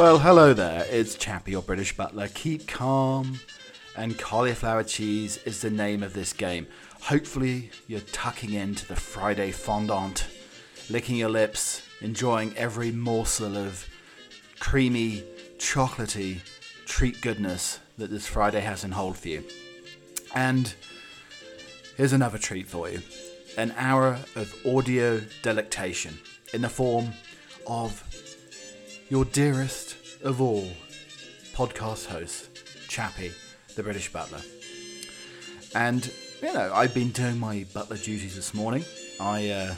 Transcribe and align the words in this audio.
Well, 0.00 0.20
hello 0.20 0.54
there. 0.54 0.86
It's 0.88 1.14
Chappie, 1.14 1.50
your 1.50 1.60
British 1.60 1.94
butler. 1.94 2.28
Keep 2.28 2.66
calm, 2.66 3.38
and 3.94 4.18
cauliflower 4.18 4.82
cheese 4.82 5.36
is 5.44 5.60
the 5.60 5.68
name 5.68 6.02
of 6.02 6.14
this 6.14 6.32
game. 6.32 6.68
Hopefully, 7.02 7.70
you're 7.86 8.00
tucking 8.00 8.54
into 8.54 8.86
the 8.88 8.96
Friday 8.96 9.50
fondant, 9.50 10.26
licking 10.88 11.16
your 11.16 11.28
lips, 11.28 11.82
enjoying 12.00 12.56
every 12.56 12.90
morsel 12.90 13.58
of 13.58 13.86
creamy, 14.58 15.22
chocolatey 15.58 16.40
treat 16.86 17.20
goodness 17.20 17.78
that 17.98 18.08
this 18.08 18.26
Friday 18.26 18.60
has 18.60 18.84
in 18.84 18.92
hold 18.92 19.18
for 19.18 19.28
you. 19.28 19.44
And 20.34 20.72
here's 21.98 22.14
another 22.14 22.38
treat 22.38 22.68
for 22.68 22.88
you 22.88 23.02
an 23.58 23.74
hour 23.76 24.18
of 24.34 24.56
audio 24.64 25.20
delectation 25.42 26.18
in 26.54 26.62
the 26.62 26.70
form 26.70 27.12
of 27.66 28.09
your 29.10 29.24
dearest 29.24 29.96
of 30.22 30.40
all 30.40 30.70
podcast 31.52 32.06
hosts, 32.06 32.48
Chappie, 32.88 33.32
the 33.74 33.82
British 33.82 34.12
butler. 34.12 34.40
And, 35.74 36.12
you 36.40 36.52
know, 36.52 36.70
I've 36.72 36.94
been 36.94 37.10
doing 37.10 37.36
my 37.36 37.66
butler 37.74 37.96
duties 37.96 38.36
this 38.36 38.54
morning. 38.54 38.84
I, 39.18 39.50
uh, 39.50 39.74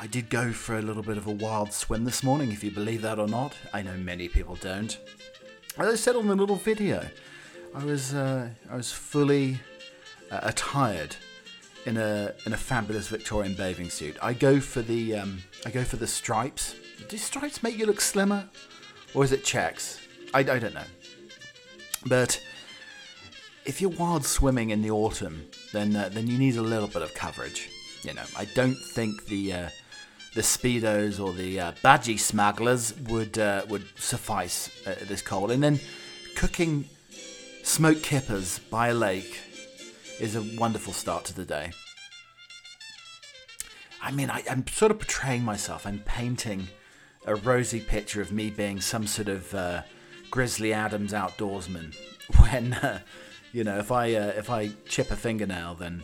I 0.00 0.06
did 0.06 0.30
go 0.30 0.52
for 0.52 0.78
a 0.78 0.82
little 0.82 1.02
bit 1.02 1.18
of 1.18 1.26
a 1.26 1.32
wild 1.32 1.74
swim 1.74 2.04
this 2.04 2.22
morning, 2.22 2.50
if 2.50 2.64
you 2.64 2.70
believe 2.70 3.02
that 3.02 3.18
or 3.18 3.28
not. 3.28 3.54
I 3.74 3.82
know 3.82 3.96
many 3.98 4.28
people 4.28 4.56
don't. 4.56 4.98
As 5.76 5.86
I 5.86 5.94
said 5.94 6.16
on 6.16 6.26
the 6.26 6.34
little 6.34 6.56
video, 6.56 7.06
I 7.74 7.84
was, 7.84 8.14
uh, 8.14 8.48
I 8.70 8.76
was 8.76 8.90
fully 8.90 9.60
uh, 10.30 10.40
attired 10.42 11.16
in 11.84 11.98
a 11.98 12.32
in 12.46 12.54
a 12.54 12.56
fabulous 12.56 13.08
Victorian 13.08 13.54
bathing 13.54 13.90
suit. 13.90 14.16
I 14.22 14.32
go 14.32 14.58
for 14.60 14.80
the 14.80 15.16
um, 15.16 15.42
I 15.66 15.70
go 15.70 15.84
for 15.84 15.96
the 15.96 16.06
stripes. 16.06 16.74
Do 17.08 17.16
stripes 17.16 17.62
make 17.62 17.78
you 17.78 17.86
look 17.86 18.00
slimmer, 18.00 18.48
or 19.14 19.24
is 19.24 19.32
it 19.32 19.44
checks? 19.44 20.00
I, 20.32 20.40
I 20.40 20.58
don't 20.58 20.74
know. 20.74 20.84
But 22.06 22.40
if 23.64 23.80
you're 23.80 23.90
wild 23.90 24.24
swimming 24.24 24.70
in 24.70 24.82
the 24.82 24.90
autumn, 24.90 25.46
then 25.72 25.94
uh, 25.96 26.08
then 26.10 26.26
you 26.26 26.38
need 26.38 26.56
a 26.56 26.62
little 26.62 26.88
bit 26.88 27.02
of 27.02 27.14
coverage. 27.14 27.70
You 28.02 28.14
know, 28.14 28.24
I 28.36 28.44
don't 28.46 28.76
think 28.76 29.26
the 29.26 29.52
uh, 29.52 29.68
the 30.34 30.42
speedos 30.42 31.24
or 31.24 31.32
the 31.32 31.60
uh, 31.60 31.72
badgie 31.84 32.18
smugglers 32.18 32.94
would 33.08 33.38
uh, 33.38 33.64
would 33.68 33.86
suffice 33.96 34.70
at 34.86 35.00
this 35.08 35.22
cold. 35.22 35.50
And 35.50 35.62
then 35.62 35.80
cooking 36.36 36.88
smoked 37.62 38.02
kippers 38.02 38.58
by 38.58 38.88
a 38.88 38.94
lake 38.94 39.40
is 40.20 40.36
a 40.36 40.42
wonderful 40.58 40.92
start 40.92 41.24
to 41.26 41.34
the 41.34 41.44
day. 41.44 41.72
I 44.02 44.10
mean, 44.10 44.28
I, 44.28 44.42
am 44.46 44.66
sort 44.66 44.90
of 44.90 44.98
portraying 44.98 45.42
myself. 45.42 45.86
I'm 45.86 46.00
painting 46.00 46.68
a 47.26 47.34
rosy 47.34 47.80
picture 47.80 48.20
of 48.20 48.32
me 48.32 48.50
being 48.50 48.80
some 48.80 49.06
sort 49.06 49.28
of 49.28 49.54
uh, 49.54 49.82
Grizzly 50.30 50.72
Adams 50.72 51.12
outdoorsman. 51.12 51.94
When, 52.38 52.72
uh, 52.72 53.00
you 53.52 53.64
know, 53.64 53.78
if 53.78 53.92
I 53.92 54.14
uh, 54.14 54.32
if 54.34 54.48
I 54.48 54.70
chip 54.88 55.10
a 55.10 55.16
fingernail, 55.16 55.74
then 55.74 56.02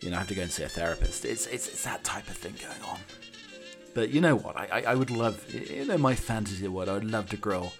you 0.00 0.10
know 0.10 0.16
I 0.16 0.18
have 0.20 0.28
to 0.28 0.36
go 0.36 0.42
and 0.42 0.50
see 0.52 0.62
a 0.62 0.68
therapist. 0.68 1.24
It's 1.24 1.46
it's, 1.46 1.66
it's 1.66 1.82
that 1.82 2.04
type 2.04 2.28
of 2.28 2.36
thing 2.36 2.54
going 2.60 2.82
on. 2.88 3.00
But 3.92 4.10
you 4.10 4.20
know 4.20 4.36
what? 4.36 4.56
I, 4.56 4.68
I, 4.70 4.80
I 4.92 4.94
would 4.94 5.10
love, 5.10 5.52
you 5.52 5.84
know, 5.84 5.98
my 5.98 6.14
fantasy 6.14 6.68
world. 6.68 6.88
I 6.88 6.92
would 6.92 7.10
love 7.10 7.28
to 7.30 7.36
grill 7.36 7.72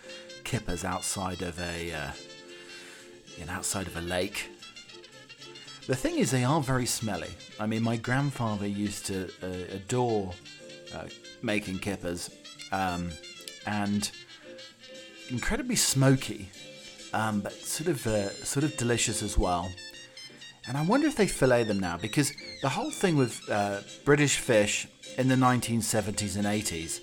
kippers 0.42 0.84
outside 0.84 1.40
of 1.40 1.60
a, 1.60 1.92
uh, 1.92 2.10
you 3.38 3.44
know, 3.44 3.52
outside 3.52 3.86
of 3.86 3.96
a 3.96 4.00
lake 4.00 4.48
the 5.86 5.94
thing 5.94 6.18
is, 6.18 6.32
they 6.32 6.42
are 6.42 6.60
very 6.60 6.86
smelly. 6.86 7.30
I 7.60 7.66
mean, 7.66 7.82
my 7.84 7.96
grandfather 7.96 8.66
used 8.66 9.06
to 9.06 9.30
uh, 9.40 9.72
adore 9.72 10.32
uh, 10.94 11.04
making 11.42 11.78
kippers, 11.78 12.30
um, 12.72 13.10
and 13.66 14.10
incredibly 15.30 15.76
smoky, 15.76 16.48
um, 17.12 17.40
but 17.40 17.52
sort 17.52 17.88
of 17.88 18.06
uh, 18.06 18.30
sort 18.30 18.64
of 18.64 18.76
delicious 18.76 19.22
as 19.22 19.36
well. 19.36 19.70
And 20.68 20.76
I 20.76 20.82
wonder 20.82 21.06
if 21.06 21.16
they 21.16 21.26
fillet 21.26 21.64
them 21.64 21.78
now 21.78 21.96
because 21.96 22.32
the 22.60 22.68
whole 22.68 22.90
thing 22.90 23.16
with 23.16 23.40
uh, 23.48 23.80
British 24.04 24.38
fish 24.38 24.88
in 25.16 25.28
the 25.28 25.36
1970s 25.36 26.36
and 26.36 26.44
80s 26.44 27.00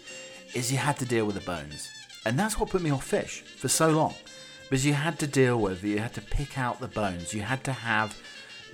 is 0.53 0.71
you 0.71 0.77
had 0.77 0.97
to 0.97 1.05
deal 1.05 1.25
with 1.25 1.35
the 1.35 1.41
bones, 1.41 1.89
and 2.25 2.37
that's 2.37 2.59
what 2.59 2.69
put 2.69 2.81
me 2.81 2.91
off 2.91 3.05
fish 3.05 3.41
for 3.41 3.67
so 3.67 3.89
long. 3.91 4.15
Because 4.63 4.85
you 4.85 4.93
had 4.93 5.19
to 5.19 5.27
deal 5.27 5.59
with, 5.59 5.83
you 5.83 5.99
had 5.99 6.13
to 6.13 6.21
pick 6.21 6.57
out 6.57 6.79
the 6.79 6.87
bones, 6.87 7.33
you 7.33 7.41
had 7.41 7.63
to 7.65 7.73
have 7.73 8.17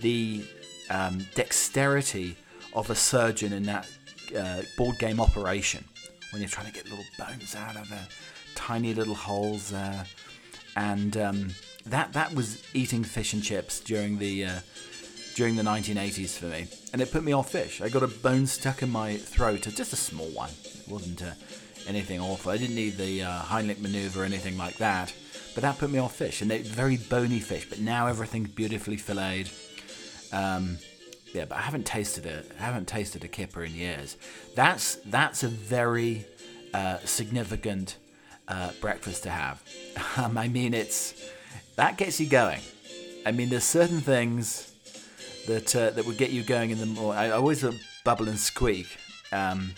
the 0.02 0.46
um, 0.90 1.26
dexterity 1.36 2.38
of 2.74 2.90
a 2.90 2.96
surgeon 2.96 3.54
in 3.54 3.64
that 3.64 3.88
uh, 4.36 4.62
board 4.78 4.98
game 5.00 5.20
operation 5.20 5.84
when 6.32 6.42
you're 6.42 6.50
trying 6.50 6.68
to 6.68 6.74
get 6.74 6.90
little 6.90 7.06
bones 7.18 7.56
out 7.56 7.76
of 7.76 7.90
the 7.90 8.00
tiny 8.56 8.94
little 8.94 9.16
holes 9.16 9.70
there. 9.70 10.06
And 10.76 11.18
um, 11.18 11.50
that 11.86 12.14
that 12.14 12.34
was 12.34 12.62
eating 12.74 13.04
fish 13.04 13.34
and 13.34 13.44
chips 13.44 13.80
during 13.80 14.20
the 14.20 14.46
uh, 14.46 14.60
during 15.36 15.56
the 15.56 15.64
1980s 15.64 16.38
for 16.38 16.46
me, 16.46 16.68
and 16.92 17.02
it 17.02 17.12
put 17.12 17.24
me 17.24 17.32
off 17.32 17.52
fish. 17.52 17.82
I 17.82 17.90
got 17.90 18.04
a 18.04 18.08
bone 18.08 18.46
stuck 18.46 18.82
in 18.82 18.90
my 18.90 19.16
throat, 19.16 19.62
just 19.62 19.94
a 19.94 19.96
small 19.96 20.28
one. 20.28 20.50
It 20.64 20.88
wasn't 20.88 21.24
uh, 21.24 21.32
anything 21.88 22.20
awful. 22.20 22.52
I 22.52 22.58
didn't 22.58 22.76
need 22.76 22.98
the 22.98 23.24
uh, 23.24 23.42
Heimlich 23.44 23.80
maneuver 23.80 24.22
or 24.22 24.26
anything 24.26 24.58
like 24.58 24.78
that, 24.78 25.14
but 25.56 25.62
that 25.62 25.78
put 25.78 25.92
me 25.92 26.00
off 26.00 26.16
fish. 26.16 26.42
And 26.42 26.52
they're 26.52 26.60
very 26.60 26.98
bony 26.98 27.40
fish, 27.40 27.68
but 27.70 27.80
now 27.80 28.08
everything's 28.08 28.50
beautifully 28.50 28.98
filleted. 28.98 29.50
Um, 30.32 30.78
yeah, 31.34 31.46
but 31.46 31.58
I 31.58 31.62
haven't 31.62 31.86
tasted 31.86 32.26
it. 32.26 32.52
I 32.60 32.64
haven't 32.64 32.88
tasted 32.88 33.24
a 33.24 33.28
kipper 33.28 33.64
in 33.64 33.74
years. 33.76 34.18
That's 34.56 34.96
that's 35.06 35.44
a 35.44 35.48
very 35.48 36.26
uh, 36.74 36.98
significant 37.06 37.98
uh, 38.48 38.72
breakfast 38.82 39.24
to 39.24 39.30
have. 39.30 39.64
Um, 40.18 40.38
I 40.38 40.48
mean, 40.48 40.74
it's 40.74 41.30
that 41.76 41.98
gets 41.98 42.20
you 42.20 42.28
going. 42.28 42.62
I 43.26 43.32
mean, 43.32 43.50
there's 43.50 43.64
certain 43.64 44.00
things 44.00 44.74
that 45.48 45.76
uh, 45.76 45.92
that 45.92 46.06
would 46.06 46.18
get 46.18 46.32
you 46.32 46.42
going 46.42 46.72
in 46.72 46.80
the 46.80 46.86
morning. 46.86 47.20
I 47.22 47.32
always 47.32 47.64
bubble 48.04 48.28
and 48.28 48.40
squeak, 48.40 48.88
um, 49.32 49.74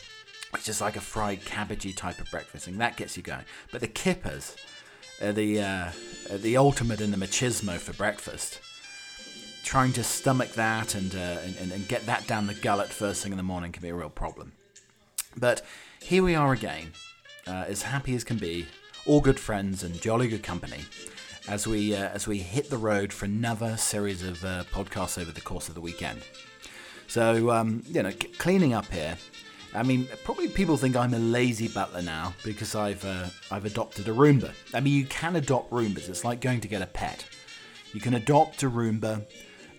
which 0.51 0.69
is 0.69 0.79
like 0.79 0.95
a 0.95 1.01
fried 1.01 1.41
cabbagey 1.41 1.95
type 1.95 2.19
of 2.19 2.29
breakfast, 2.31 2.68
and 2.68 2.79
that 2.79 2.97
gets 2.97 3.18
you 3.18 3.23
going. 3.23 3.45
But 3.72 3.81
the 3.81 3.88
kippers, 3.88 4.56
are 5.22 5.31
the 5.31 5.62
uh, 5.62 5.91
the 6.31 6.57
ultimate 6.57 7.01
in 7.01 7.12
the 7.12 7.18
machismo 7.18 7.78
for 7.78 7.94
breakfast 7.94 8.59
trying 9.64 9.94
to 9.94 10.04
stomach 10.04 10.54
that 10.54 10.96
and, 10.96 11.14
uh, 11.16 11.38
and, 11.60 11.72
and 11.72 11.88
get 11.88 12.06
that 12.06 12.28
down 12.28 12.48
the 12.48 12.54
gullet 12.54 12.90
first 12.90 13.24
thing 13.24 13.32
in 13.32 13.38
the 13.38 13.44
morning 13.44 13.72
can 13.72 13.82
be 13.82 13.90
a 13.90 13.96
real 13.96 14.10
problem. 14.10 14.54
But 15.38 15.62
here 16.02 16.24
we 16.24 16.36
are 16.36 16.52
again, 16.52 16.92
uh, 17.48 17.66
as 17.68 17.84
happy 17.84 18.16
as 18.16 18.24
can 18.24 18.38
be, 18.38 18.68
all 19.06 19.22
good 19.22 19.40
friends 19.40 19.84
and 19.84 20.00
jolly 20.02 20.28
good 20.28 20.44
company, 20.44 20.84
as 21.48 21.66
we 21.68 21.96
uh, 21.96 22.10
as 22.10 22.28
we 22.28 22.40
hit 22.40 22.70
the 22.70 22.78
road 22.78 23.12
for 23.12 23.26
another 23.26 23.78
series 23.78 24.24
of 24.24 24.44
uh, 24.46 24.64
podcasts 24.72 25.20
over 25.20 25.32
the 25.32 25.42
course 25.42 25.70
of 25.70 25.76
the 25.76 25.82
weekend. 25.82 26.22
So 27.08 27.52
um, 27.52 27.84
you 27.88 28.04
know, 28.04 28.12
c- 28.12 28.28
cleaning 28.38 28.74
up 28.74 28.92
here. 28.92 29.18
I 29.74 29.84
mean, 29.84 30.08
probably 30.26 30.50
people 30.50 30.76
think 30.76 30.98
I'm 30.98 31.14
a 31.14 31.20
lazy 31.20 31.70
butler 31.70 32.02
now 32.02 32.34
because 32.44 32.76
I've 32.76 33.04
uh, 33.06 33.28
I've 33.50 33.66
adopted 33.66 34.08
a 34.08 34.12
Roomba. 34.12 34.52
I 34.74 34.82
mean, 34.82 34.94
you 34.94 35.06
can 35.06 35.36
adopt 35.36 35.72
Roombas. 35.72 36.10
It's 36.10 36.26
like 36.26 36.42
going 36.42 36.62
to 36.62 36.68
get 36.68 36.82
a 36.82 36.88
pet. 36.88 37.26
You 37.94 38.02
can 38.02 38.14
adopt 38.14 38.64
a 38.64 38.70
Roomba 38.70 39.26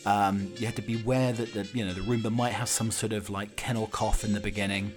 um, 0.04 0.52
you 0.56 0.66
have 0.66 0.74
to 0.76 0.82
beware 0.82 1.32
that 1.32 1.52
the 1.52 1.66
you 1.72 1.84
know 1.84 1.92
the 1.92 2.00
Roomba 2.00 2.30
might 2.30 2.52
have 2.52 2.68
some 2.68 2.90
sort 2.90 3.12
of 3.12 3.30
like 3.30 3.56
kennel 3.56 3.86
cough 3.86 4.24
in 4.24 4.32
the 4.32 4.40
beginning. 4.40 4.92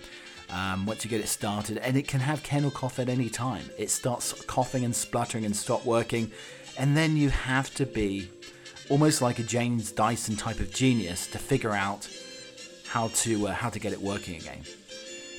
Um, 0.49 0.85
once 0.85 1.03
you 1.03 1.09
get 1.09 1.21
it 1.21 1.27
started, 1.27 1.79
and 1.79 1.97
it 1.97 2.07
can 2.07 2.19
have 2.19 2.43
kennel 2.43 2.69
cough 2.69 2.99
at 2.99 3.09
any 3.09 3.29
time. 3.29 3.67
It 3.79 3.89
starts 3.89 4.31
coughing 4.43 4.85
and 4.85 4.95
spluttering 4.95 5.43
and 5.43 5.55
stop 5.55 5.85
working, 5.85 6.31
and 6.77 6.95
then 6.95 7.17
you 7.17 7.29
have 7.29 7.73
to 7.75 7.85
be 7.85 8.29
almost 8.89 9.21
like 9.21 9.39
a 9.39 9.43
James 9.43 9.91
Dyson 9.91 10.35
type 10.35 10.59
of 10.59 10.71
genius 10.71 11.27
to 11.27 11.39
figure 11.39 11.71
out 11.71 12.07
how 12.87 13.07
to 13.09 13.47
uh, 13.47 13.53
how 13.53 13.69
to 13.69 13.79
get 13.79 13.93
it 13.93 14.01
working 14.01 14.35
again. 14.35 14.61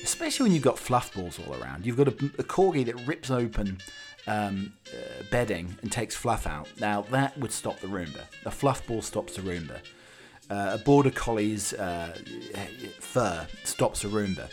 Especially 0.03 0.43
when 0.43 0.53
you've 0.53 0.63
got 0.63 0.79
fluff 0.79 1.13
balls 1.13 1.39
all 1.39 1.55
around. 1.61 1.85
You've 1.85 1.97
got 1.97 2.07
a, 2.07 2.11
a 2.11 2.43
corgi 2.43 2.85
that 2.85 2.95
rips 3.05 3.29
open 3.29 3.79
um, 4.27 4.73
uh, 4.93 5.23
bedding 5.31 5.77
and 5.81 5.91
takes 5.91 6.15
fluff 6.15 6.45
out. 6.47 6.67
Now 6.79 7.01
that 7.11 7.37
would 7.37 7.51
stop 7.51 7.79
the 7.79 7.87
Roomba. 7.87 8.21
A 8.45 8.51
fluff 8.51 8.85
ball 8.87 9.01
stops 9.01 9.35
the 9.35 9.41
Roomba. 9.41 9.79
Uh, 10.49 10.71
a 10.73 10.77
border 10.77 11.11
collie's 11.11 11.73
uh, 11.73 12.17
fur 12.99 13.45
stops 13.63 14.03
a 14.03 14.07
Roomba. 14.07 14.49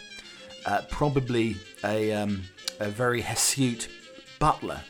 Uh, 0.67 0.83
probably 0.91 1.57
a, 1.85 2.13
um, 2.13 2.43
a 2.81 2.89
very 2.89 3.21
hirsute 3.21 3.89
butler 4.39 4.81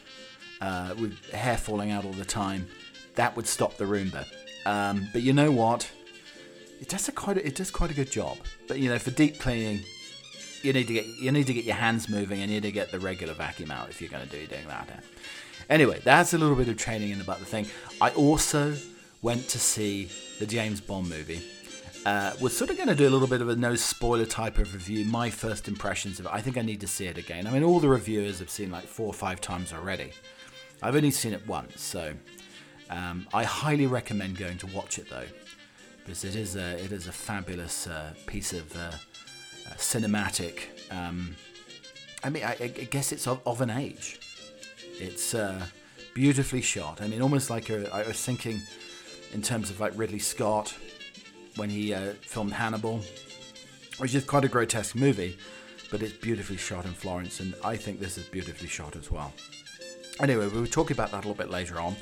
uh, 0.61 0.95
with 0.99 1.31
hair 1.31 1.57
falling 1.57 1.91
out 1.91 2.05
all 2.05 2.13
the 2.13 2.25
time. 2.25 2.67
That 3.17 3.37
would 3.37 3.47
stop 3.47 3.77
the 3.77 3.85
Roomba. 3.85 4.25
Um, 4.67 5.09
but 5.13 5.23
you 5.23 5.33
know 5.33 5.51
what? 5.51 5.91
It 6.81 6.89
does 6.89 7.09
a 7.09 7.13
quite 7.13 7.37
a, 7.37 7.47
it 7.47 7.55
does 7.55 7.71
quite 7.71 7.91
a 7.91 7.95
good 7.95 8.11
job. 8.11 8.39
But 8.67 8.79
you 8.79 8.89
know, 8.89 8.99
for 8.99 9.11
deep 9.11 9.39
cleaning, 9.39 9.85
you 10.65 10.73
need 10.73 10.87
to 10.87 10.95
get 10.95 11.07
you 11.07 11.31
need 11.31 11.47
to 11.47 11.55
get 11.55 11.65
your 11.65 11.77
hands 11.77 12.09
moving 12.09 12.41
and 12.41 12.51
you 12.51 12.57
need 12.57 12.67
to 12.67 12.73
get 12.73 12.91
the 12.91 12.99
regular 12.99 13.35
vacuum 13.35 13.71
out 13.71 13.91
if 13.91 14.01
you're 14.01 14.11
going 14.11 14.27
to 14.27 14.31
do 14.31 14.47
doing 14.47 14.67
that. 14.69 15.05
Anyway, 15.69 16.01
that's 16.05 16.35
a 16.35 16.39
little 16.39 16.57
bit 16.57 16.69
of 16.69 16.77
training 16.77 17.11
in 17.11 17.21
about 17.21 17.39
the 17.39 17.45
thing. 17.45 17.67
I 18.01 18.11
also 18.11 18.75
went 19.23 19.49
to 19.49 19.59
see 19.59 20.11
the 20.39 20.47
James 20.47 20.81
Bond 20.81 21.09
movie. 21.09 21.43
Uh, 22.05 22.33
we're 22.41 22.51
sort 22.51 22.69
of 22.71 22.77
going 22.77 22.89
to 22.89 22.95
do 22.95 23.09
a 23.09 23.11
little 23.11 23.27
bit 23.27 23.41
of 23.41 23.49
a 23.49 23.57
no 23.57 23.75
spoiler 23.75 24.27
type 24.27 24.59
of 24.59 24.75
review. 24.75 25.07
My 25.07 25.31
first 25.31 25.69
impressions 25.69 26.21
of 26.21 26.27
it. 26.27 26.33
I 26.35 26.43
think 26.43 26.59
I 26.59 26.63
need 26.63 26.81
to 26.83 26.87
see 26.87 27.07
it 27.07 27.17
again. 27.17 27.47
I 27.47 27.51
mean, 27.51 27.65
all 27.65 27.81
the 27.81 27.89
reviewers 27.89 28.39
have 28.41 28.51
seen 28.51 28.71
like 28.71 28.85
four 28.85 29.07
or 29.07 29.15
five 29.15 29.41
times 29.41 29.73
already. 29.73 30.13
I've 30.83 30.97
only 30.97 31.11
seen 31.11 31.33
it 31.33 31.47
once, 31.47 31.81
so 31.81 32.13
um, 32.91 33.27
I 33.33 33.45
highly 33.45 33.87
recommend 33.87 34.37
going 34.37 34.59
to 34.59 34.67
watch 34.67 34.99
it 34.99 35.09
though, 35.09 35.25
because 36.01 36.25
it 36.25 36.37
is 36.37 36.57
a 36.57 36.77
it 36.85 36.93
is 36.93 37.07
a 37.07 37.13
fabulous 37.13 37.87
uh, 37.87 38.13
piece 38.27 38.53
of 38.53 38.77
uh, 38.77 38.91
uh 39.67 39.75
cinematic. 39.75 40.69
Um, 40.91 41.37
I 42.23 42.31
mean, 42.31 42.45
I, 42.45 42.57
I, 42.61 42.69
guess 42.69 43.13
it's 43.13 43.27
of, 43.27 43.41
of 43.47 43.61
an 43.61 43.71
age. 43.71 44.19
It's 44.99 45.35
uh, 45.35 45.67
beautifully 46.15 46.63
shot. 46.63 47.03
I 47.03 47.07
mean, 47.07 47.21
almost 47.21 47.51
like 47.51 47.69
a, 47.69 47.93
I 47.95 48.07
was 48.07 48.25
thinking 48.25 48.61
in 49.33 49.43
terms 49.43 49.69
of 49.69 49.81
like 49.81 49.93
Ridley 49.97 50.21
Scott 50.21 50.75
when 51.57 51.69
he 51.69 51.93
uh, 51.93 52.15
filmed 52.23 52.53
Hannibal, 52.53 53.01
which 53.99 54.15
is 54.15 54.25
quite 54.25 54.45
a 54.45 54.49
grotesque 54.49 54.95
movie, 54.95 55.37
but 55.91 56.03
it's 56.03 56.15
beautifully 56.15 56.57
shot 56.57 56.87
in 56.87 56.93
Florence, 56.93 57.41
and 57.41 57.55
I 57.63 57.77
think 57.77 58.01
this 58.01 58.17
is 58.17 58.25
beautifully 58.25 58.69
shot 58.69 58.97
as 58.97 59.11
well. 59.11 59.33
Anyway, 60.21 60.47
we 60.47 60.61
will 60.61 60.67
talk 60.67 60.91
about 60.91 61.11
that 61.11 61.19
a 61.25 61.29
little 61.29 61.35
bit 61.35 61.51
later 61.51 61.81
on. 61.81 61.97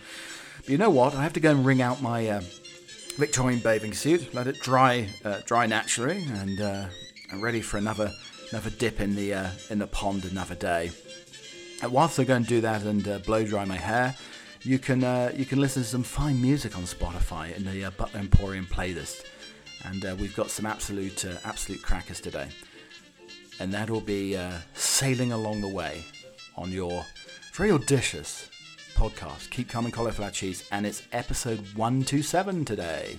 But 0.59 0.69
you 0.69 0.79
know 0.79 0.91
what? 0.91 1.15
I 1.15 1.23
have 1.23 1.33
to 1.33 1.41
go 1.41 1.51
and 1.51 1.65
wring 1.65 1.83
out 1.83 2.03
my 2.03 2.29
uh, 2.29 2.43
Victorian 3.17 3.61
bathing 3.61 3.93
suit, 3.93 4.33
let 4.35 4.47
it 4.47 4.61
dry, 4.61 5.09
uh, 5.25 5.41
dry 5.47 5.67
naturally, 5.67 6.23
and 6.25 6.61
uh, 7.33 7.37
I'm 7.37 7.41
ready 7.41 7.61
for 7.61 7.79
another 7.79 8.13
another 8.51 8.71
dip 8.71 9.01
in 9.01 9.15
the 9.15 9.35
uh, 9.35 9.49
in 9.71 9.79
the 9.79 9.87
pond 9.87 10.25
another 10.25 10.55
day. 10.55 10.91
And 11.83 11.93
whilst 11.93 12.21
I 12.21 12.25
go 12.25 12.35
and 12.37 12.47
do 12.47 12.61
that 12.61 12.83
and 12.83 13.07
uh, 13.09 13.19
blow 13.19 13.45
dry 13.45 13.65
my 13.65 13.77
hair, 13.77 14.15
you 14.63 14.79
can 14.79 15.05
uh, 15.05 15.33
you 15.35 15.45
can 15.45 15.61
listen 15.61 15.83
to 15.83 15.89
some 15.89 16.03
fine 16.03 16.41
music 16.41 16.77
on 16.77 16.85
Spotify 16.85 17.57
in 17.57 17.65
the 17.65 17.85
uh, 17.85 17.91
Butler 17.91 18.21
Emporium 18.21 18.67
playlist, 18.67 19.25
and 19.85 20.05
uh, 20.05 20.15
we've 20.19 20.37
got 20.37 20.51
some 20.51 20.67
absolute 20.67 21.25
uh, 21.25 21.37
absolute 21.45 21.83
crackers 21.83 22.21
today, 22.21 22.49
and 23.61 23.73
that 23.73 23.91
will 23.91 24.01
be 24.01 24.37
uh, 24.37 24.59
sailing 24.75 25.33
along 25.33 25.61
the 25.61 25.69
way 25.69 26.05
on 26.57 26.71
your 26.71 27.05
very 27.55 27.71
audacious 27.71 28.49
podcast. 28.95 29.51
Keep 29.51 29.69
coming, 29.69 29.91
cauliflower 29.91 30.31
cheese, 30.31 30.69
and 30.71 30.87
it's 30.87 31.03
episode 31.13 31.61
one 31.75 32.03
two 32.03 32.23
seven 32.23 32.65
today. 32.65 33.17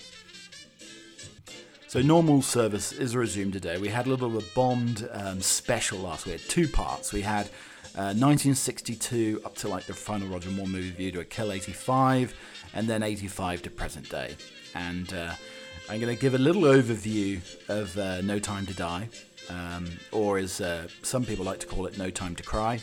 So 1.94 2.02
normal 2.02 2.42
service 2.42 2.92
is 2.92 3.16
resumed 3.16 3.54
today. 3.54 3.78
We 3.78 3.90
had 3.90 4.08
a 4.08 4.10
little 4.10 4.28
bit 4.28 4.38
of 4.38 4.44
a 4.44 4.56
Bond 4.56 5.08
um, 5.12 5.40
special 5.42 6.00
last 6.00 6.26
week, 6.26 6.42
two 6.48 6.68
parts. 6.68 7.14
We 7.14 7.22
had 7.22 7.52
1962 7.94 9.42
uh, 9.44 9.46
up 9.46 9.54
to 9.58 9.68
like 9.68 9.86
the 9.86 9.94
final 9.94 10.28
Roger 10.28 10.50
Moore 10.50 10.66
movie 10.66 10.90
review 10.90 11.12
to 11.12 11.20
a 11.20 11.24
Kill 11.24 11.52
85, 11.52 12.34
and 12.74 12.90
then 12.90 13.04
85 13.04 13.62
to 13.62 13.70
present 13.70 14.10
day. 14.10 14.36
And 14.74 15.14
uh, 15.14 15.36
I'm 15.88 16.00
going 16.00 16.16
to 16.16 16.20
give 16.20 16.34
a 16.34 16.40
little 16.40 16.64
overview 16.64 17.42
of 17.70 17.96
uh, 17.96 18.22
No 18.22 18.40
Time 18.40 18.66
to 18.66 18.74
Die, 18.74 19.10
um, 19.52 19.88
or 20.12 20.40
as 20.40 20.62
uh, 20.62 20.88
some 21.04 21.24
people 21.24 21.46
like 21.46 21.60
to 21.60 21.68
call 21.68 21.86
it, 21.86 21.96
No 22.00 22.10
Time 22.10 22.36
to 22.38 22.42
Cry. 22.42 22.80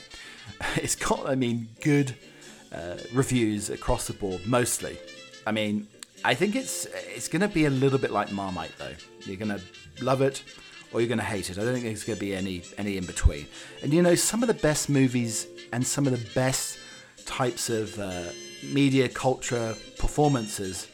It's 0.76 0.94
got, 0.94 1.28
I 1.28 1.34
mean, 1.34 1.68
good 1.82 2.14
uh, 2.72 2.98
reviews 3.12 3.70
across 3.70 4.06
the 4.06 4.12
board, 4.12 4.46
mostly. 4.46 4.98
I 5.44 5.50
mean, 5.50 5.88
I 6.24 6.34
think 6.34 6.54
it's 6.54 6.86
it's 6.86 7.28
going 7.28 7.42
to 7.42 7.48
be 7.48 7.64
a 7.64 7.70
little 7.70 7.98
bit 7.98 8.10
like 8.10 8.30
Marmite, 8.30 8.72
though. 8.78 8.94
You're 9.24 9.36
going 9.36 9.58
to 9.58 10.04
love 10.04 10.20
it 10.20 10.42
or 10.92 11.00
you're 11.00 11.08
going 11.08 11.18
to 11.18 11.24
hate 11.24 11.50
it. 11.50 11.58
I 11.58 11.64
don't 11.64 11.72
think 11.72 11.84
there's 11.84 12.04
going 12.04 12.18
to 12.18 12.20
be 12.20 12.34
any 12.34 12.62
any 12.76 12.96
in 12.96 13.06
between. 13.06 13.46
And 13.82 13.92
you 13.92 14.02
know, 14.02 14.14
some 14.14 14.42
of 14.42 14.48
the 14.48 14.54
best 14.54 14.88
movies 14.88 15.46
and 15.72 15.86
some 15.86 16.06
of 16.06 16.12
the 16.12 16.34
best 16.34 16.78
types 17.24 17.70
of 17.70 17.98
uh, 17.98 18.30
media 18.72 19.08
culture 19.08 19.74
performances 19.98 20.88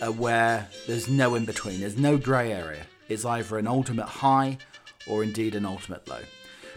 are 0.00 0.12
where 0.12 0.68
there's 0.86 1.08
no 1.08 1.34
in 1.34 1.44
between. 1.44 1.80
There's 1.80 1.98
no 1.98 2.16
grey 2.16 2.52
area. 2.52 2.86
It's 3.08 3.24
either 3.24 3.58
an 3.58 3.66
ultimate 3.66 4.06
high 4.06 4.58
or 5.06 5.22
indeed 5.22 5.54
an 5.54 5.66
ultimate 5.66 6.08
low. 6.08 6.20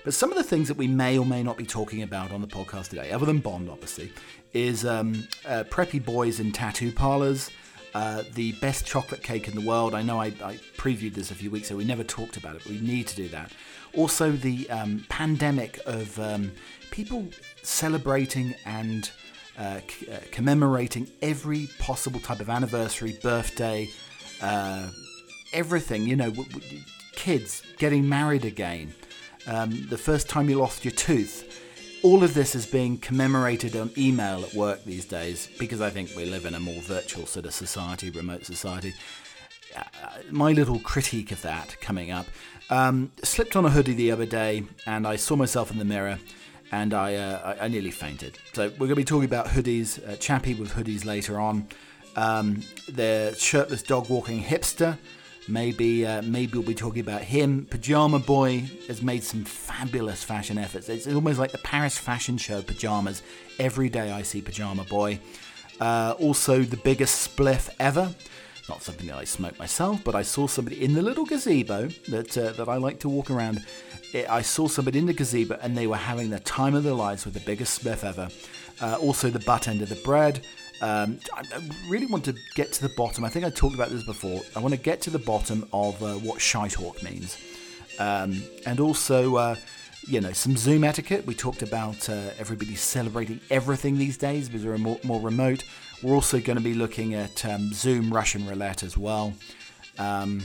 But 0.04 0.13
some 0.13 0.31
of 0.31 0.38
the 0.38 0.44
things 0.44 0.68
that 0.69 0.78
we 0.78 0.88
may 0.88 1.18
or 1.18 1.25
may 1.25 1.44
not 1.44 1.57
be 1.57 1.66
talking 1.66 2.01
about 2.01 2.31
on 2.31 2.42
the 2.42 2.48
podcast 2.48 2.89
today, 2.89 3.12
other 3.12 3.25
than 3.25 3.39
Bond, 3.39 3.69
obviously, 3.69 4.12
is 4.54 4.86
um, 4.86 5.28
uh, 5.45 5.63
preppy 5.69 6.04
boys 6.04 6.39
in 6.39 6.51
tattoo 6.51 6.92
parlors 6.92 7.50
uh, 7.94 8.24
the 8.34 8.51
best 8.54 8.86
chocolate 8.86 9.24
cake 9.24 9.48
in 9.48 9.56
the 9.56 9.66
world. 9.68 9.95
I 9.95 10.01
know 10.01 10.19
I, 10.19 10.28
I, 10.44 10.60
previewed 10.78 11.13
this 11.13 11.31
a 11.31 11.36
few 11.36 11.50
weeks 11.50 11.69
ago. 11.69 11.78
We 11.78 11.86
never 11.86 12.04
talked 12.04 12.38
about 12.38 12.56
it, 12.56 12.63
but 12.63 12.72
we 12.72 12.80
need 12.80 13.07
to 13.07 13.16
do 13.16 13.28
that. 13.30 13.51
Also, 13.95 14.31
the 14.31 14.69
um, 14.69 15.06
pandemic 15.10 15.80
of 15.86 16.19
um, 16.19 16.51
people 16.92 17.28
celebrating 17.63 18.54
and 18.66 19.10
uh, 19.57 19.80
c- 19.88 20.12
uh, 20.12 20.18
commemorating 20.31 21.07
every 21.22 21.68
possible 21.80 22.19
type 22.19 22.39
of 22.39 22.50
anniversary, 22.50 23.18
birthday, 23.24 23.89
uh, 24.42 24.89
everything. 25.54 26.06
You 26.06 26.16
know, 26.16 26.30
w- 26.30 26.50
w- 26.50 26.81
kids 27.13 27.63
getting 27.78 28.07
married 28.07 28.45
again, 28.45 28.94
um, 29.48 29.88
the 29.89 29.98
first 29.98 30.30
time 30.30 30.50
you 30.50 30.60
lost 30.60 30.86
your 30.86 30.94
tooth 30.94 31.63
all 32.04 32.24
of 32.24 32.34
this 32.34 32.56
is 32.56 32.66
being 32.66 32.98
commemorated 32.98 33.76
on 33.76 33.92
email 33.98 34.44
at 34.44 34.54
work 34.54 34.84
these 34.84 35.06
days 35.06 35.50
because 35.58 35.82
I 35.82 35.90
think 35.90 36.12
we 36.16 36.26
live 36.26 36.46
in 36.46 36.54
a 36.54 36.60
more 36.60 36.82
virtual 36.82 37.26
sort 37.26 37.46
of 37.46 37.54
society, 37.54 38.10
remote 38.10 38.46
society. 38.46 38.94
Uh, 39.76 39.84
my 40.30 40.52
little 40.52 40.80
critique 40.80 41.32
of 41.32 41.42
that 41.42 41.80
coming 41.82 42.12
up. 42.12 42.28
Um, 42.70 43.12
slipped 43.24 43.56
on 43.56 43.66
a 43.66 43.70
hoodie 43.70 43.94
the 43.94 44.12
other 44.12 44.26
day 44.26 44.64
and 44.86 45.08
I 45.08 45.16
saw 45.16 45.36
myself 45.36 45.72
in 45.72 45.80
the 45.80 45.86
mirror 45.86 46.20
and 46.72 46.94
I, 46.94 47.16
uh, 47.16 47.56
I, 47.60 47.66
I, 47.66 47.68
nearly 47.70 47.92
fainted. 47.92 48.38
So 48.54 48.70
we're 48.72 48.88
going 48.88 48.90
to 48.90 48.96
be 48.96 49.06
talking 49.06 49.26
about 49.26 49.48
hoodies, 49.48 50.06
uh, 50.08 50.18
Chappie 50.18 50.54
with 50.54 50.74
hoodies 50.74 51.06
later 51.06 51.40
on. 51.40 51.68
Um, 52.16 52.64
the 52.90 53.36
shirtless 53.38 53.84
dog 53.84 54.10
walking 54.10 54.44
hipster 54.44 54.98
Maybe 55.48 56.06
uh, 56.06 56.22
maybe 56.24 56.54
we'll 56.58 56.68
be 56.68 56.76
talking 56.76 57.02
about 57.02 57.22
him. 57.22 57.68
Pajama 57.70 58.20
Boy 58.20 58.66
has 58.88 59.02
made 59.02 59.24
some 59.24 59.46
fabulous 59.46 60.24
fashion 60.24 60.58
efforts. 60.58 60.90
It's 60.90 61.08
almost 61.08 61.40
like 61.40 61.52
the 61.52 61.58
Paris 61.60 61.98
fashion 61.98 62.38
show 62.38 62.62
pajamas. 62.62 63.22
Every 63.58 63.90
day 63.90 64.12
I 64.12 64.24
see 64.24 64.42
Pajama 64.42 64.84
Boy. 64.84 65.20
Uh, 65.80 66.16
also, 66.20 66.64
the 66.64 66.78
biggest 66.78 67.30
spliff 67.30 67.70
ever. 67.80 68.14
Not 68.68 68.84
something 68.84 69.08
that 69.08 69.16
I 69.16 69.24
smoke 69.24 69.58
myself, 69.58 70.04
but 70.04 70.16
I 70.16 70.24
saw 70.24 70.48
somebody 70.48 70.84
in 70.84 70.94
the 70.94 71.02
little 71.02 71.26
gazebo 71.26 71.88
that 72.10 72.38
uh, 72.38 72.52
that 72.52 72.68
I 72.68 72.76
like 72.76 73.00
to 73.00 73.10
walk 73.10 73.32
around. 73.32 73.66
I 74.30 74.42
saw 74.42 74.68
somebody 74.68 75.00
in 75.00 75.06
the 75.06 75.14
gazebo 75.14 75.60
and 75.62 75.78
they 75.78 75.86
were 75.88 75.98
having 75.98 76.30
the 76.30 76.40
time 76.40 76.76
of 76.76 76.84
their 76.84 76.94
lives 76.94 77.26
with 77.26 77.34
the 77.34 77.42
biggest 77.42 77.82
spliff 77.82 78.04
ever. 78.04 78.30
Uh, 78.82 78.96
also, 79.02 79.30
the 79.30 79.40
butt 79.40 79.68
end 79.68 79.82
of 79.82 79.90
the 79.90 79.96
bread. 79.96 80.46
Um, 80.81 81.19
I 81.33 81.44
really 81.89 82.06
want 82.06 82.25
to 82.25 82.35
get 82.56 82.71
to 82.74 82.81
the 82.81 82.89
bottom. 82.89 83.24
I 83.24 83.29
think 83.29 83.45
I 83.45 83.50
talked 83.50 83.74
about 83.74 83.89
this 83.89 84.03
before. 84.03 84.41
I 84.56 84.59
want 84.59 84.74
to 84.74 84.79
get 84.79 85.01
to 85.01 85.09
the 85.09 85.19
bottom 85.19 85.68
of 85.74 86.01
uh, 86.03 86.13
what 86.15 86.39
shite 86.39 86.77
means, 87.03 87.38
um, 88.00 88.44
and 88.65 88.79
also, 88.79 89.36
uh, 89.38 89.55
you 90.07 90.22
know, 90.22 90.31
some 90.34 90.55
Zoom 90.55 90.84
etiquette. 90.84 91.25
We 91.25 91.34
talked 91.34 91.63
about 91.63 92.10
uh, 92.10 92.29
everybody 92.38 92.75
celebrating 92.75 93.39
everything 93.50 93.98
these 93.98 94.17
days 94.17 94.50
because 94.50 94.65
we're 94.65 94.77
more, 94.77 95.00
more 95.03 95.19
remote. 95.19 95.63
We're 96.03 96.13
also 96.13 96.39
going 96.39 96.57
to 96.57 96.63
be 96.63 96.75
looking 96.75 97.15
at 97.15 97.43
um, 97.46 97.74
Zoom 97.74 98.13
Russian 98.13 98.48
roulette 98.48 98.84
as 98.84 98.98
well, 98.98 99.34
um, 99.98 100.43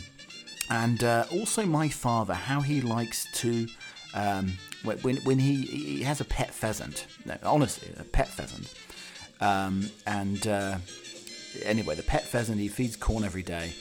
and 0.70 1.04
uh, 1.04 1.26
also 1.30 1.66
my 1.66 1.90
father, 1.90 2.34
how 2.34 2.60
he 2.60 2.80
likes 2.80 3.26
to. 3.40 3.66
Um, 4.14 4.52
when, 4.84 5.16
when 5.18 5.38
he, 5.38 5.62
he 5.62 6.02
has 6.02 6.20
a 6.20 6.24
pet 6.24 6.52
pheasant, 6.52 7.06
no, 7.24 7.36
honestly, 7.44 7.94
a 7.98 8.04
pet 8.04 8.28
pheasant, 8.28 8.74
um, 9.42 9.90
and 10.06 10.46
uh, 10.46 10.78
anyway, 11.64 11.96
the 11.96 12.02
pet 12.02 12.22
pheasant, 12.22 12.58
he 12.58 12.68
feeds 12.68 12.96
corn 12.96 13.25
every 13.25 13.42
day. 13.42 13.75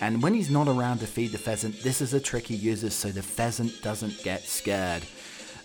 And 0.00 0.22
when 0.22 0.32
he's 0.32 0.48
not 0.48 0.68
around 0.68 0.98
to 0.98 1.06
feed 1.06 1.32
the 1.32 1.38
pheasant, 1.38 1.82
this 1.82 2.00
is 2.00 2.14
a 2.14 2.20
trick 2.20 2.46
he 2.46 2.54
uses 2.54 2.94
so 2.94 3.10
the 3.10 3.22
pheasant 3.22 3.82
doesn't 3.82 4.22
get 4.22 4.44
scared. 4.44 5.02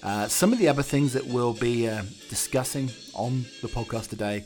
Uh, 0.01 0.27
some 0.27 0.51
of 0.51 0.59
the 0.59 0.67
other 0.67 0.81
things 0.81 1.13
that 1.13 1.25
we'll 1.25 1.53
be 1.53 1.87
uh, 1.87 2.01
discussing 2.29 2.89
on 3.13 3.45
the 3.61 3.67
podcast 3.67 4.09
today 4.09 4.43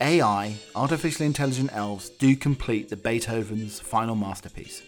AI, 0.00 0.54
artificially 0.76 1.26
intelligent 1.26 1.70
elves, 1.72 2.10
do 2.10 2.36
complete 2.36 2.88
the 2.88 2.96
Beethoven's 2.96 3.80
final 3.80 4.14
masterpiece 4.14 4.82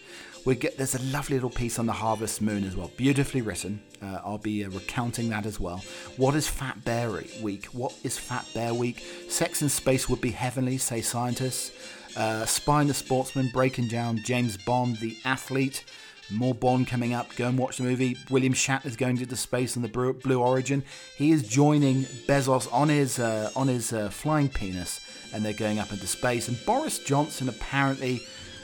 we 0.45 0.55
get 0.55 0.77
there's 0.77 0.95
a 0.95 1.01
lovely 1.03 1.35
little 1.35 1.49
piece 1.49 1.77
on 1.77 1.85
the 1.85 1.93
Harvest 1.93 2.41
Moon 2.41 2.63
as 2.63 2.75
well, 2.75 2.91
beautifully 2.97 3.41
written. 3.41 3.81
Uh, 4.01 4.19
I'll 4.23 4.37
be 4.37 4.65
uh, 4.65 4.69
recounting 4.69 5.29
that 5.29 5.45
as 5.45 5.59
well. 5.59 5.83
What 6.17 6.35
is 6.35 6.47
Fat 6.47 6.83
Bear 6.83 7.11
Week? 7.41 7.65
What 7.65 7.93
is 8.03 8.17
Fat 8.17 8.45
Bear 8.53 8.73
Week? 8.73 9.05
Sex 9.29 9.61
and 9.61 9.71
space 9.71 10.09
would 10.09 10.21
be 10.21 10.31
heavenly, 10.31 10.77
say 10.77 11.01
scientists. 11.01 11.71
Uh, 12.17 12.45
Spine 12.45 12.87
the 12.87 12.93
Sportsman, 12.93 13.49
Breaking 13.53 13.87
Down, 13.87 14.17
James 14.17 14.57
Bond, 14.57 14.97
the 14.97 15.15
athlete. 15.23 15.85
More 16.31 16.55
Bond 16.55 16.87
coming 16.87 17.13
up. 17.13 17.35
Go 17.35 17.47
and 17.47 17.57
watch 17.57 17.77
the 17.77 17.83
movie. 17.83 18.17
William 18.29 18.53
Shatner's 18.53 18.95
going 18.95 19.17
to 19.17 19.25
the 19.25 19.35
space 19.35 19.75
on 19.75 19.83
the 19.83 19.89
Blue 19.89 20.41
Origin. 20.41 20.83
He 21.17 21.31
is 21.31 21.47
joining 21.47 22.03
Bezos 22.03 22.71
on 22.73 22.89
his 22.89 23.19
uh, 23.19 23.51
on 23.55 23.67
his 23.67 23.91
uh, 23.91 24.09
flying 24.09 24.47
penis, 24.47 25.01
and 25.33 25.43
they're 25.43 25.53
going 25.53 25.77
up 25.79 25.91
into 25.91 26.07
space. 26.07 26.47
And 26.47 26.57
Boris 26.65 26.99
Johnson 26.99 27.49
apparently 27.49 28.21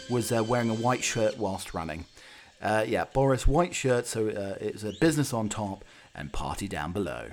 was 0.10 0.32
uh, 0.32 0.44
wearing 0.44 0.70
a 0.70 0.74
white 0.74 1.04
shirt 1.04 1.38
whilst 1.38 1.74
running. 1.74 2.06
Uh, 2.62 2.86
yeah, 2.88 3.06
Boris, 3.06 3.46
white 3.46 3.76
shirt, 3.76 4.08
so 4.08 4.30
uh, 4.30 4.56
it's 4.60 4.84
a 4.84 4.94
business 5.00 5.34
on 5.34 5.50
top 5.50 5.84
and 6.16 6.32
party 6.32 6.68
down 6.68 6.92
below. 6.92 7.32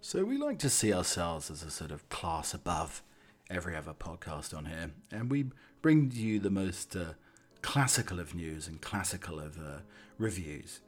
So 0.00 0.24
we 0.24 0.36
like 0.36 0.58
to 0.58 0.68
see 0.68 0.92
ourselves 0.92 1.50
as 1.50 1.62
a 1.62 1.70
sort 1.70 1.90
of 1.90 2.08
class 2.10 2.52
above 2.52 3.02
every 3.48 3.74
other 3.74 3.94
podcast 3.94 4.56
on 4.56 4.66
here, 4.66 4.90
and 5.10 5.30
we 5.30 5.46
bring 5.80 6.10
you 6.12 6.38
the 6.38 6.50
most 6.50 6.94
uh, 6.96 7.14
classical 7.62 8.20
of 8.20 8.34
news 8.34 8.68
and 8.68 8.80
classical 8.82 9.40
of 9.40 9.56
uh, 9.58 9.78
reviews. 10.18 10.80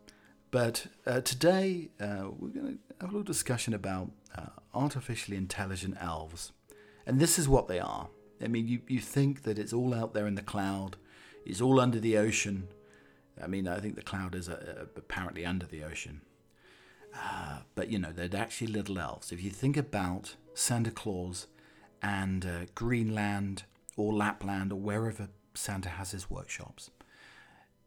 But 0.51 0.87
uh, 1.07 1.21
today 1.21 1.91
we're 1.99 2.49
going 2.49 2.79
to 2.79 2.79
have 3.01 3.11
a 3.11 3.13
little 3.13 3.23
discussion 3.23 3.75
about 3.75 4.11
artificially 4.75 5.37
intelligent 5.37 5.97
elves. 6.01 6.53
And 7.07 7.19
this 7.21 7.39
is 7.39 7.49
what 7.49 7.69
they 7.69 7.79
are. 7.79 8.09
I 8.43 8.49
mean, 8.49 8.69
you, 8.69 8.81
you 8.89 9.01
think 9.01 9.43
that 9.43 9.59
it's 9.59 9.73
all 9.73 9.95
out 9.95 10.15
there 10.15 10.27
in 10.27 10.35
the 10.35 10.43
cloud, 10.43 10.97
it's 11.45 11.61
all 11.61 11.81
under 11.81 12.01
the 12.01 12.19
ocean. 12.19 12.69
I 13.43 13.47
mean, 13.47 13.69
I 13.69 13.81
think 13.81 13.97
the 13.97 14.03
cloud 14.03 14.35
is 14.35 14.49
uh, 14.49 14.87
apparently 14.97 15.45
under 15.45 15.67
the 15.67 15.85
ocean. 15.85 16.23
Uh, 17.15 17.61
but 17.75 17.91
you 17.91 17.99
know, 17.99 18.13
they're 18.13 18.41
actually 18.41 18.69
little 18.69 18.99
elves. 18.99 19.33
If 19.33 19.43
you 19.43 19.51
think 19.51 19.77
about 19.77 20.37
Santa 20.55 20.91
Claus 20.91 21.47
and 22.03 22.45
uh, 22.45 22.67
Greenland 22.75 23.65
or 23.97 24.13
Lapland 24.13 24.73
or 24.73 24.77
wherever 24.77 25.29
Santa 25.55 25.89
has 25.89 26.11
his 26.11 26.31
workshops, 26.31 26.91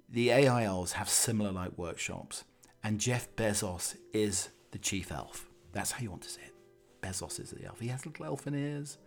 the 0.08 0.32
AI 0.32 0.64
elves 0.64 0.94
have 0.94 1.10
similar 1.10 1.52
like 1.52 1.78
workshops, 1.78 2.44
and 2.84 3.00
Jeff 3.00 3.34
Bezos 3.36 3.96
is 4.14 4.50
the 4.72 4.80
chief 4.80 5.12
elf. 5.12 5.50
That's 5.72 5.92
how 5.92 6.02
you 6.02 6.10
want 6.10 6.24
to 6.24 6.30
say 6.30 6.42
it. 6.46 6.54
Bezos 7.02 7.40
is 7.40 7.52
the 7.52 7.66
elf. 7.66 7.80
He 7.80 7.90
has 7.90 8.06
little 8.06 8.26
elfin 8.26 8.56
ears. 8.56 8.98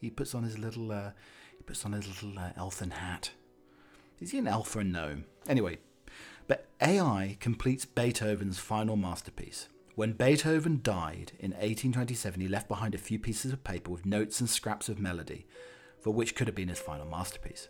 He 0.00 0.10
puts 0.10 0.34
on 0.34 0.44
his 0.44 0.58
little 0.58 0.92
uh, 0.92 1.10
he 1.56 1.62
puts 1.64 1.84
on 1.84 1.92
his 1.92 2.06
little 2.06 2.38
uh, 2.38 2.50
elfin 2.56 2.90
hat. 2.90 3.30
Is 4.20 4.32
he 4.32 4.38
an 4.38 4.48
elf 4.48 4.74
or 4.74 4.80
a 4.80 4.84
gnome? 4.84 5.24
Anyway, 5.48 5.78
but 6.46 6.66
AI 6.80 7.36
completes 7.40 7.84
Beethoven's 7.84 8.58
final 8.58 8.96
masterpiece. 8.96 9.68
When 9.94 10.12
Beethoven 10.12 10.80
died 10.82 11.32
in 11.38 11.50
1827, 11.50 12.40
he 12.40 12.48
left 12.48 12.68
behind 12.68 12.94
a 12.94 12.98
few 12.98 13.18
pieces 13.18 13.52
of 13.52 13.64
paper 13.64 13.90
with 13.90 14.06
notes 14.06 14.40
and 14.40 14.48
scraps 14.48 14.88
of 14.88 14.98
melody, 14.98 15.46
for 15.98 16.12
which 16.12 16.34
could 16.34 16.46
have 16.46 16.54
been 16.54 16.68
his 16.68 16.78
final 16.78 17.06
masterpiece. 17.06 17.68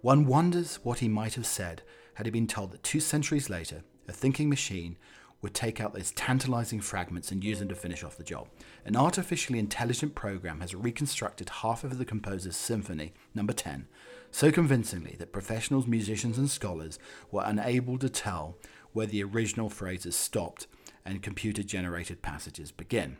One 0.00 0.26
wonders 0.26 0.76
what 0.82 1.00
he 1.00 1.08
might 1.08 1.34
have 1.34 1.46
said 1.46 1.82
had 2.14 2.26
he 2.26 2.32
been 2.32 2.46
told 2.46 2.72
that 2.72 2.82
two 2.82 3.00
centuries 3.00 3.50
later, 3.50 3.82
a 4.08 4.12
thinking 4.12 4.48
machine 4.48 4.96
would 5.46 5.54
take 5.54 5.80
out 5.80 5.94
those 5.94 6.10
tantalizing 6.10 6.80
fragments 6.80 7.30
and 7.30 7.44
use 7.44 7.60
them 7.60 7.68
to 7.68 7.74
finish 7.76 8.02
off 8.02 8.16
the 8.16 8.24
job. 8.24 8.48
An 8.84 8.96
artificially 8.96 9.60
intelligent 9.60 10.16
program 10.16 10.58
has 10.58 10.74
reconstructed 10.74 11.48
half 11.60 11.84
of 11.84 11.98
the 11.98 12.04
composer's 12.04 12.56
symphony, 12.56 13.14
number 13.32 13.52
10, 13.52 13.86
so 14.32 14.50
convincingly 14.50 15.14
that 15.20 15.32
professionals, 15.32 15.86
musicians, 15.86 16.36
and 16.36 16.50
scholars 16.50 16.98
were 17.30 17.44
unable 17.46 17.96
to 17.96 18.08
tell 18.08 18.56
where 18.92 19.06
the 19.06 19.22
original 19.22 19.70
phrases 19.70 20.16
stopped 20.16 20.66
and 21.04 21.22
computer 21.22 21.62
generated 21.62 22.22
passages 22.22 22.72
begin. 22.72 23.16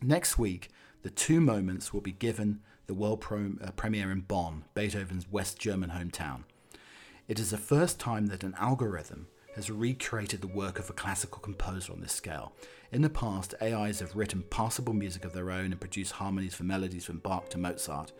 Next 0.00 0.38
week, 0.38 0.68
the 1.02 1.10
two 1.10 1.40
moments 1.40 1.92
will 1.92 2.02
be 2.02 2.12
given 2.12 2.60
the 2.86 2.94
world 2.94 3.20
pro- 3.20 3.54
uh, 3.60 3.72
premiere 3.72 4.12
in 4.12 4.20
Bonn, 4.20 4.62
Beethoven's 4.74 5.28
West 5.28 5.58
German 5.58 5.90
hometown. 5.90 6.44
It 7.26 7.40
is 7.40 7.50
the 7.50 7.58
first 7.58 7.98
time 7.98 8.26
that 8.26 8.44
an 8.44 8.54
algorithm 8.60 9.26
has 9.54 9.70
recreated 9.70 10.40
the 10.40 10.46
work 10.46 10.78
of 10.78 10.88
a 10.88 10.94
classical 10.94 11.38
composer 11.38 11.92
on 11.92 12.00
this 12.00 12.12
scale. 12.12 12.52
In 12.90 13.02
the 13.02 13.10
past, 13.10 13.54
AIs 13.62 14.00
have 14.00 14.16
written 14.16 14.44
passable 14.50 14.94
music 14.94 15.24
of 15.24 15.32
their 15.32 15.50
own 15.50 15.72
and 15.72 15.80
produced 15.80 16.12
harmonies 16.12 16.54
for 16.54 16.64
melodies 16.64 17.04
from 17.04 17.18
Bach 17.18 17.48
to 17.50 17.58
Mozart, 17.58 18.12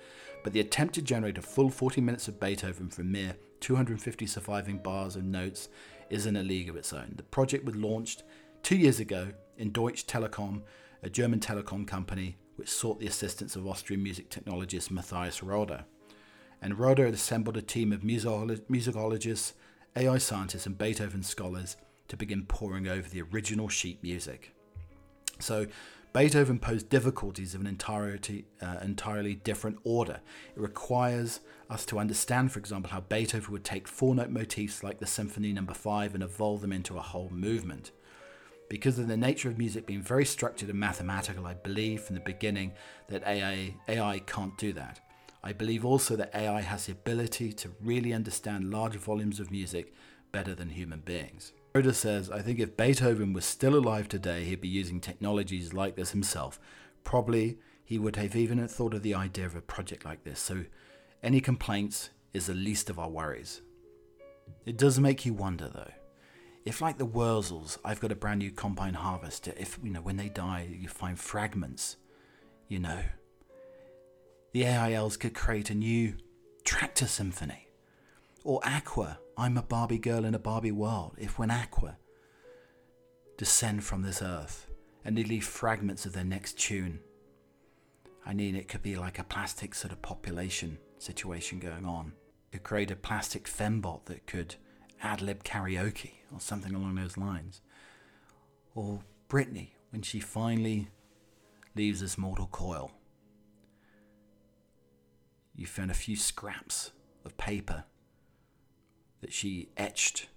but 0.43 0.53
the 0.53 0.61
attempt 0.61 0.95
to 0.95 1.03
generate 1.03 1.39
a 1.39 1.43
full 1.43 1.71
40 1.71 2.01
minutes 2.01 2.29
of 2.29 2.41
Beethoven 2.41 2.89
from 2.89 3.13
mere 3.13 3.37
250 3.61 4.27
surviving 4.27 4.79
bars 4.79 5.17
and 5.17 5.31
notes 5.31 5.69
is 6.11 6.27
in 6.27 6.37
a 6.37 6.43
league 6.43 6.69
of 6.69 6.77
its 6.77 6.93
own. 6.93 7.15
The 7.17 7.23
project 7.23 7.65
was 7.65 7.77
launched 7.77 8.23
two 8.63 8.77
years 8.77 9.01
ago 9.01 9.29
in 9.57 9.73
Deutsche 9.73 10.07
Telekom, 10.07 10.63
a 11.03 11.11
German 11.11 11.41
telecom 11.41 11.87
company 11.87 12.37
which 12.57 12.69
sought 12.69 13.01
the 13.01 13.07
assistance 13.07 13.57
of 13.57 13.67
Austrian 13.67 14.03
music 14.03 14.29
technologist 14.31 14.91
Matthias 14.91 15.43
Roeder. 15.43 15.85
And 16.61 16.79
Roeder 16.79 17.07
assembled 17.07 17.57
a 17.57 17.63
team 17.63 17.93
of 17.93 18.03
musicologists 18.03 19.53
AI 19.97 20.19
scientists 20.19 20.67
and 20.67 20.79
Beethoven 20.79 21.23
scholars 21.23 21.77
to 22.09 22.17
begin 22.17 22.45
poring 22.47 22.89
over 22.89 23.09
the 23.09 23.23
original 23.23 23.69
sheet 23.69 24.03
music. 24.03 24.55
So, 25.39 25.67
Beethoven 26.13 26.59
posed 26.59 26.91
difficulties 26.91 27.55
of 27.55 27.63
an 27.63 27.67
entirety, 27.67 28.45
uh, 28.61 28.77
entirely 28.83 29.35
different 29.35 29.79
order. 29.83 30.21
It 30.55 30.61
requires 30.61 31.41
us 31.71 31.87
to 31.87 31.99
understand, 31.99 32.53
for 32.53 32.59
example, 32.59 32.91
how 32.91 33.01
Beethoven 33.01 33.51
would 33.51 33.65
take 33.65 33.89
four 33.89 34.15
note 34.15 34.29
motifs 34.29 34.83
like 34.83 34.99
the 34.99 35.07
Symphony 35.07 35.55
Number 35.55 35.73
no. 35.73 35.79
5 35.79 36.15
and 36.15 36.23
evolve 36.23 36.61
them 36.61 36.73
into 36.73 36.99
a 36.99 37.01
whole 37.01 37.31
movement. 37.31 37.93
Because 38.69 38.99
of 38.99 39.09
the 39.09 39.17
nature 39.17 39.49
of 39.49 39.57
music 39.57 39.87
being 39.87 40.03
very 40.03 40.27
structured 40.27 40.69
and 40.69 40.79
mathematical, 40.79 41.47
I 41.47 41.55
believe 41.55 42.03
from 42.03 42.15
the 42.15 42.21
beginning 42.21 42.73
that 43.09 43.27
AI, 43.27 43.75
AI 43.89 44.19
can't 44.21 44.57
do 44.59 44.75
that. 44.75 45.01
I 45.45 45.53
believe 45.53 45.85
also 45.85 46.15
that 46.17 46.35
AI 46.35 46.61
has 46.61 46.87
the 46.87 46.93
ability 46.93 47.53
to 47.55 47.71
really 47.83 48.13
understand 48.13 48.71
large 48.71 48.97
volumes 48.97 49.41
of 49.41 49.51
music 49.51 49.93
better 50.31 50.55
than 50.55 50.71
human 50.71 51.01
beings. 51.01 51.53
Roeder 51.75 51.93
says, 51.93 52.31
I 52.31 52.43
think 52.43 52.59
if 52.61 52.77
Beethoven 52.77 53.33
was 53.33 53.45
still 53.45 53.75
alive 53.75 54.09
today, 54.09 54.45
he'd 54.45 54.61
be 54.61 54.69
using 54.69 55.01
technologies 55.01 55.73
like 55.73 55.97
this 55.97 56.11
himself. 56.11 56.61
Probably 57.03 57.59
he 57.85 57.99
would 57.99 58.17
have 58.17 58.37
even 58.37 58.67
thought 58.69 58.95
of 58.95 59.03
the 59.03 59.15
idea 59.15 59.47
of 59.47 59.57
a 59.57 59.61
project 59.61 60.05
like 60.05 60.23
this. 60.23 60.39
So 60.39 60.65
any 61.23 61.41
complaints 61.41 62.11
is 62.33 62.47
the 62.47 62.55
least 62.55 62.89
of 62.89 62.99
our 62.99 63.09
worries. 63.09 63.63
It 64.65 64.77
does 64.77 65.01
make 65.01 65.27
you 65.27 65.35
wonder 65.35 65.69
though. 65.69 65.91
If 66.65 66.81
like 66.81 66.99
the 66.99 67.07
Wurzels, 67.07 67.79
I've 67.85 68.01
got 68.01 68.13
a 68.13 68.17
brand 68.17 68.39
new 68.39 68.53
combine 68.53 68.95
harvester, 68.95 69.53
if 69.57 69.79
you 69.83 69.91
know 69.91 70.01
when 70.01 70.17
they 70.17 70.29
die 70.29 70.69
you 70.71 70.89
find 70.89 71.19
fragments, 71.19 71.97
you 72.69 72.79
know, 72.79 73.03
the 74.53 74.65
AILs 74.65 75.17
could 75.17 75.35
create 75.35 75.71
a 75.71 75.75
new 75.75 76.15
tractor 76.65 77.07
symphony. 77.07 77.69
Or 78.45 78.61
Aqua, 78.65 79.19
I'm 79.37 79.57
a 79.57 79.63
Barbie 79.63 79.99
girl 79.99 80.25
in 80.25 80.35
a 80.35 80.39
Barbie 80.39 80.73
world. 80.73 81.17
If 81.19 81.39
when 81.39 81.51
Aqua 81.51 81.97
descend 83.39 83.83
from 83.85 84.03
this 84.03 84.21
earth 84.21 84.67
and 85.05 85.17
they 85.17 85.25
leave 85.25 85.45
fragments 85.45 86.05
of 86.05 86.13
their 86.13 86.25
next 86.25 86.59
tune, 86.59 87.01
I 88.27 88.35
mean, 88.35 88.55
it 88.55 88.69
could 88.69 88.83
be 88.83 88.95
like 88.95 89.19
a 89.19 89.25
plastic 89.25 89.75
sort 89.75 89.93
of 89.93 90.03
population 90.03 90.79
situation 90.99 91.59
going 91.59 91.87
on. 91.87 92.13
Could 92.53 92.63
create 92.63 92.91
a 92.91 92.97
plastic 92.97 93.45
fembot 93.45 94.05
that 94.05 94.27
could 94.27 94.57
ad 95.03 95.23
lib 95.23 95.45
karaoke 95.45 96.13
or 96.33 96.41
something 96.41 96.75
along 96.75 96.97
those 96.97 97.17
lines. 97.17 97.63
Or 98.75 99.01
Britney, 99.29 99.71
when 99.91 100.03
she 100.03 100.21
finally 100.21 100.89
leaves 101.75 102.01
this 102.01 102.19
mortal 102.19 102.47
coil 102.47 102.93
you 105.55 105.67
found 105.67 105.91
a 105.91 105.95
few 105.95 106.17
scraps 106.17 106.93
of 107.25 107.37
paper 107.37 107.85
that 109.21 109.33
she 109.33 109.69
etched 109.77 110.29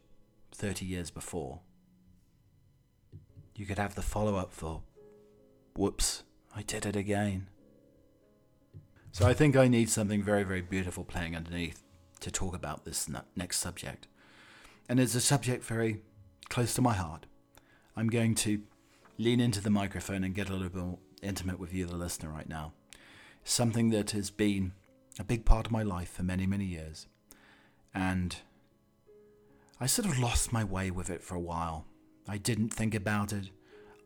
30 0.51 0.85
years 0.85 1.09
before. 1.09 1.61
You 3.55 3.65
could 3.65 3.79
have 3.79 3.95
the 3.95 4.01
follow 4.01 4.35
up 4.35 4.53
for, 4.53 4.83
whoops, 5.75 6.23
I 6.55 6.61
did 6.61 6.85
it 6.85 6.95
again. 6.95 7.47
So 9.11 9.25
I 9.25 9.33
think 9.33 9.55
I 9.55 9.67
need 9.69 9.89
something 9.89 10.21
very, 10.21 10.43
very 10.43 10.61
beautiful 10.61 11.05
playing 11.05 11.35
underneath 11.35 11.81
to 12.19 12.31
talk 12.31 12.53
about 12.53 12.83
this 12.83 13.09
next 13.35 13.59
subject. 13.59 14.07
And 14.89 14.99
it's 14.99 15.15
a 15.15 15.21
subject 15.21 15.63
very 15.63 16.01
close 16.49 16.73
to 16.75 16.81
my 16.81 16.93
heart. 16.93 17.25
I'm 17.95 18.07
going 18.07 18.35
to 18.35 18.61
lean 19.17 19.39
into 19.39 19.61
the 19.61 19.69
microphone 19.69 20.23
and 20.25 20.35
get 20.35 20.49
a 20.49 20.53
little 20.53 20.69
bit 20.69 20.83
more 20.83 20.99
intimate 21.21 21.59
with 21.59 21.73
you, 21.73 21.85
the 21.85 21.95
listener, 21.95 22.29
right 22.29 22.49
now. 22.49 22.73
Something 23.45 23.89
that 23.91 24.11
has 24.11 24.29
been 24.29 24.73
a 25.19 25.23
big 25.23 25.45
part 25.45 25.65
of 25.65 25.71
my 25.71 25.83
life 25.83 26.09
for 26.09 26.23
many, 26.23 26.45
many 26.45 26.65
years. 26.65 27.07
And 27.93 28.35
I 29.79 29.85
sort 29.85 30.07
of 30.07 30.19
lost 30.19 30.51
my 30.51 30.63
way 30.63 30.91
with 30.91 31.09
it 31.09 31.21
for 31.21 31.35
a 31.35 31.39
while. 31.39 31.85
I 32.27 32.37
didn't 32.37 32.69
think 32.69 32.95
about 32.95 33.31
it. 33.31 33.49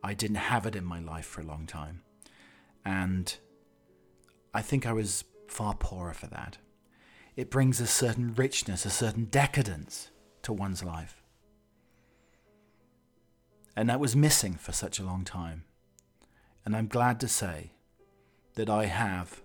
I 0.04 0.13
didn't 0.13 0.38
have 0.38 0.66
it 0.66 0.75
in 0.75 0.86
my 0.86 1.00
life 1.00 1.25
for 1.25 1.42
a 1.42 1.46
long 1.46 1.66
time. 1.66 2.01
And 2.86 3.36
I 4.54 4.62
think 4.62 4.86
I 4.86 4.94
was 4.94 5.24
far 5.48 5.75
poorer 5.75 6.13
for 6.13 6.28
that. 6.28 6.58
It 7.36 7.50
brings 7.50 7.80
a 7.80 7.88
certain 7.88 8.34
richness, 8.34 8.86
a 8.86 8.89
certain 8.89 9.25
decadence 9.25 10.10
to 10.44 10.54
one's 10.54 10.84
life. 10.84 11.22
And 13.75 13.89
that 13.89 14.00
was 14.00 14.16
missing 14.16 14.56
for 14.56 14.72
such 14.72 15.00
a 15.00 15.04
long 15.04 15.24
time. 15.24 15.63
And 16.66 16.75
I'm 16.75 16.88
glad 16.88 17.20
to 17.22 17.28
say 17.28 17.72
that 18.56 18.70
I 18.70 18.86
have 18.86 19.42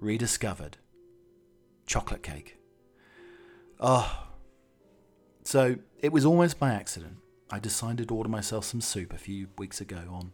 rediscovered 0.00 0.78
chocolate 1.86 2.22
cake. 2.22 2.58
Oh, 3.78 4.28
so 5.44 5.76
it 6.00 6.12
was 6.12 6.24
almost 6.24 6.58
by 6.58 6.72
accident. 6.72 7.16
I 7.50 7.58
decided 7.58 8.08
to 8.08 8.14
order 8.14 8.28
myself 8.28 8.64
some 8.64 8.80
soup 8.80 9.12
a 9.12 9.18
few 9.18 9.48
weeks 9.58 9.80
ago 9.80 10.02
on 10.10 10.32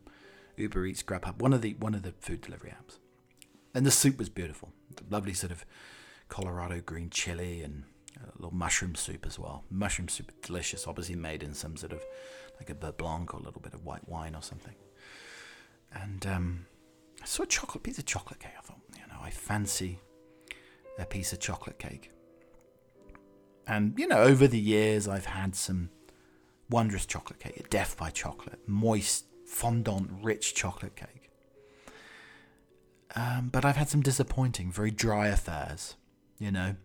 Uber 0.56 0.86
Eats, 0.86 1.02
Grubhub, 1.02 1.38
one 1.40 1.52
of 1.52 1.62
the 1.62 1.74
one 1.74 1.94
of 1.94 2.02
the 2.02 2.12
food 2.12 2.42
delivery 2.42 2.70
apps, 2.70 2.98
and 3.74 3.86
the 3.86 3.90
soup 3.90 4.18
was 4.18 4.28
beautiful. 4.28 4.72
Lovely 5.10 5.34
sort 5.34 5.52
of 5.52 5.64
Colorado 6.28 6.80
green 6.80 7.10
chili 7.10 7.62
and 7.62 7.84
a 8.16 8.32
little 8.36 8.54
mushroom 8.54 8.94
soup 8.94 9.26
as 9.26 9.38
well. 9.38 9.64
Mushroom 9.70 10.08
soup, 10.08 10.32
delicious, 10.42 10.86
obviously 10.86 11.16
made 11.16 11.42
in 11.42 11.54
some 11.54 11.76
sort 11.76 11.92
of 11.92 12.02
like 12.58 12.70
a 12.70 12.74
beurre 12.74 12.96
blanc 12.96 13.34
or 13.34 13.40
a 13.40 13.42
little 13.42 13.60
bit 13.60 13.74
of 13.74 13.84
white 13.84 14.08
wine 14.08 14.34
or 14.34 14.42
something. 14.42 14.74
And 15.92 16.26
um, 16.26 16.66
I 17.22 17.26
saw 17.26 17.42
a 17.42 17.46
chocolate 17.46 17.82
piece 17.82 17.98
of 17.98 18.06
chocolate 18.06 18.40
cake. 18.40 18.52
I 18.58 18.62
thought, 18.62 18.80
I 19.22 19.30
fancy 19.30 20.00
a 20.98 21.04
piece 21.04 21.32
of 21.32 21.40
chocolate 21.40 21.78
cake. 21.78 22.10
And, 23.66 23.98
you 23.98 24.06
know, 24.06 24.18
over 24.18 24.46
the 24.46 24.58
years, 24.58 25.08
I've 25.08 25.26
had 25.26 25.56
some 25.56 25.90
wondrous 26.70 27.06
chocolate 27.06 27.40
cake, 27.40 27.68
death 27.68 27.96
by 27.96 28.10
chocolate, 28.10 28.60
moist, 28.66 29.26
fondant, 29.44 30.10
rich 30.22 30.54
chocolate 30.54 30.96
cake. 30.96 31.30
Um, 33.14 33.48
but 33.50 33.64
I've 33.64 33.76
had 33.76 33.88
some 33.88 34.02
disappointing, 34.02 34.70
very 34.70 34.90
dry 34.90 35.28
affairs, 35.28 35.96
you 36.38 36.52
know. 36.52 36.76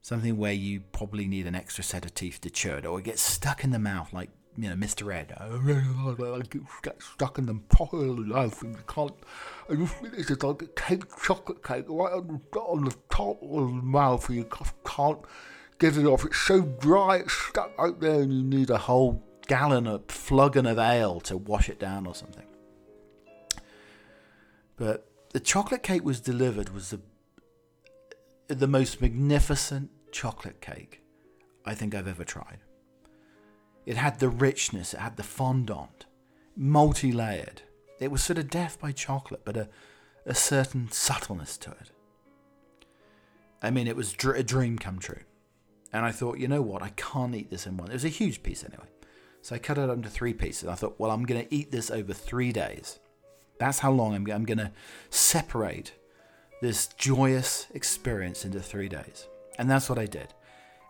Something 0.00 0.38
where 0.38 0.52
you 0.52 0.80
probably 0.80 1.26
need 1.26 1.46
an 1.46 1.54
extra 1.54 1.84
set 1.84 2.04
of 2.04 2.14
teeth 2.14 2.40
to 2.40 2.50
chew 2.50 2.74
it, 2.74 2.86
or 2.86 2.98
it 2.98 3.04
gets 3.04 3.20
stuck 3.20 3.62
in 3.62 3.70
the 3.70 3.78
mouth 3.78 4.12
like, 4.12 4.30
you 4.58 4.68
know, 4.68 4.74
Mr. 4.74 5.14
Ed. 5.14 5.34
I 5.38 6.42
get 6.82 7.00
stuck 7.00 7.38
in 7.38 7.46
the 7.46 7.54
properly. 7.68 8.28
you 8.28 8.76
can't. 8.88 9.14
I 9.70 9.76
just 9.76 9.94
it's 10.02 10.42
like 10.42 10.62
a 10.62 10.66
cake, 10.66 11.04
chocolate 11.22 11.62
cake, 11.62 11.84
right 11.88 12.12
on 12.12 12.40
the, 12.52 12.58
on 12.58 12.84
the 12.84 12.96
top 13.08 13.40
of 13.40 13.68
the 13.68 13.82
mouth, 13.82 14.28
and 14.28 14.38
you 14.38 14.48
can't 14.84 15.20
get 15.78 15.96
it 15.96 16.04
off. 16.06 16.24
It's 16.24 16.38
so 16.38 16.62
dry, 16.62 17.18
it's 17.18 17.32
stuck 17.32 17.70
out 17.78 18.00
there, 18.00 18.20
and 18.22 18.32
you 18.32 18.42
need 18.42 18.70
a 18.70 18.78
whole 18.78 19.22
gallon 19.46 19.86
of 19.86 20.06
flugging 20.08 20.66
of 20.66 20.76
ale 20.76 21.20
to 21.20 21.36
wash 21.36 21.68
it 21.68 21.78
down 21.78 22.04
or 22.04 22.16
something. 22.16 22.46
But 24.76 25.08
the 25.30 25.40
chocolate 25.40 25.84
cake 25.84 26.04
was 26.04 26.20
delivered 26.20 26.70
was 26.70 26.90
the 26.90 27.00
the 28.48 28.66
most 28.66 29.00
magnificent 29.00 29.90
chocolate 30.10 30.60
cake 30.60 31.02
I 31.64 31.74
think 31.74 31.94
I've 31.94 32.08
ever 32.08 32.24
tried. 32.24 32.58
It 33.88 33.96
had 33.96 34.18
the 34.18 34.28
richness, 34.28 34.92
it 34.92 35.00
had 35.00 35.16
the 35.16 35.22
fondant, 35.22 36.04
multi 36.54 37.10
layered. 37.10 37.62
It 37.98 38.10
was 38.10 38.22
sort 38.22 38.38
of 38.38 38.50
death 38.50 38.78
by 38.78 38.92
chocolate, 38.92 39.46
but 39.46 39.56
a, 39.56 39.70
a 40.26 40.34
certain 40.34 40.90
subtleness 40.92 41.56
to 41.56 41.70
it. 41.70 41.90
I 43.62 43.70
mean, 43.70 43.86
it 43.86 43.96
was 43.96 44.12
dr- 44.12 44.36
a 44.36 44.42
dream 44.42 44.78
come 44.78 44.98
true. 44.98 45.22
And 45.90 46.04
I 46.04 46.12
thought, 46.12 46.36
you 46.36 46.48
know 46.48 46.60
what? 46.60 46.82
I 46.82 46.90
can't 46.96 47.34
eat 47.34 47.48
this 47.48 47.66
in 47.66 47.78
one. 47.78 47.88
It 47.88 47.94
was 47.94 48.04
a 48.04 48.08
huge 48.08 48.42
piece 48.42 48.62
anyway. 48.62 48.90
So 49.40 49.54
I 49.54 49.58
cut 49.58 49.78
it 49.78 49.88
up 49.88 49.96
into 49.96 50.10
three 50.10 50.34
pieces. 50.34 50.68
I 50.68 50.74
thought, 50.74 51.00
well, 51.00 51.10
I'm 51.10 51.24
going 51.24 51.46
to 51.46 51.54
eat 51.54 51.72
this 51.72 51.90
over 51.90 52.12
three 52.12 52.52
days. 52.52 52.98
That's 53.58 53.78
how 53.78 53.90
long 53.90 54.14
I'm, 54.14 54.30
I'm 54.30 54.44
going 54.44 54.58
to 54.58 54.72
separate 55.08 55.94
this 56.60 56.88
joyous 56.88 57.68
experience 57.72 58.44
into 58.44 58.60
three 58.60 58.90
days. 58.90 59.28
And 59.58 59.70
that's 59.70 59.88
what 59.88 59.98
I 59.98 60.04
did. 60.04 60.34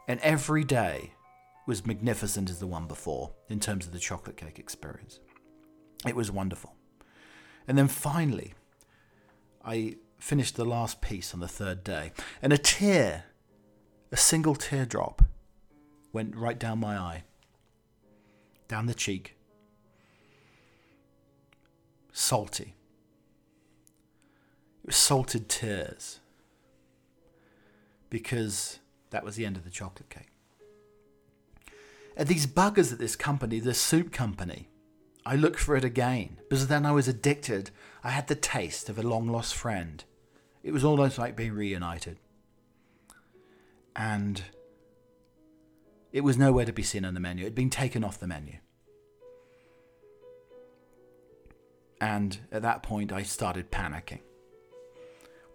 And 0.09 0.19
every 0.19 0.65
day 0.65 1.13
was 1.69 1.87
magnificent 1.87 2.49
as 2.49 2.61
the 2.61 2.67
one 2.67 2.87
before 2.87 3.31
in 3.51 3.61
terms 3.61 3.87
of 3.87 3.93
the 3.93 3.99
chocolate 3.99 4.39
cake 4.39 4.59
experience. 4.59 5.21
It 6.07 6.17
was 6.17 6.31
wonderful. 6.31 6.75
And 7.69 7.77
then 7.77 7.89
finally, 7.89 8.55
I 9.63 9.97
finished 10.19 10.57
the 10.57 10.65
last 10.65 11.03
piece 11.03 11.35
on 11.35 11.41
the 11.41 11.47
third 11.47 11.85
day, 11.85 12.13
and 12.41 12.55
a 12.55 12.59
tear 12.59 13.25
a 14.11 14.17
single 14.17 14.55
teardrop 14.55 15.21
went 16.11 16.35
right 16.35 16.59
down 16.59 16.81
my 16.81 16.97
eye, 16.97 17.25
down 18.67 18.87
the 18.87 18.95
cheek. 18.95 19.37
Salty. 22.15 22.75
It 24.83 24.87
was 24.87 24.97
salted 24.97 25.51
tears. 25.51 26.21
Because 28.09 28.79
that 29.11 29.23
was 29.23 29.37
the 29.37 29.45
end 29.45 29.59
of 29.59 29.65
the 29.65 29.71
chocolate 29.71 30.09
cake. 30.09 30.31
And 32.19 32.29
these 32.29 32.47
buggers 32.47 32.93
at 32.93 32.99
this 32.99 33.17
company, 33.17 33.61
the 33.61 33.73
soup 33.73 34.13
company, 34.13 34.69
I 35.25 35.37
looked 35.37 35.61
for 35.61 35.77
it 35.77 35.85
again 35.85 36.39
because 36.51 36.67
then 36.67 36.85
I 36.85 36.93
was 36.93 37.09
addicted. 37.09 37.71
I 38.05 38.11
had 38.11 38.27
the 38.27 38.35
taste 38.35 38.91
of 38.91 38.99
a 38.99 39.03
long 39.03 39.29
lost 39.29 39.55
friend. 39.55 40.05
It 40.63 40.73
was 40.73 40.85
almost 40.85 41.17
like 41.17 41.37
being 41.37 41.53
reunited 41.53 42.19
and 43.99 44.43
it 46.13 46.23
was 46.23 46.39
nowhere 46.39 46.65
to 46.65 46.73
be 46.73 46.85
seen 46.85 47.05
on 47.05 47.15
the 47.15 47.21
menu. 47.21 47.45
It 47.45 47.49
had 47.49 47.55
been 47.55 47.69
taken 47.69 48.05
off 48.05 48.19
the 48.19 48.29
menu. 48.29 48.55
And 52.01 52.39
at 52.53 52.63
that 52.63 52.85
point, 52.85 53.13
I 53.13 53.25
started 53.25 53.73
panicking. 53.73 54.21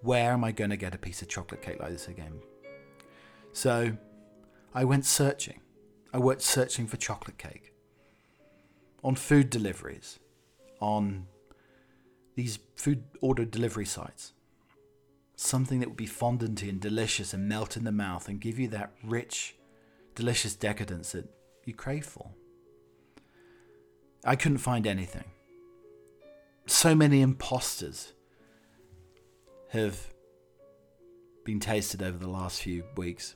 Where 0.01 0.33
am 0.33 0.43
I 0.43 0.51
going 0.51 0.69
to 0.71 0.77
get 0.77 0.93
a 0.93 0.97
piece 0.97 1.21
of 1.21 1.29
chocolate 1.29 1.61
cake 1.61 1.79
like 1.79 1.91
this 1.91 2.09
again? 2.09 2.41
So 3.53 3.95
I 4.73 4.83
went 4.83 5.05
searching. 5.05 5.61
I 6.13 6.19
worked 6.19 6.43
searching 6.43 6.87
for 6.87 6.97
chocolate 6.97 7.37
cake 7.37 7.73
on 9.03 9.15
food 9.15 9.49
deliveries, 9.49 10.19
on 10.79 11.27
these 12.35 12.59
food 12.75 13.03
order 13.21 13.45
delivery 13.45 13.85
sites 13.85 14.33
something 15.35 15.79
that 15.79 15.89
would 15.89 15.97
be 15.97 16.07
fondanty 16.07 16.69
and 16.69 16.79
delicious 16.79 17.33
and 17.33 17.47
melt 17.47 17.75
in 17.75 17.83
the 17.83 17.91
mouth 17.91 18.27
and 18.27 18.39
give 18.39 18.59
you 18.59 18.67
that 18.69 18.91
rich, 19.03 19.55
delicious 20.15 20.55
decadence 20.55 21.11
that 21.11 21.27
you 21.65 21.73
crave 21.73 22.05
for. 22.05 22.29
I 24.25 24.35
couldn't 24.35 24.59
find 24.59 24.87
anything. 24.87 25.25
So 26.65 26.95
many 26.95 27.21
imposters 27.21 28.13
have 29.69 30.07
been 31.43 31.59
tasted 31.59 32.01
over 32.01 32.17
the 32.17 32.29
last 32.29 32.61
few 32.61 32.85
weeks, 32.95 33.35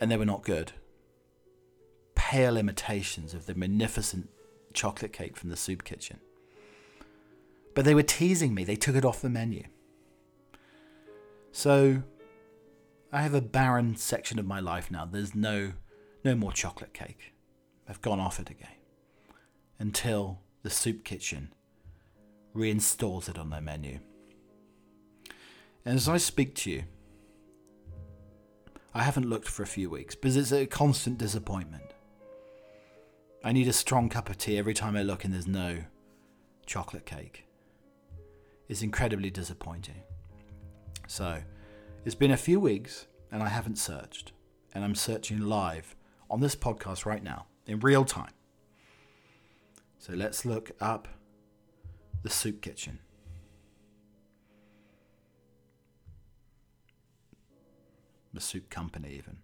and 0.00 0.10
they 0.10 0.16
were 0.16 0.24
not 0.24 0.42
good. 0.42 0.72
Pale 2.24 2.56
imitations 2.56 3.34
of 3.34 3.44
the 3.44 3.54
magnificent 3.54 4.30
chocolate 4.72 5.12
cake 5.12 5.36
from 5.36 5.50
the 5.50 5.56
soup 5.56 5.84
kitchen. 5.84 6.20
But 7.74 7.84
they 7.84 7.94
were 7.94 8.02
teasing 8.02 8.54
me, 8.54 8.64
they 8.64 8.76
took 8.76 8.96
it 8.96 9.04
off 9.04 9.20
the 9.20 9.28
menu. 9.28 9.64
So 11.52 12.02
I 13.12 13.20
have 13.20 13.34
a 13.34 13.42
barren 13.42 13.96
section 13.96 14.38
of 14.38 14.46
my 14.46 14.58
life 14.58 14.90
now. 14.90 15.04
There's 15.04 15.34
no 15.34 15.74
no 16.24 16.34
more 16.34 16.50
chocolate 16.50 16.94
cake. 16.94 17.34
I've 17.86 18.00
gone 18.00 18.20
off 18.20 18.40
it 18.40 18.48
again. 18.48 18.78
Until 19.78 20.40
the 20.62 20.70
soup 20.70 21.04
kitchen 21.04 21.52
reinstalls 22.56 23.28
it 23.28 23.38
on 23.38 23.50
their 23.50 23.60
menu. 23.60 23.98
And 25.84 25.96
as 25.96 26.08
I 26.08 26.16
speak 26.16 26.54
to 26.56 26.70
you, 26.70 26.84
I 28.94 29.02
haven't 29.02 29.28
looked 29.28 29.48
for 29.48 29.62
a 29.62 29.66
few 29.66 29.90
weeks 29.90 30.14
because 30.14 30.38
it's 30.38 30.52
a 30.52 30.64
constant 30.64 31.18
disappointment. 31.18 31.93
I 33.46 33.52
need 33.52 33.68
a 33.68 33.74
strong 33.74 34.08
cup 34.08 34.30
of 34.30 34.38
tea 34.38 34.56
every 34.56 34.72
time 34.72 34.96
I 34.96 35.02
look 35.02 35.22
and 35.22 35.34
there's 35.34 35.46
no 35.46 35.84
chocolate 36.64 37.04
cake. 37.04 37.46
It's 38.70 38.80
incredibly 38.80 39.28
disappointing. 39.28 40.02
So, 41.06 41.42
it's 42.06 42.14
been 42.14 42.30
a 42.30 42.38
few 42.38 42.58
weeks 42.58 43.06
and 43.30 43.42
I 43.42 43.48
haven't 43.48 43.76
searched. 43.76 44.32
And 44.74 44.82
I'm 44.82 44.94
searching 44.94 45.40
live 45.40 45.94
on 46.30 46.40
this 46.40 46.56
podcast 46.56 47.04
right 47.04 47.22
now 47.22 47.44
in 47.66 47.80
real 47.80 48.06
time. 48.06 48.32
So 49.98 50.14
let's 50.14 50.46
look 50.46 50.70
up 50.80 51.06
the 52.22 52.30
soup 52.30 52.62
kitchen. 52.62 52.98
The 58.32 58.40
soup 58.40 58.70
company, 58.70 59.10
even. 59.18 59.43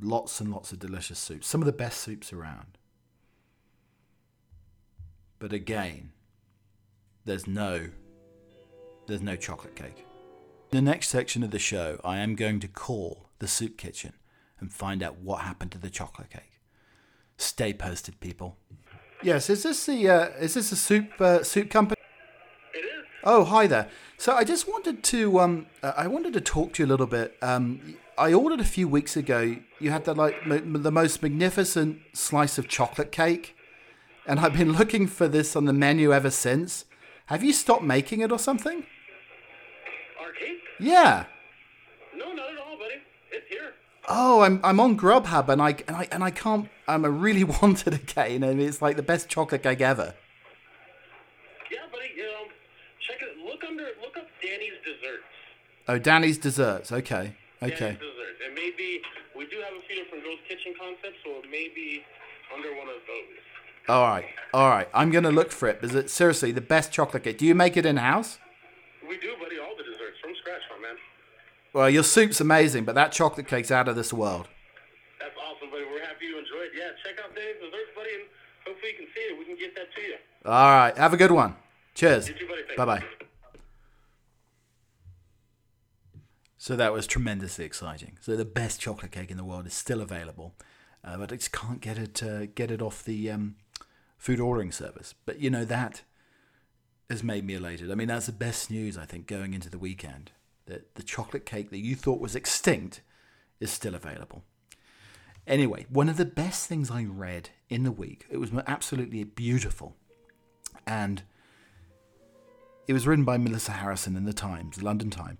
Lots 0.00 0.40
and 0.40 0.50
lots 0.50 0.72
of 0.72 0.78
delicious 0.78 1.18
soups. 1.18 1.46
Some 1.46 1.62
of 1.62 1.66
the 1.66 1.72
best 1.72 2.00
soups 2.00 2.32
around. 2.32 2.78
But 5.38 5.52
again, 5.52 6.12
there's 7.24 7.46
no 7.46 7.88
there's 9.06 9.22
no 9.22 9.36
chocolate 9.36 9.76
cake. 9.76 10.04
In 10.72 10.84
the 10.84 10.90
next 10.90 11.08
section 11.08 11.42
of 11.42 11.50
the 11.50 11.58
show, 11.58 12.00
I 12.04 12.18
am 12.18 12.34
going 12.34 12.58
to 12.60 12.68
call 12.68 13.28
the 13.38 13.46
soup 13.46 13.78
kitchen 13.78 14.14
and 14.58 14.72
find 14.72 15.02
out 15.02 15.18
what 15.18 15.42
happened 15.42 15.70
to 15.72 15.78
the 15.78 15.90
chocolate 15.90 16.30
cake. 16.30 16.60
Stay 17.36 17.72
posted, 17.72 18.18
people. 18.20 18.56
Yes, 19.22 19.48
is 19.48 19.62
this 19.62 19.86
the 19.86 20.08
uh, 20.08 20.28
is 20.40 20.54
this 20.54 20.72
a 20.72 20.76
soup 20.76 21.20
uh, 21.20 21.42
soup 21.42 21.70
company? 21.70 22.00
It 22.74 22.78
is. 22.78 23.04
Oh, 23.24 23.44
hi 23.44 23.66
there. 23.66 23.88
So 24.18 24.34
I 24.34 24.44
just 24.44 24.68
wanted 24.68 25.02
to 25.04 25.40
um, 25.40 25.66
uh, 25.82 25.92
I 25.96 26.06
wanted 26.06 26.32
to 26.34 26.40
talk 26.40 26.74
to 26.74 26.82
you 26.82 26.86
a 26.86 26.90
little 26.90 27.06
bit. 27.06 27.36
Um, 27.42 27.96
I 28.18 28.32
ordered 28.32 28.60
a 28.60 28.64
few 28.64 28.88
weeks 28.88 29.16
ago. 29.16 29.56
You 29.78 29.90
had 29.90 30.04
the 30.04 30.14
like 30.14 30.36
m- 30.44 30.82
the 30.82 30.90
most 30.90 31.22
magnificent 31.22 32.00
slice 32.14 32.58
of 32.58 32.68
chocolate 32.68 33.12
cake, 33.12 33.56
and 34.26 34.40
I've 34.40 34.54
been 34.54 34.72
looking 34.78 35.06
for 35.06 35.28
this 35.28 35.54
on 35.56 35.64
the 35.66 35.72
menu 35.72 36.12
ever 36.12 36.30
since. 36.30 36.84
Have 37.26 37.42
you 37.42 37.52
stopped 37.52 37.82
making 37.82 38.20
it 38.20 38.30
or 38.32 38.38
something? 38.38 38.86
Arcade? 40.20 40.56
Yeah. 40.78 41.24
No, 42.14 42.32
not 42.32 42.50
at 42.52 42.58
all, 42.58 42.78
buddy. 42.78 42.94
It's 43.32 43.48
here. 43.48 43.72
Oh, 44.08 44.40
I'm 44.42 44.60
I'm 44.62 44.80
on 44.80 44.96
Grubhub 44.98 45.48
and 45.48 45.60
I 45.60 45.76
and 45.86 45.96
I 45.96 46.08
and 46.10 46.24
I 46.24 46.30
can't. 46.30 46.64
Um, 46.64 46.70
I'm 46.88 47.04
a 47.10 47.10
really 47.10 47.44
wanted 47.44 47.94
it 47.94 48.10
again, 48.12 48.42
and 48.42 48.60
it's 48.60 48.80
like 48.80 48.96
the 48.96 49.02
best 49.02 49.28
chocolate 49.28 49.62
cake 49.62 49.80
ever. 49.80 50.14
Yeah, 51.70 51.78
buddy. 51.92 52.10
You 52.16 52.22
know, 52.24 52.44
check 53.00 53.18
it. 53.20 53.44
Look 53.44 53.62
under. 53.64 53.88
Look 54.00 54.16
up 54.16 54.26
Danny's 54.42 54.72
Desserts. 54.84 55.24
Oh, 55.88 55.98
Danny's 55.98 56.38
desserts. 56.38 56.90
Okay, 56.90 57.36
okay. 57.62 57.96
Danny's 57.96 57.98
Desserts. 57.98 58.40
It 58.46 58.54
may. 58.54 58.66
We 59.36 59.46
do 59.46 59.56
have 59.60 59.74
a 59.74 59.82
few 59.86 60.02
different 60.02 60.24
ghost 60.24 60.40
kitchen 60.48 60.74
concepts, 60.78 61.18
so 61.24 61.42
it 61.44 61.50
may 61.50 61.68
be 61.74 62.02
under 62.54 62.70
one 62.76 62.88
of 62.88 63.00
those. 63.06 63.38
All 63.88 64.02
right, 64.02 64.24
all 64.52 64.68
right. 64.68 64.88
I'm 64.92 65.10
gonna 65.10 65.30
look 65.30 65.52
for 65.52 65.68
it 65.68 65.80
because 65.80 65.94
it's 65.94 66.12
seriously 66.12 66.52
the 66.52 66.60
best 66.60 66.90
chocolate 66.90 67.22
cake. 67.22 67.38
Do 67.38 67.46
you 67.46 67.54
make 67.54 67.76
it 67.76 67.86
in 67.86 67.98
house? 67.98 68.38
We 69.08 69.18
do, 69.18 69.34
buddy. 69.40 69.58
All 69.58 69.76
the 69.76 69.84
desserts 69.84 70.18
from 70.20 70.32
scratch, 70.40 70.62
my 70.74 70.88
man. 70.88 70.96
Well, 71.72 71.90
your 71.90 72.02
soup's 72.02 72.40
amazing, 72.40 72.84
but 72.84 72.94
that 72.96 73.12
chocolate 73.12 73.46
cake's 73.46 73.70
out 73.70 73.86
of 73.86 73.94
this 73.94 74.12
world. 74.12 74.48
That's 75.20 75.36
awesome, 75.38 75.70
buddy. 75.70 75.84
We're 75.84 76.00
happy 76.00 76.26
you 76.26 76.38
enjoyed. 76.38 76.70
Yeah, 76.76 76.90
check 77.04 77.22
out 77.22 77.34
Dave's 77.36 77.60
desserts, 77.60 77.92
buddy, 77.94 78.10
and 78.14 78.24
hopefully 78.66 78.92
you 78.92 78.98
can 78.98 79.06
see 79.14 79.20
it. 79.20 79.38
We 79.38 79.44
can 79.44 79.56
get 79.56 79.74
that 79.76 79.94
to 79.94 80.00
you. 80.00 80.16
All 80.44 80.70
right. 80.70 80.96
Have 80.96 81.12
a 81.12 81.16
good 81.16 81.30
one. 81.30 81.54
Cheers. 81.94 82.28
You 82.28 82.34
too, 82.34 82.48
buddy. 82.48 82.62
Bye 82.76 82.84
bye. 82.84 83.25
So 86.66 86.74
that 86.74 86.92
was 86.92 87.06
tremendously 87.06 87.64
exciting. 87.64 88.18
So 88.20 88.34
the 88.34 88.44
best 88.44 88.80
chocolate 88.80 89.12
cake 89.12 89.30
in 89.30 89.36
the 89.36 89.44
world 89.44 89.68
is 89.68 89.72
still 89.72 90.00
available, 90.00 90.56
uh, 91.04 91.16
but 91.16 91.32
I 91.32 91.36
just 91.36 91.52
can't 91.52 91.80
get 91.80 91.96
it 91.96 92.20
uh, 92.24 92.46
get 92.46 92.72
it 92.72 92.82
off 92.82 93.04
the 93.04 93.30
um, 93.30 93.54
food 94.18 94.40
ordering 94.40 94.72
service. 94.72 95.14
But 95.26 95.38
you 95.38 95.48
know 95.48 95.64
that 95.64 96.02
has 97.08 97.22
made 97.22 97.44
me 97.44 97.54
elated. 97.54 97.92
I 97.92 97.94
mean, 97.94 98.08
that's 98.08 98.26
the 98.26 98.32
best 98.32 98.68
news 98.68 98.98
I 98.98 99.04
think 99.04 99.28
going 99.28 99.54
into 99.54 99.70
the 99.70 99.78
weekend. 99.78 100.32
That 100.64 100.96
the 100.96 101.04
chocolate 101.04 101.46
cake 101.46 101.70
that 101.70 101.78
you 101.78 101.94
thought 101.94 102.18
was 102.18 102.34
extinct 102.34 103.00
is 103.60 103.70
still 103.70 103.94
available. 103.94 104.42
Anyway, 105.46 105.86
one 105.88 106.08
of 106.08 106.16
the 106.16 106.24
best 106.24 106.66
things 106.68 106.90
I 106.90 107.04
read 107.04 107.50
in 107.68 107.84
the 107.84 107.92
week, 107.92 108.26
it 108.28 108.38
was 108.38 108.50
absolutely 108.66 109.22
beautiful, 109.22 109.94
and 110.84 111.22
it 112.88 112.92
was 112.92 113.06
written 113.06 113.24
by 113.24 113.38
Melissa 113.38 113.70
Harrison 113.70 114.16
in 114.16 114.24
the 114.24 114.32
Times, 114.32 114.78
the 114.78 114.84
London 114.84 115.10
Times, 115.10 115.38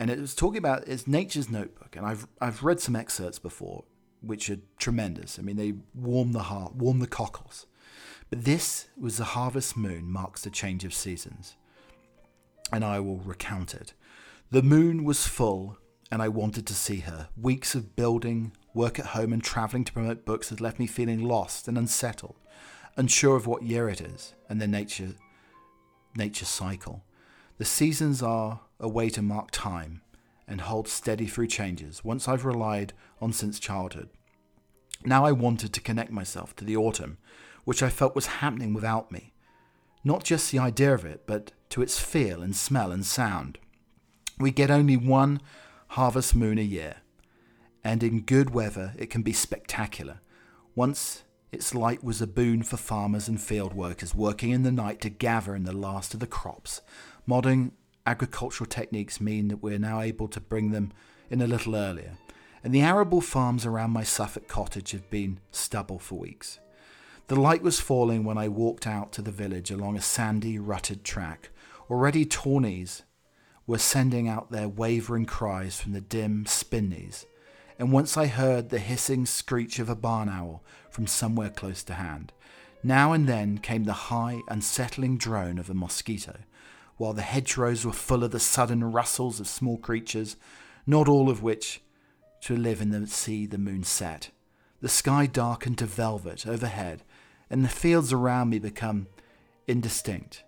and 0.00 0.08
it 0.08 0.18
was 0.18 0.34
talking 0.34 0.58
about 0.58 0.88
it's 0.88 1.06
Nature's 1.06 1.50
Notebook, 1.50 1.94
and 1.94 2.06
I've 2.06 2.26
I've 2.40 2.64
read 2.64 2.80
some 2.80 2.96
excerpts 2.96 3.38
before, 3.38 3.84
which 4.22 4.48
are 4.48 4.56
tremendous. 4.78 5.38
I 5.38 5.42
mean, 5.42 5.56
they 5.56 5.74
warm 5.94 6.32
the 6.32 6.44
heart, 6.44 6.74
warm 6.74 7.00
the 7.00 7.06
cockles. 7.06 7.66
But 8.30 8.44
this 8.44 8.88
was 8.98 9.18
the 9.18 9.24
harvest 9.24 9.76
moon 9.76 10.10
marks 10.10 10.42
the 10.42 10.50
change 10.50 10.84
of 10.84 10.94
seasons, 10.94 11.56
and 12.72 12.82
I 12.82 12.98
will 12.98 13.18
recount 13.18 13.74
it. 13.74 13.92
The 14.50 14.62
moon 14.62 15.04
was 15.04 15.26
full, 15.26 15.76
and 16.10 16.22
I 16.22 16.28
wanted 16.28 16.66
to 16.68 16.74
see 16.74 17.00
her. 17.00 17.28
Weeks 17.36 17.74
of 17.74 17.94
building, 17.94 18.52
work 18.72 18.98
at 18.98 19.06
home, 19.06 19.34
and 19.34 19.44
travelling 19.44 19.84
to 19.84 19.92
promote 19.92 20.24
books 20.24 20.48
had 20.48 20.62
left 20.62 20.78
me 20.78 20.86
feeling 20.86 21.22
lost 21.22 21.68
and 21.68 21.76
unsettled, 21.76 22.36
unsure 22.96 23.36
of 23.36 23.46
what 23.46 23.64
year 23.64 23.88
it 23.90 24.00
is 24.00 24.34
and 24.48 24.62
the 24.62 24.66
nature 24.66 25.14
nature 26.16 26.46
cycle. 26.46 27.04
The 27.60 27.66
seasons 27.66 28.22
are 28.22 28.60
a 28.78 28.88
way 28.88 29.10
to 29.10 29.20
mark 29.20 29.50
time 29.50 30.00
and 30.48 30.62
hold 30.62 30.88
steady 30.88 31.26
through 31.26 31.48
changes, 31.48 32.02
once 32.02 32.26
I've 32.26 32.46
relied 32.46 32.94
on 33.20 33.34
since 33.34 33.60
childhood. 33.60 34.08
Now 35.04 35.26
I 35.26 35.32
wanted 35.32 35.74
to 35.74 35.82
connect 35.82 36.10
myself 36.10 36.56
to 36.56 36.64
the 36.64 36.78
autumn, 36.78 37.18
which 37.64 37.82
I 37.82 37.90
felt 37.90 38.14
was 38.14 38.40
happening 38.40 38.72
without 38.72 39.12
me. 39.12 39.34
Not 40.02 40.24
just 40.24 40.50
the 40.50 40.58
idea 40.58 40.94
of 40.94 41.04
it, 41.04 41.26
but 41.26 41.52
to 41.68 41.82
its 41.82 42.00
feel 42.00 42.40
and 42.40 42.56
smell 42.56 42.90
and 42.90 43.04
sound. 43.04 43.58
We 44.38 44.52
get 44.52 44.70
only 44.70 44.96
one 44.96 45.42
harvest 45.88 46.34
moon 46.34 46.56
a 46.56 46.62
year, 46.62 47.02
and 47.84 48.02
in 48.02 48.22
good 48.22 48.54
weather 48.54 48.94
it 48.98 49.10
can 49.10 49.20
be 49.20 49.34
spectacular. 49.34 50.20
Once 50.74 51.24
its 51.52 51.74
light 51.74 52.02
was 52.02 52.22
a 52.22 52.26
boon 52.26 52.62
for 52.62 52.78
farmers 52.78 53.28
and 53.28 53.38
field 53.38 53.74
workers 53.74 54.14
working 54.14 54.48
in 54.48 54.62
the 54.62 54.72
night 54.72 55.02
to 55.02 55.10
gather 55.10 55.54
in 55.54 55.64
the 55.64 55.76
last 55.76 56.14
of 56.14 56.20
the 56.20 56.26
crops. 56.26 56.80
Modern 57.30 57.70
agricultural 58.08 58.66
techniques 58.66 59.20
mean 59.20 59.46
that 59.46 59.62
we're 59.62 59.78
now 59.78 60.00
able 60.00 60.26
to 60.26 60.40
bring 60.40 60.72
them 60.72 60.92
in 61.30 61.40
a 61.40 61.46
little 61.46 61.76
earlier, 61.76 62.14
and 62.64 62.74
the 62.74 62.80
arable 62.80 63.20
farms 63.20 63.64
around 63.64 63.92
my 63.92 64.02
Suffolk 64.02 64.48
cottage 64.48 64.90
have 64.90 65.08
been 65.10 65.38
stubble 65.52 66.00
for 66.00 66.18
weeks. 66.18 66.58
The 67.28 67.40
light 67.40 67.62
was 67.62 67.78
falling 67.78 68.24
when 68.24 68.36
I 68.36 68.48
walked 68.48 68.84
out 68.84 69.12
to 69.12 69.22
the 69.22 69.30
village 69.30 69.70
along 69.70 69.96
a 69.96 70.00
sandy, 70.00 70.58
rutted 70.58 71.04
track. 71.04 71.50
Already 71.88 72.26
tawnies 72.26 73.02
were 73.64 73.78
sending 73.78 74.26
out 74.26 74.50
their 74.50 74.68
wavering 74.68 75.24
cries 75.24 75.80
from 75.80 75.92
the 75.92 76.00
dim 76.00 76.46
spinneys, 76.46 77.26
and 77.78 77.92
once 77.92 78.16
I 78.16 78.26
heard 78.26 78.70
the 78.70 78.80
hissing 78.80 79.24
screech 79.24 79.78
of 79.78 79.88
a 79.88 79.94
barn 79.94 80.28
owl 80.28 80.64
from 80.90 81.06
somewhere 81.06 81.50
close 81.50 81.84
to 81.84 81.94
hand. 81.94 82.32
Now 82.82 83.12
and 83.12 83.28
then 83.28 83.58
came 83.58 83.84
the 83.84 83.92
high, 83.92 84.40
unsettling 84.48 85.16
drone 85.16 85.60
of 85.60 85.70
a 85.70 85.74
mosquito, 85.74 86.40
while 87.00 87.14
the 87.14 87.22
hedgerows 87.22 87.86
were 87.86 87.94
full 87.94 88.22
of 88.22 88.30
the 88.30 88.38
sudden 88.38 88.84
rustles 88.92 89.40
of 89.40 89.48
small 89.48 89.78
creatures, 89.78 90.36
not 90.86 91.08
all 91.08 91.30
of 91.30 91.42
which 91.42 91.80
to 92.42 92.54
live 92.54 92.82
in 92.82 92.90
the 92.90 93.06
sea 93.06 93.46
the 93.46 93.56
moon 93.56 93.82
set. 93.82 94.28
The 94.82 94.88
sky 94.90 95.24
darkened 95.24 95.78
to 95.78 95.86
velvet 95.86 96.46
overhead, 96.46 97.02
and 97.48 97.64
the 97.64 97.70
fields 97.70 98.12
around 98.12 98.50
me 98.50 98.58
become 98.58 99.06
indistinct. 99.66 100.44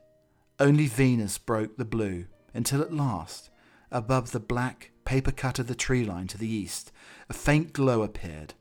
Only 0.60 0.88
Venus 0.88 1.38
broke 1.38 1.78
the 1.78 1.86
blue 1.86 2.26
until 2.52 2.82
at 2.82 2.92
last, 2.92 3.48
above 3.90 4.32
the 4.32 4.38
black 4.38 4.90
paper 5.06 5.32
cut 5.32 5.58
of 5.58 5.68
the 5.68 5.74
tree 5.74 6.04
line 6.04 6.26
to 6.26 6.36
the 6.36 6.52
east, 6.52 6.92
a 7.30 7.32
faint 7.32 7.72
glow 7.72 8.02
appeared 8.02 8.52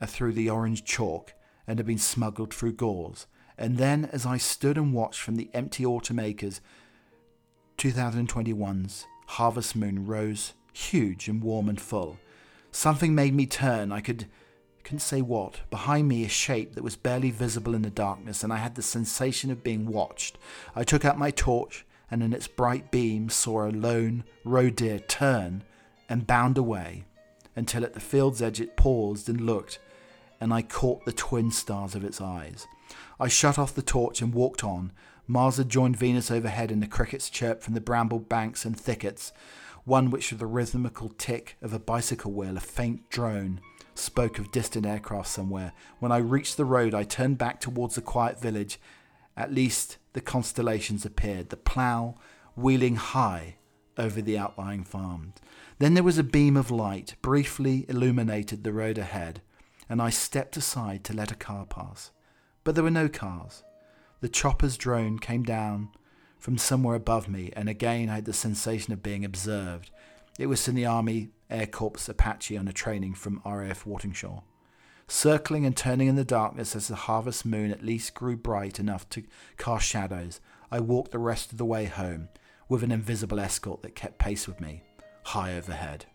uh, 0.00 0.06
through 0.06 0.32
the 0.32 0.48
orange 0.48 0.86
chalk 0.86 1.34
and 1.66 1.78
had 1.78 1.86
been 1.86 1.98
smuggled 1.98 2.54
through 2.54 2.72
gauze. 2.72 3.26
And 3.58 3.76
then, 3.76 4.06
as 4.06 4.24
I 4.24 4.38
stood 4.38 4.78
and 4.78 4.94
watched 4.94 5.20
from 5.20 5.36
the 5.36 5.50
empty 5.52 5.84
autumn 5.84 6.18
acres, 6.18 6.62
2021's 7.78 9.06
harvest 9.26 9.76
moon 9.76 10.06
rose 10.06 10.54
huge 10.72 11.28
and 11.28 11.42
warm 11.42 11.68
and 11.68 11.80
full. 11.80 12.18
Something 12.70 13.14
made 13.14 13.34
me 13.34 13.46
turn. 13.46 13.92
I 13.92 14.00
could 14.00 14.26
couldn't 14.84 15.00
say 15.00 15.20
what. 15.20 15.62
Behind 15.68 16.06
me, 16.06 16.24
a 16.24 16.28
shape 16.28 16.74
that 16.74 16.84
was 16.84 16.94
barely 16.94 17.32
visible 17.32 17.74
in 17.74 17.82
the 17.82 17.90
darkness, 17.90 18.44
and 18.44 18.52
I 18.52 18.58
had 18.58 18.76
the 18.76 18.82
sensation 18.82 19.50
of 19.50 19.64
being 19.64 19.86
watched. 19.86 20.38
I 20.76 20.84
took 20.84 21.04
out 21.04 21.18
my 21.18 21.32
torch, 21.32 21.84
and 22.08 22.22
in 22.22 22.32
its 22.32 22.46
bright 22.46 22.92
beam 22.92 23.28
saw 23.28 23.66
a 23.66 23.72
lone 23.72 24.22
roe 24.44 24.70
deer 24.70 25.00
turn 25.00 25.64
and 26.08 26.26
bound 26.26 26.56
away, 26.56 27.04
until 27.56 27.82
at 27.82 27.94
the 27.94 28.00
field's 28.00 28.40
edge 28.40 28.60
it 28.60 28.76
paused 28.76 29.28
and 29.28 29.40
looked, 29.40 29.80
and 30.40 30.54
I 30.54 30.62
caught 30.62 31.04
the 31.04 31.12
twin 31.12 31.50
stars 31.50 31.96
of 31.96 32.04
its 32.04 32.20
eyes. 32.20 32.68
I 33.18 33.26
shut 33.26 33.58
off 33.58 33.74
the 33.74 33.82
torch 33.82 34.22
and 34.22 34.32
walked 34.32 34.62
on. 34.62 34.92
Mars 35.26 35.56
had 35.56 35.68
joined 35.68 35.96
Venus 35.96 36.30
overhead, 36.30 36.70
and 36.70 36.82
the 36.82 36.86
crickets 36.86 37.28
chirped 37.28 37.62
from 37.62 37.74
the 37.74 37.80
bramble 37.80 38.20
banks 38.20 38.64
and 38.64 38.78
thickets. 38.78 39.32
One 39.84 40.10
which, 40.10 40.30
with 40.30 40.40
the 40.40 40.46
rhythmical 40.46 41.10
tick 41.10 41.56
of 41.62 41.72
a 41.72 41.78
bicycle 41.78 42.32
wheel, 42.32 42.56
a 42.56 42.60
faint 42.60 43.08
drone, 43.10 43.60
spoke 43.94 44.38
of 44.38 44.52
distant 44.52 44.86
aircraft 44.86 45.28
somewhere. 45.28 45.72
When 45.98 46.12
I 46.12 46.18
reached 46.18 46.56
the 46.56 46.64
road, 46.64 46.94
I 46.94 47.04
turned 47.04 47.38
back 47.38 47.60
towards 47.60 47.94
the 47.94 48.02
quiet 48.02 48.40
village. 48.40 48.78
At 49.36 49.52
least 49.52 49.98
the 50.12 50.20
constellations 50.20 51.04
appeared, 51.04 51.50
the 51.50 51.56
plough 51.56 52.16
wheeling 52.56 52.96
high 52.96 53.56
over 53.98 54.20
the 54.20 54.38
outlying 54.38 54.84
farms. 54.84 55.34
Then 55.78 55.94
there 55.94 56.02
was 56.02 56.18
a 56.18 56.24
beam 56.24 56.56
of 56.56 56.70
light, 56.70 57.14
briefly 57.20 57.84
illuminated 57.88 58.64
the 58.64 58.72
road 58.72 58.98
ahead, 58.98 59.42
and 59.88 60.00
I 60.00 60.10
stepped 60.10 60.56
aside 60.56 61.04
to 61.04 61.12
let 61.12 61.32
a 61.32 61.36
car 61.36 61.66
pass. 61.66 62.10
But 62.64 62.74
there 62.74 62.84
were 62.84 62.90
no 62.90 63.08
cars. 63.08 63.62
The 64.26 64.32
chopper's 64.32 64.76
drone 64.76 65.20
came 65.20 65.44
down 65.44 65.90
from 66.36 66.58
somewhere 66.58 66.96
above 66.96 67.28
me, 67.28 67.52
and 67.54 67.68
again 67.68 68.08
I 68.08 68.16
had 68.16 68.24
the 68.24 68.32
sensation 68.32 68.92
of 68.92 69.00
being 69.00 69.24
observed. 69.24 69.92
It 70.36 70.48
was 70.48 70.66
in 70.66 70.74
the 70.74 70.84
Army 70.84 71.28
Air 71.48 71.68
Corps 71.68 72.08
Apache 72.08 72.58
on 72.58 72.66
a 72.66 72.72
training 72.72 73.14
from 73.14 73.40
RAF 73.44 73.84
Wattisham. 73.84 74.42
Circling 75.06 75.64
and 75.64 75.76
turning 75.76 76.08
in 76.08 76.16
the 76.16 76.24
darkness 76.24 76.74
as 76.74 76.88
the 76.88 76.96
harvest 76.96 77.46
moon 77.46 77.70
at 77.70 77.84
least 77.84 78.14
grew 78.14 78.36
bright 78.36 78.80
enough 78.80 79.08
to 79.10 79.22
cast 79.58 79.86
shadows, 79.86 80.40
I 80.72 80.80
walked 80.80 81.12
the 81.12 81.20
rest 81.20 81.52
of 81.52 81.58
the 81.58 81.64
way 81.64 81.84
home 81.84 82.28
with 82.68 82.82
an 82.82 82.90
invisible 82.90 83.38
escort 83.38 83.82
that 83.82 83.94
kept 83.94 84.18
pace 84.18 84.48
with 84.48 84.60
me, 84.60 84.82
high 85.22 85.54
overhead. 85.56 86.06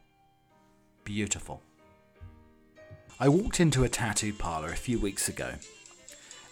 Beautiful. 1.05 1.61
I 3.21 3.29
walked 3.29 3.61
into 3.61 3.85
a 3.85 3.89
tattoo 3.89 4.33
parlor 4.33 4.67
a 4.67 4.75
few 4.75 4.99
weeks 4.99 5.29
ago, 5.29 5.53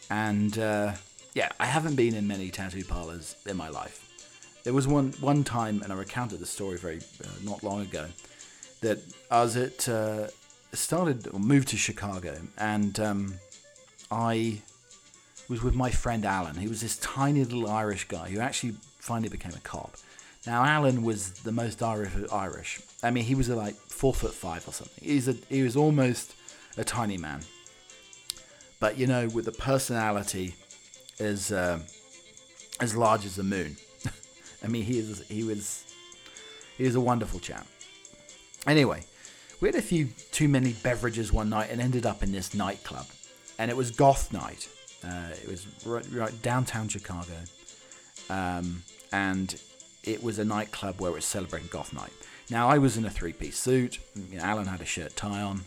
and 0.10 0.58
uh, 0.58 0.94
yeah, 1.34 1.50
I 1.60 1.66
haven't 1.66 1.96
been 1.96 2.16
in 2.16 2.28
many 2.28 2.50
tattoo 2.50 2.84
parlors 2.84 3.36
in 3.46 3.58
my 3.58 3.70
life. 3.70 4.06
There 4.64 4.74
was 4.74 4.88
one 4.88 5.14
one 5.20 5.44
time, 5.44 5.82
and 5.82 5.94
I 5.94 5.96
recounted 5.96 6.40
the 6.40 6.46
story 6.46 6.78
very 6.78 7.00
uh, 7.24 7.28
not 7.44 7.64
long 7.64 7.82
ago, 7.82 8.08
that 8.82 9.00
I 9.32 9.42
was 9.42 9.56
at 9.56 9.88
uh, 9.88 10.28
started 10.74 11.28
or 11.32 11.40
moved 11.40 11.70
to 11.70 11.78
Chicago, 11.78 12.38
and 12.58 13.00
um, 13.00 13.36
I 14.12 14.62
was 15.48 15.64
with 15.64 15.76
my 15.76 15.92
friend 15.92 16.26
Alan. 16.26 16.56
He 16.56 16.68
was 16.68 16.82
this 16.82 16.98
tiny 16.98 17.44
little 17.44 17.70
Irish 17.70 18.08
guy 18.08 18.30
who 18.30 18.40
actually 18.40 18.74
finally 19.00 19.30
became 19.30 19.54
a 19.54 19.60
cop. 19.60 19.96
Now 20.46 20.64
Alan 20.64 21.04
was 21.04 21.32
the 21.32 21.52
most 21.52 21.82
Irish. 21.82 22.12
Irish. 22.32 22.82
I 23.02 23.12
mean, 23.12 23.24
he 23.24 23.36
was 23.36 23.50
like 23.50 23.76
four 23.76 24.14
foot 24.14 24.34
five 24.34 24.68
or 24.68 24.74
something. 24.74 25.04
He's 25.04 25.28
a 25.28 25.36
he 25.48 25.64
was 25.64 25.76
almost 25.76 26.36
a 26.78 26.84
tiny 26.84 27.18
man, 27.18 27.42
but 28.80 28.98
you 28.98 29.08
know, 29.08 29.28
with 29.28 29.48
a 29.48 29.52
personality 29.54 30.56
as 31.20 31.52
uh, 31.52 31.80
as 32.80 32.96
large 32.96 33.26
as 33.26 33.36
the 33.36 33.44
moon. 33.44 33.78
I 34.64 34.68
mean, 34.68 34.84
he 34.84 35.00
is 35.00 35.26
he 35.28 35.44
was 35.44 35.86
he 36.78 36.84
was 36.84 36.96
a 36.96 37.02
wonderful 37.02 37.40
chap. 37.40 37.68
Anyway, 38.68 39.04
we 39.62 39.68
had 39.68 39.76
a 39.76 39.82
few 39.82 40.10
too 40.32 40.48
many 40.48 40.74
beverages 40.74 41.32
one 41.32 41.50
night 41.50 41.70
and 41.72 41.82
ended 41.82 42.06
up 42.06 42.24
in 42.24 42.32
this 42.32 42.54
nightclub, 42.54 43.06
and 43.58 43.70
it 43.70 43.78
was 43.78 43.92
goth 43.92 44.32
night. 44.32 44.70
Uh, 45.04 45.30
it 45.42 45.48
was 45.48 45.66
right, 45.86 46.06
right 46.12 46.42
downtown 46.42 46.88
Chicago, 46.88 47.36
um, 48.30 48.84
and 49.12 49.62
it 50.04 50.22
was 50.24 50.40
a 50.40 50.46
nightclub 50.46 51.00
where 51.00 51.12
it 51.12 51.16
was 51.16 51.26
celebrating 51.26 51.70
goth 51.72 51.94
night. 51.94 52.12
Now 52.50 52.68
I 52.68 52.80
was 52.80 52.98
in 52.98 53.06
a 53.06 53.10
three-piece 53.10 53.58
suit. 53.58 54.00
You 54.16 54.38
know, 54.38 54.44
Alan 54.44 54.66
had 54.66 54.82
a 54.82 54.86
shirt 54.86 55.16
tie 55.16 55.42
on, 55.42 55.62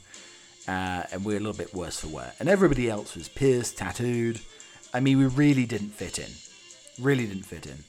uh, 0.67 1.05
and 1.13 1.25
we 1.25 1.35
were 1.35 1.39
a 1.39 1.43
little 1.43 1.57
bit 1.57 1.75
worse 1.75 2.01
for 2.01 2.09
wear. 2.09 2.33
And 2.41 2.49
everybody 2.49 2.91
else 2.91 3.15
was 3.15 3.29
pierced, 3.29 3.79
tattooed. 3.79 4.41
I 4.95 5.01
mean, 5.01 5.19
we 5.19 5.27
really 5.27 5.67
didn't 5.67 5.91
fit 5.91 6.19
in. 6.19 6.31
Really 7.03 7.27
didn't 7.27 7.45
fit 7.45 7.67
in. 7.67 7.85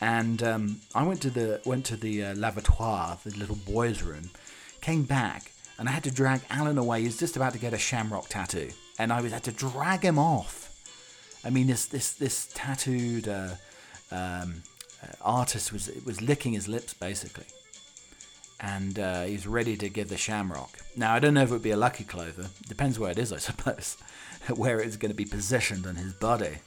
And 0.00 0.42
um, 0.42 0.80
I 0.94 1.02
went 1.02 1.20
to 1.22 1.30
the 1.30 1.60
went 1.64 1.84
to 1.86 1.96
the 1.96 2.24
uh, 2.24 2.34
lavatory, 2.34 3.16
the 3.24 3.36
little 3.36 3.56
boys' 3.56 4.02
room, 4.02 4.30
came 4.80 5.02
back, 5.04 5.52
and 5.78 5.88
I 5.88 5.92
had 5.92 6.04
to 6.04 6.10
drag 6.10 6.40
Alan 6.48 6.78
away. 6.78 7.00
He 7.00 7.06
was 7.06 7.18
just 7.18 7.36
about 7.36 7.52
to 7.52 7.58
get 7.58 7.74
a 7.74 7.78
shamrock 7.78 8.28
tattoo, 8.28 8.70
and 8.98 9.12
I 9.12 9.20
was 9.20 9.32
had 9.32 9.44
to 9.44 9.52
drag 9.52 10.02
him 10.02 10.18
off. 10.18 10.68
I 11.44 11.50
mean, 11.50 11.66
this 11.66 11.84
this 11.86 12.12
this 12.12 12.50
tattooed 12.54 13.28
uh, 13.28 13.54
um, 14.10 14.62
uh, 15.02 15.12
artist 15.20 15.72
was 15.72 15.90
was 16.04 16.20
licking 16.22 16.54
his 16.54 16.66
lips 16.66 16.94
basically, 16.94 17.46
and 18.60 18.98
uh, 18.98 19.22
he's 19.24 19.46
ready 19.46 19.76
to 19.76 19.88
give 19.88 20.08
the 20.08 20.16
shamrock. 20.16 20.78
Now 20.96 21.14
I 21.14 21.18
don't 21.18 21.34
know 21.34 21.42
if 21.42 21.50
it 21.50 21.52
would 21.52 21.62
be 21.62 21.70
a 21.70 21.76
lucky 21.76 22.04
clover. 22.04 22.46
Depends 22.68 22.98
where 22.98 23.10
it 23.10 23.18
is, 23.18 23.32
I 23.32 23.36
suppose, 23.50 23.96
where 24.54 24.80
it's 24.80 24.96
going 24.96 25.10
to 25.10 25.16
be 25.16 25.24
positioned 25.24 25.86
on 25.86 25.96
his 25.96 26.12
body. 26.12 26.58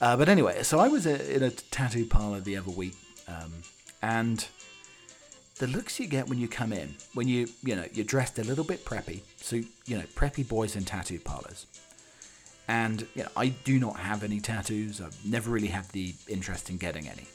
Uh, 0.00 0.16
but 0.16 0.28
anyway, 0.28 0.62
so 0.62 0.78
I 0.78 0.88
was 0.88 1.06
in 1.06 1.42
a 1.42 1.50
tattoo 1.50 2.06
parlor 2.06 2.40
the 2.40 2.56
other 2.56 2.70
week, 2.70 2.96
um, 3.26 3.52
and 4.02 4.46
the 5.58 5.66
looks 5.66 5.98
you 5.98 6.06
get 6.06 6.28
when 6.28 6.38
you 6.38 6.48
come 6.48 6.72
in, 6.72 6.94
when 7.14 7.28
you 7.28 7.48
you 7.62 7.74
know 7.74 7.84
you're 7.92 8.04
dressed 8.04 8.38
a 8.38 8.44
little 8.44 8.64
bit 8.64 8.84
preppy, 8.84 9.20
so 9.36 9.56
you 9.56 9.98
know 9.98 10.04
preppy 10.14 10.46
boys 10.46 10.76
in 10.76 10.84
tattoo 10.84 11.20
parlors. 11.20 11.66
And 12.68 13.06
you 13.14 13.22
know, 13.22 13.30
I 13.34 13.48
do 13.48 13.78
not 13.78 13.96
have 13.96 14.22
any 14.22 14.40
tattoos. 14.40 15.00
I've 15.00 15.16
never 15.24 15.50
really 15.50 15.68
had 15.68 15.86
the 15.90 16.14
interest 16.28 16.68
in 16.68 16.76
getting 16.76 17.08
any. 17.08 17.26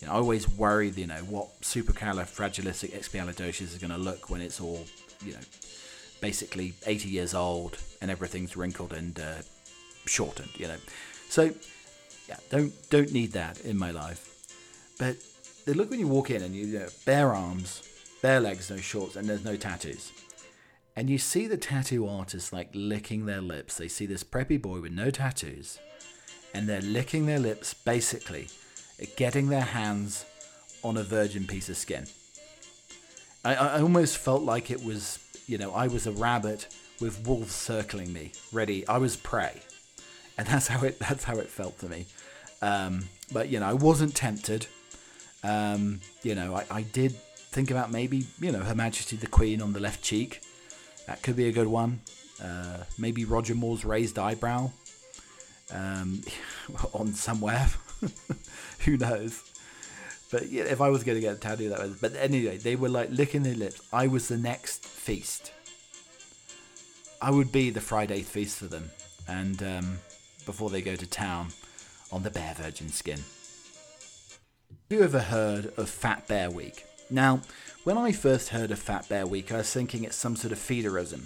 You 0.00 0.06
know, 0.06 0.14
I 0.14 0.16
always 0.16 0.48
worry, 0.48 0.90
you 0.90 1.06
know, 1.06 1.20
what 1.28 1.60
supercalifragilisticexpialidocious 1.60 3.62
is 3.62 3.78
going 3.78 3.90
to 3.90 3.98
look 3.98 4.30
when 4.30 4.40
it's 4.40 4.60
all, 4.60 4.84
you 5.24 5.32
know, 5.32 5.40
basically 6.20 6.74
80 6.86 7.08
years 7.08 7.34
old 7.34 7.78
and 8.00 8.10
everything's 8.10 8.56
wrinkled 8.56 8.92
and 8.92 9.18
uh, 9.18 9.42
shortened. 10.06 10.50
You 10.56 10.68
know, 10.68 10.76
so 11.28 11.50
yeah, 12.28 12.36
don't 12.50 12.72
don't 12.90 13.12
need 13.12 13.32
that 13.32 13.60
in 13.60 13.78
my 13.78 13.90
life. 13.90 14.24
But 14.98 15.16
the 15.64 15.74
look 15.74 15.90
when 15.90 16.00
you 16.00 16.08
walk 16.08 16.30
in 16.30 16.42
and 16.42 16.54
you, 16.54 16.66
you 16.66 16.78
know, 16.80 16.88
bare 17.04 17.34
arms, 17.34 17.82
bare 18.22 18.40
legs, 18.40 18.70
no 18.70 18.76
shorts, 18.76 19.16
and 19.16 19.28
there's 19.28 19.44
no 19.44 19.56
tattoos. 19.56 20.12
And 20.96 21.08
you 21.08 21.18
see 21.18 21.46
the 21.46 21.56
tattoo 21.56 22.08
artists 22.08 22.52
like 22.52 22.70
licking 22.74 23.26
their 23.26 23.40
lips. 23.40 23.76
They 23.76 23.86
see 23.86 24.06
this 24.06 24.24
preppy 24.24 24.60
boy 24.60 24.80
with 24.80 24.92
no 24.92 25.10
tattoos, 25.10 25.78
and 26.52 26.68
they're 26.68 26.80
licking 26.80 27.26
their 27.26 27.38
lips 27.38 27.72
basically, 27.72 28.48
getting 29.16 29.48
their 29.48 29.62
hands 29.62 30.24
on 30.82 30.96
a 30.96 31.02
virgin 31.02 31.46
piece 31.46 31.68
of 31.68 31.76
skin. 31.76 32.06
I, 33.44 33.54
I 33.54 33.80
almost 33.80 34.18
felt 34.18 34.42
like 34.42 34.70
it 34.70 34.84
was, 34.84 35.18
you 35.46 35.58
know, 35.58 35.72
I 35.72 35.86
was 35.86 36.06
a 36.06 36.12
rabbit 36.12 36.66
with 37.00 37.26
wolves 37.26 37.54
circling 37.54 38.12
me, 38.12 38.32
ready. 38.52 38.86
I 38.88 38.98
was 38.98 39.16
prey, 39.16 39.60
and 40.36 40.46
that's 40.46 40.68
how 40.68 40.84
it 40.84 40.98
that's 40.98 41.24
how 41.24 41.36
it 41.36 41.48
felt 41.48 41.78
to 41.80 41.88
me. 41.88 42.06
Um, 42.60 43.04
but 43.32 43.48
you 43.48 43.60
know, 43.60 43.66
I 43.66 43.74
wasn't 43.74 44.14
tempted. 44.14 44.66
Um, 45.44 46.00
you 46.22 46.34
know, 46.34 46.54
I, 46.54 46.64
I 46.70 46.82
did 46.82 47.12
think 47.12 47.70
about 47.70 47.92
maybe, 47.92 48.26
you 48.40 48.50
know, 48.50 48.58
Her 48.58 48.74
Majesty 48.74 49.16
the 49.16 49.28
Queen 49.28 49.62
on 49.62 49.72
the 49.72 49.80
left 49.80 50.02
cheek 50.02 50.40
that 51.08 51.22
could 51.22 51.36
be 51.36 51.48
a 51.48 51.52
good 51.52 51.66
one. 51.66 52.00
Uh, 52.42 52.84
maybe 52.98 53.24
Roger 53.24 53.54
Moore's 53.54 53.84
raised 53.84 54.18
eyebrow 54.18 54.70
um, 55.72 56.20
on 56.92 57.14
somewhere. 57.14 57.68
Who 58.84 58.96
knows? 58.96 59.42
But 60.30 60.50
yeah, 60.50 60.64
if 60.64 60.80
I 60.80 60.88
was 60.90 61.04
going 61.04 61.16
to 61.16 61.22
get 61.22 61.36
a 61.36 61.40
tattoo, 61.40 61.70
that 61.70 61.80
was. 61.80 61.98
But 62.00 62.14
anyway, 62.16 62.58
they 62.58 62.76
were 62.76 62.88
like 62.88 63.08
licking 63.10 63.42
their 63.42 63.54
lips. 63.54 63.80
I 63.92 64.06
was 64.06 64.28
the 64.28 64.36
next 64.36 64.84
feast. 64.84 65.52
I 67.20 67.30
would 67.30 67.50
be 67.50 67.70
the 67.70 67.80
Friday 67.80 68.22
feast 68.22 68.58
for 68.58 68.66
them, 68.66 68.90
and 69.26 69.62
um, 69.62 69.98
before 70.46 70.70
they 70.70 70.82
go 70.82 70.96
to 70.96 71.06
town 71.06 71.48
on 72.12 72.22
the 72.22 72.30
Bear 72.30 72.54
Virgin 72.54 72.88
skin. 72.88 73.18
Have 74.90 74.98
you 74.98 75.02
ever 75.02 75.20
heard 75.20 75.72
of 75.76 75.90
Fat 75.90 76.26
Bear 76.28 76.50
Week? 76.50 76.84
Now, 77.10 77.40
when 77.84 77.98
I 77.98 78.12
first 78.12 78.50
heard 78.50 78.70
of 78.70 78.78
Fat 78.78 79.08
Bear 79.08 79.26
Week, 79.26 79.52
I 79.52 79.58
was 79.58 79.72
thinking 79.72 80.04
it's 80.04 80.16
some 80.16 80.36
sort 80.36 80.52
of 80.52 80.58
feederism, 80.58 81.24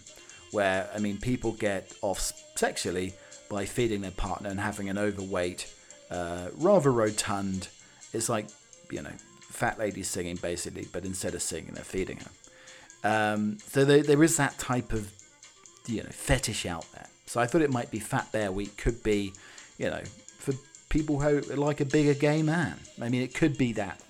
where, 0.52 0.88
I 0.94 0.98
mean, 0.98 1.18
people 1.18 1.52
get 1.52 1.92
off 2.02 2.32
sexually 2.56 3.14
by 3.48 3.64
feeding 3.64 4.00
their 4.00 4.11
partner 4.12 4.48
and 4.48 4.58
having 4.58 4.88
an 4.88 4.98
overweight, 4.98 5.72
uh, 6.12 6.48
rather 6.59 6.92
rotund, 6.92 7.68
it's 8.12 8.29
like, 8.29 8.46
you 8.90 9.03
know, 9.03 9.12
fat 9.40 9.79
lady 9.79 10.03
singing 10.03 10.37
basically, 10.37 10.87
but 10.92 11.05
instead 11.05 11.35
of 11.35 11.42
singing, 11.42 11.72
they're 11.72 11.85
feeding 11.85 12.18
her. 12.18 12.31
Um, 13.05 13.59
so 13.66 13.85
there, 13.85 14.03
there 14.03 14.22
is 14.22 14.37
that 14.37 14.59
type 14.59 14.92
of, 14.92 15.11
you 15.87 16.03
know, 16.03 16.11
fetish 16.11 16.66
out 16.66 16.87
there. 16.92 17.09
So 17.27 17.40
I 17.40 17.46
thought 17.46 17.62
it 17.62 17.72
might 17.72 17.90
be 17.90 17.98
Fat 17.98 18.31
Bear 18.31 18.53
Week 18.53 18.77
could 18.77 19.03
be, 19.03 19.33
you 19.79 19.88
know, 19.88 20.03
for 20.38 20.53
people 20.90 21.18
who 21.20 21.40
like 21.57 21.81
a 21.81 21.85
bigger 21.85 22.14
gay 22.14 22.42
man. 22.42 22.79
I 23.01 23.09
mean, 23.09 23.22
it 23.22 23.35
could 23.35 23.57
be 23.57 23.72
that 23.72 24.01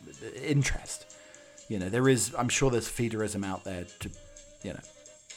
interest. 0.42 1.06
You 1.68 1.78
know, 1.78 1.88
there 1.88 2.08
is, 2.08 2.34
I'm 2.36 2.48
sure 2.48 2.70
there's 2.70 2.88
feederism 2.88 3.46
out 3.46 3.64
there 3.64 3.86
to, 4.00 4.10
you 4.62 4.72
know, 4.72 4.80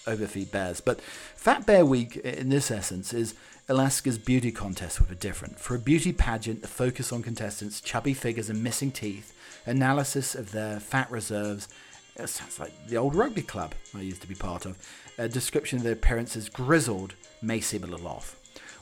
overfeed 0.08 0.51
bears. 0.51 0.82
But 0.82 0.99
Fat 1.01 1.65
Bear 1.65 1.86
Week, 1.86 2.17
in 2.17 2.49
this 2.49 2.71
essence, 2.71 3.13
is 3.13 3.36
Alaska's 3.67 4.19
beauty 4.19 4.51
contest 4.51 4.99
with 4.99 5.10
a 5.10 5.15
different. 5.15 5.60
For 5.60 5.73
a 5.73 5.80
beauty 5.80 6.13
pageant, 6.13 6.62
the 6.62 6.67
focus 6.67 7.12
on 7.12 7.23
contestants' 7.23 7.82
chubby 7.82 8.13
figures 8.13 8.49
and 8.49 8.63
missing 8.63 8.91
teeth, 8.91 9.34
analysis 9.65 10.36
of 10.36 10.51
their 10.51 10.80
fat 10.80 11.10
reserves. 11.10 11.67
It 12.15 12.28
sounds 12.28 12.60
like 12.60 12.88
the 12.88 12.97
old 12.97 13.15
rugby 13.15 13.41
club 13.41 13.73
I 13.95 14.01
used 14.01 14.21
to 14.21 14.28
be 14.28 14.36
part 14.36 14.67
of. 14.67 14.78
A 15.17 15.28
description 15.28 15.80
of 15.80 15.84
their 15.84 15.93
appearance 15.93 16.36
as 16.36 16.47
grizzled 16.47 17.15
may 17.41 17.60
seem 17.60 17.84
a 17.84 17.88
little 17.88 18.08
off. 18.08 18.36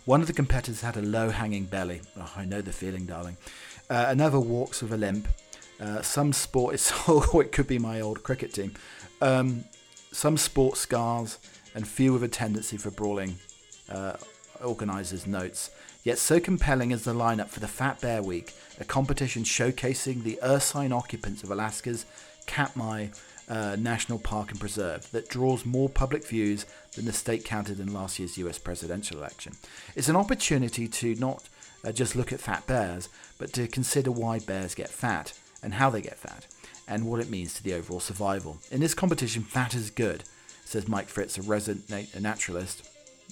One 0.03 0.19
of 0.19 0.27
the 0.27 0.33
competitors 0.33 0.81
had 0.81 0.97
a 0.97 1.01
low 1.01 1.29
hanging 1.29 1.63
belly. 1.63 2.01
Oh, 2.17 2.33
I 2.35 2.43
know 2.43 2.59
the 2.59 2.73
feeling, 2.73 3.05
darling. 3.05 3.37
Uh, 3.89 4.07
another 4.09 4.39
walks 4.39 4.81
with 4.81 4.91
a 4.91 4.97
limp. 4.97 5.29
Uh, 5.79 6.01
some 6.01 6.33
sport, 6.33 6.73
it's, 6.73 6.91
oh, 7.07 7.39
it 7.39 7.53
could 7.53 7.67
be 7.67 7.79
my 7.79 8.01
old 8.01 8.21
cricket 8.21 8.53
team. 8.53 8.73
Um, 9.21 9.63
some 10.11 10.35
sport 10.35 10.75
scars 10.75 11.39
and 11.73 11.87
few 11.87 12.11
with 12.11 12.23
a 12.23 12.27
tendency 12.27 12.75
for 12.75 12.91
brawling. 12.91 13.37
Uh, 13.89 14.17
organisers 14.63 15.27
notes. 15.27 15.69
Yet 16.03 16.17
so 16.17 16.39
compelling 16.39 16.91
is 16.91 17.03
the 17.03 17.13
lineup 17.13 17.49
for 17.49 17.59
the 17.59 17.67
Fat 17.67 18.01
Bear 18.01 18.21
Week, 18.21 18.53
a 18.79 18.83
competition 18.83 19.43
showcasing 19.43 20.23
the 20.23 20.39
ursine 20.43 20.91
occupants 20.91 21.43
of 21.43 21.51
Alaska's 21.51 22.05
Katmai 22.45 23.07
uh, 23.49 23.75
National 23.79 24.19
Park 24.19 24.51
and 24.51 24.59
Preserve 24.59 25.09
that 25.11 25.29
draws 25.29 25.65
more 25.65 25.89
public 25.89 26.25
views 26.25 26.65
than 26.95 27.05
the 27.05 27.13
state 27.13 27.45
counted 27.45 27.79
in 27.79 27.93
last 27.93 28.19
year's 28.19 28.37
US 28.37 28.57
presidential 28.57 29.17
election. 29.17 29.53
It's 29.95 30.09
an 30.09 30.15
opportunity 30.15 30.87
to 30.87 31.15
not 31.15 31.49
uh, 31.83 31.91
just 31.91 32.15
look 32.15 32.31
at 32.31 32.39
fat 32.39 32.65
bears, 32.67 33.09
but 33.37 33.53
to 33.53 33.67
consider 33.67 34.11
why 34.11 34.39
bears 34.39 34.75
get 34.75 34.89
fat 34.89 35.33
and 35.61 35.75
how 35.75 35.89
they 35.89 36.01
get 36.01 36.17
fat, 36.17 36.45
and 36.87 37.05
what 37.05 37.21
it 37.21 37.29
means 37.29 37.53
to 37.53 37.63
the 37.63 37.73
overall 37.73 38.01
survival. 38.01 38.57
In 38.69 38.81
this 38.81 38.93
competition, 38.93 39.43
fat 39.43 39.73
is 39.73 39.89
good, 39.89 40.23
says 40.65 40.89
Mike 40.89 41.07
Fitz, 41.07 41.37
a 41.37 41.41
resident 41.41 41.89
naturalist. 42.19 42.89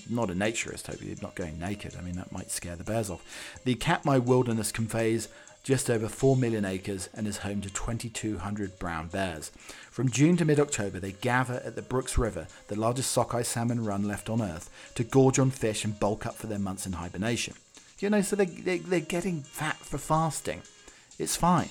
Not 0.10 0.30
a 0.30 0.34
naturist, 0.34 0.88
hopefully, 0.88 1.16
not 1.22 1.36
going 1.36 1.60
naked. 1.60 1.96
I 1.98 2.02
mean, 2.02 2.16
that 2.16 2.32
might 2.32 2.52
scare 2.52 2.76
the 2.76 2.84
bears 2.84 3.10
off. 3.10 3.60
The 3.64 3.76
Katmai 3.76 4.18
Wilderness 4.18 4.72
conveys 4.72 5.28
just 5.64 5.90
over 5.90 6.08
4 6.08 6.36
million 6.36 6.66
acres 6.66 7.08
and 7.14 7.28
is 7.28 7.38
home 7.38 7.62
to 7.62 7.70
2,200 7.70 8.80
brown 8.80 9.08
bears. 9.08 9.52
From 9.92 10.10
June 10.10 10.38
to 10.38 10.46
mid 10.46 10.60
October, 10.60 11.00
they 11.00 11.12
gather 11.12 11.62
at 11.66 11.76
the 11.76 11.82
Brooks 11.82 12.18
River, 12.18 12.48
the 12.68 12.80
largest 12.80 13.12
sockeye 13.12 13.44
salmon 13.44 13.86
run 13.86 14.08
left 14.08 14.30
on 14.30 14.42
Earth, 14.42 14.70
to 14.96 15.04
gorge 15.04 15.38
on 15.38 15.52
fish 15.52 15.86
and 15.86 16.00
bulk 16.00 16.26
up 16.26 16.36
for 16.36 16.48
their 16.48 16.60
months 16.60 16.86
in 16.86 16.94
hibernation. 16.94 17.54
You 18.00 18.10
know, 18.10 18.22
so 18.22 18.36
they, 18.36 18.46
they, 18.46 18.80
they're 18.80 19.00
getting 19.00 19.42
fat 19.42 19.78
for 19.78 20.00
fasting. 20.00 20.64
It's 21.20 21.36
fine 21.36 21.70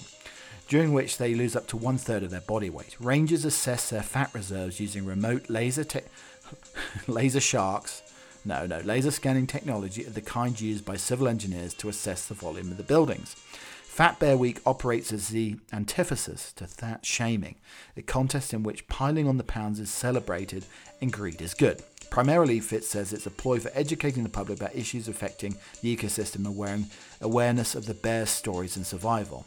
during 0.71 0.93
which 0.93 1.19
they 1.19 1.35
lose 1.35 1.57
up 1.57 1.67
to 1.67 1.77
one 1.77 1.99
third 1.99 2.23
of 2.23 2.31
their 2.31 2.41
body 2.41 2.71
weight. 2.71 2.97
Rangers 3.01 3.45
assess 3.45 3.91
their 3.91 4.05
fat 4.05 4.31
reserves 4.33 4.79
using 4.79 5.05
remote 5.05 5.51
laser 5.51 5.83
te- 5.83 6.01
laser 7.09 7.41
sharks. 7.41 8.03
No, 8.45 8.67
no, 8.67 8.79
laser 8.81 9.11
scanning 9.11 9.47
technology 9.47 10.05
of 10.05 10.15
the 10.15 10.21
kind 10.23 10.59
used 10.59 10.85
by 10.85 10.97
civil 10.97 11.29
engineers 11.29 11.75
to 11.75 11.89
assess 11.89 12.27
the 12.27 12.35
volume 12.35 12.71
of 12.71 12.77
the 12.79 12.83
buildings. 12.83 13.35
Fat 13.83 14.19
Bear 14.19 14.37
Week 14.37 14.61
operates 14.65 15.13
as 15.13 15.29
the 15.29 15.57
antithesis 15.73 16.53
to 16.55 16.67
fat 16.67 17.05
shaming, 17.05 17.57
a 17.97 18.03
contest 18.03 18.55
in 18.55 18.63
which 18.63 18.89
piling 18.89 19.29
on 19.29 19.37
the 19.37 19.45
pounds 19.45 19.79
is 19.79 19.91
celebrated 19.91 20.65
and 21.03 21.13
greed 21.13 21.43
is 21.43 21.53
good. 21.53 21.83
Primarily, 22.09 22.61
Fitz 22.61 22.89
says 22.89 23.13
it's 23.13 23.27
a 23.27 23.31
ploy 23.31 23.59
for 23.59 23.71
educating 23.75 24.23
the 24.23 24.31
public 24.31 24.59
about 24.59 24.75
issues 24.75 25.07
affecting 25.07 25.57
the 25.83 25.95
ecosystem 25.95 26.47
and 26.47 26.87
awareness 27.21 27.75
of 27.75 27.87
the 27.87 27.95
bear's 27.95 28.31
stories 28.31 28.77
and 28.77 28.87
survival. 28.87 29.45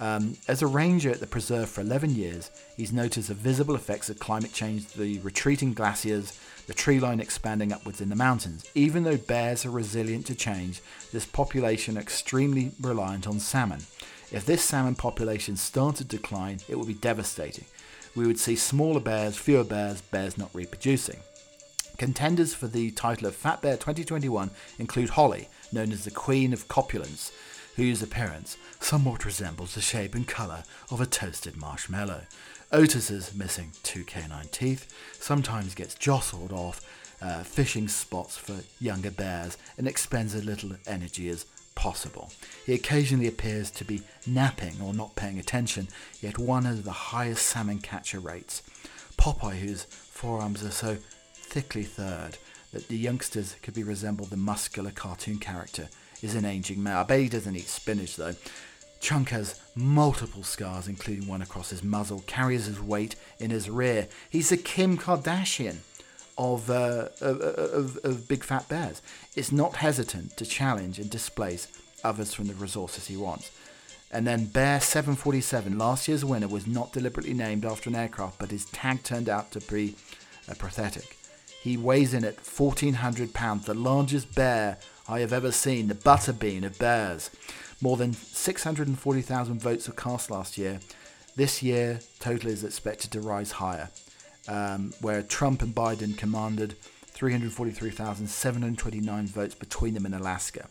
Um, 0.00 0.38
as 0.48 0.62
a 0.62 0.66
ranger 0.66 1.10
at 1.10 1.20
the 1.20 1.26
preserve 1.26 1.68
for 1.68 1.82
11 1.82 2.14
years, 2.14 2.50
he's 2.76 2.92
noticed 2.92 3.28
the 3.28 3.34
visible 3.34 3.74
effects 3.74 4.08
of 4.08 4.18
climate 4.18 4.52
change, 4.52 4.88
the 4.88 5.18
retreating 5.20 5.74
glaciers, 5.74 6.38
the 6.70 6.74
tree 6.74 7.00
line 7.00 7.18
expanding 7.18 7.72
upwards 7.72 8.00
in 8.00 8.10
the 8.10 8.14
mountains. 8.14 8.64
Even 8.76 9.02
though 9.02 9.16
bears 9.16 9.66
are 9.66 9.72
resilient 9.72 10.24
to 10.24 10.36
change, 10.36 10.80
this 11.12 11.26
population 11.26 11.98
are 11.98 12.00
extremely 12.00 12.70
reliant 12.80 13.26
on 13.26 13.40
salmon. 13.40 13.80
If 14.30 14.46
this 14.46 14.62
salmon 14.62 14.94
population 14.94 15.56
started 15.56 16.08
to 16.08 16.16
decline, 16.16 16.60
it 16.68 16.78
would 16.78 16.86
be 16.86 16.94
devastating. 16.94 17.64
We 18.14 18.24
would 18.24 18.38
see 18.38 18.54
smaller 18.54 19.00
bears, 19.00 19.36
fewer 19.36 19.64
bears, 19.64 20.00
bears 20.00 20.38
not 20.38 20.54
reproducing. 20.54 21.18
Contenders 21.98 22.54
for 22.54 22.68
the 22.68 22.92
title 22.92 23.26
of 23.26 23.34
Fat 23.34 23.60
Bear 23.60 23.74
2021 23.74 24.52
include 24.78 25.10
Holly, 25.10 25.48
known 25.72 25.90
as 25.90 26.04
the 26.04 26.12
Queen 26.12 26.52
of 26.52 26.68
Copulence, 26.68 27.32
whose 27.74 28.00
appearance 28.00 28.56
somewhat 28.78 29.24
resembles 29.24 29.74
the 29.74 29.80
shape 29.80 30.14
and 30.14 30.28
colour 30.28 30.62
of 30.88 31.00
a 31.00 31.06
toasted 31.06 31.56
marshmallow. 31.56 32.26
Otis's 32.72 33.34
missing 33.34 33.72
two 33.82 34.04
canine 34.04 34.46
teeth 34.52 34.92
sometimes 35.18 35.74
gets 35.74 35.94
jostled 35.94 36.52
off 36.52 36.80
uh, 37.20 37.42
fishing 37.42 37.88
spots 37.88 38.36
for 38.36 38.60
younger 38.78 39.10
bears 39.10 39.58
and 39.76 39.88
expends 39.88 40.34
as 40.34 40.44
little 40.44 40.72
energy 40.86 41.28
as 41.28 41.44
possible. 41.74 42.30
He 42.64 42.74
occasionally 42.74 43.26
appears 43.26 43.70
to 43.72 43.84
be 43.84 44.02
napping 44.26 44.80
or 44.82 44.94
not 44.94 45.16
paying 45.16 45.38
attention, 45.38 45.88
yet 46.20 46.38
one 46.38 46.66
of 46.66 46.84
the 46.84 46.92
highest 46.92 47.46
salmon 47.46 47.78
catcher 47.78 48.20
rates. 48.20 48.62
Popeye, 49.16 49.58
whose 49.58 49.84
forearms 49.84 50.64
are 50.64 50.70
so 50.70 50.96
thickly 51.34 51.82
third 51.82 52.38
that 52.72 52.88
the 52.88 52.96
youngsters 52.96 53.56
could 53.62 53.74
be 53.74 53.82
resembled 53.82 54.30
the 54.30 54.36
muscular 54.36 54.90
cartoon 54.90 55.38
character, 55.38 55.88
is 56.22 56.34
an 56.34 56.44
aging 56.44 56.82
male. 56.82 56.98
I 56.98 57.02
bet 57.02 57.20
he 57.20 57.28
doesn't 57.28 57.56
eat 57.56 57.68
spinach 57.68 58.16
though. 58.16 58.34
Chunk 59.00 59.30
has 59.30 59.58
multiple 59.74 60.42
scars, 60.42 60.86
including 60.86 61.26
one 61.26 61.42
across 61.42 61.70
his 61.70 61.82
muzzle, 61.82 62.22
carries 62.26 62.66
his 62.66 62.80
weight 62.80 63.16
in 63.38 63.50
his 63.50 63.70
rear. 63.70 64.08
He's 64.28 64.52
a 64.52 64.56
Kim 64.56 64.98
Kardashian 64.98 65.78
of, 66.36 66.70
uh, 66.70 67.08
of, 67.20 67.40
of, 67.40 67.98
of 68.04 68.28
big 68.28 68.44
fat 68.44 68.68
bears. 68.68 69.02
It's 69.34 69.50
not 69.50 69.76
hesitant 69.76 70.36
to 70.36 70.46
challenge 70.46 70.98
and 70.98 71.10
displace 71.10 71.68
others 72.04 72.34
from 72.34 72.46
the 72.46 72.54
resources 72.54 73.06
he 73.06 73.16
wants. 73.16 73.50
And 74.12 74.26
then 74.26 74.46
Bear 74.46 74.80
747, 74.80 75.78
last 75.78 76.08
year's 76.08 76.24
winner, 76.24 76.48
was 76.48 76.66
not 76.66 76.92
deliberately 76.92 77.34
named 77.34 77.64
after 77.64 77.88
an 77.88 77.96
aircraft, 77.96 78.38
but 78.38 78.50
his 78.50 78.64
tag 78.66 79.02
turned 79.02 79.28
out 79.28 79.50
to 79.52 79.60
be 79.60 79.94
uh, 80.48 80.54
pathetic. 80.58 81.16
He 81.62 81.76
weighs 81.76 82.14
in 82.14 82.24
at 82.24 82.36
1,400 82.36 83.34
pounds, 83.34 83.66
the 83.66 83.74
largest 83.74 84.34
bear 84.34 84.78
I 85.08 85.20
have 85.20 85.32
ever 85.32 85.52
seen, 85.52 85.88
the 85.88 85.94
butterbean 85.94 86.64
of 86.64 86.78
bears. 86.78 87.30
More 87.82 87.96
than 87.96 88.12
640,000 88.12 89.60
votes 89.60 89.88
were 89.88 89.94
cast 89.94 90.30
last 90.30 90.58
year. 90.58 90.80
This 91.36 91.62
year, 91.62 92.00
total 92.18 92.50
is 92.50 92.64
expected 92.64 93.12
to 93.12 93.20
rise 93.20 93.52
higher, 93.52 93.88
um, 94.48 94.92
where 95.00 95.22
Trump 95.22 95.62
and 95.62 95.72
Biden 95.74 96.18
commanded 96.18 96.74
343,729 97.06 99.26
votes 99.26 99.54
between 99.54 99.94
them 99.94 100.04
in 100.04 100.12
Alaska. 100.12 100.68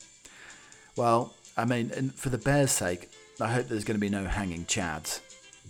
Well, 0.95 1.34
I 1.58 1.65
mean, 1.65 2.12
for 2.12 2.30
the 2.30 2.38
Bears' 2.38 2.69
sake, 2.72 3.10
I 3.41 3.48
hope 3.48 3.67
there's 3.67 3.84
going 3.84 3.95
to 3.95 4.02
be 4.02 4.10
no 4.10 4.26
hanging 4.26 4.65
chads. 4.65 5.22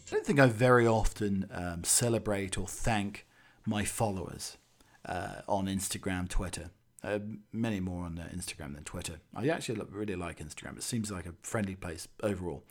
I 0.07 0.15
don't 0.15 0.25
think 0.25 0.39
I 0.39 0.47
very 0.47 0.87
often 0.87 1.47
um, 1.53 1.83
celebrate 1.83 2.57
or 2.57 2.67
thank 2.67 3.27
my 3.65 3.85
followers 3.85 4.57
uh, 5.05 5.41
on 5.47 5.67
Instagram, 5.67 6.27
Twitter. 6.27 6.71
Uh, 7.01 7.19
many 7.53 7.79
more 7.79 8.03
on 8.03 8.19
uh, 8.19 8.27
Instagram 8.35 8.75
than 8.75 8.83
Twitter. 8.83 9.19
I 9.33 9.47
actually 9.47 9.81
really 9.89 10.17
like 10.17 10.39
Instagram. 10.39 10.75
It 10.75 10.83
seems 10.83 11.09
like 11.09 11.25
a 11.25 11.33
friendly 11.41 11.75
place 11.75 12.09
overall. 12.21 12.63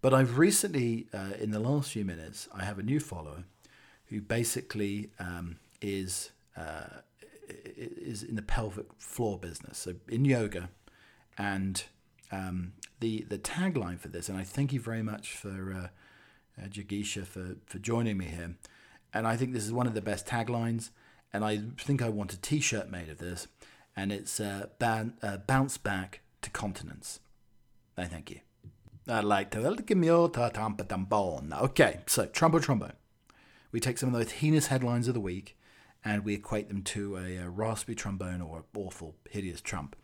But 0.00 0.14
I've 0.14 0.38
recently, 0.38 1.08
uh, 1.12 1.32
in 1.40 1.50
the 1.50 1.58
last 1.58 1.90
few 1.90 2.04
minutes, 2.04 2.48
I 2.54 2.64
have 2.64 2.78
a 2.78 2.84
new 2.84 3.00
follower 3.00 3.44
who 4.06 4.20
basically 4.20 5.10
um, 5.18 5.56
is 5.82 6.30
uh, 6.56 7.00
is 7.48 8.22
in 8.22 8.36
the 8.36 8.42
pelvic 8.42 8.86
floor 8.98 9.38
business, 9.38 9.78
so 9.78 9.94
in 10.08 10.24
yoga, 10.24 10.70
and 11.36 11.84
um, 12.30 12.72
the 13.00 13.24
the 13.28 13.38
tagline 13.38 13.98
for 13.98 14.08
this, 14.08 14.28
and 14.28 14.38
I 14.38 14.44
thank 14.44 14.72
you 14.72 14.80
very 14.80 15.02
much 15.02 15.32
for 15.32 15.90
uh, 16.60 16.68
Jagisha 16.68 17.26
for 17.26 17.56
for 17.66 17.78
joining 17.78 18.18
me 18.18 18.26
here, 18.26 18.54
and 19.12 19.26
I 19.26 19.36
think 19.36 19.52
this 19.52 19.64
is 19.64 19.72
one 19.72 19.86
of 19.86 19.94
the 19.94 20.02
best 20.02 20.26
taglines, 20.26 20.90
and 21.32 21.44
I 21.44 21.60
think 21.78 22.02
I 22.02 22.08
want 22.08 22.32
a 22.32 22.40
T-shirt 22.40 22.90
made 22.90 23.08
of 23.08 23.18
this, 23.18 23.48
and 23.96 24.12
it's 24.12 24.40
uh, 24.40 24.66
ban- 24.78 25.14
uh, 25.22 25.38
bounce 25.38 25.76
back 25.78 26.20
to 26.42 26.50
continence. 26.50 27.20
I 27.96 28.04
thank 28.04 28.30
you. 28.30 28.40
I'd 29.08 29.24
like 29.24 29.50
to 29.52 29.76
give 29.84 29.98
me 29.98 30.08
all 30.08 30.28
tampa 30.28 30.84
tambon. 30.84 31.52
Okay, 31.52 32.00
so 32.06 32.26
Trumbo 32.26 32.60
Trumbo. 32.60 32.92
We 33.72 33.80
take 33.80 33.98
some 33.98 34.14
of 34.14 34.18
those 34.18 34.32
heinous 34.32 34.66
headlines 34.68 35.08
of 35.08 35.14
the 35.14 35.20
week 35.20 35.56
and 36.04 36.24
we 36.24 36.34
equate 36.34 36.68
them 36.68 36.82
to 36.82 37.16
a, 37.16 37.36
a 37.36 37.48
raspy 37.48 37.94
trombone 37.94 38.40
or 38.40 38.64
awful, 38.76 39.14
hideous 39.30 39.60
trump. 39.60 39.96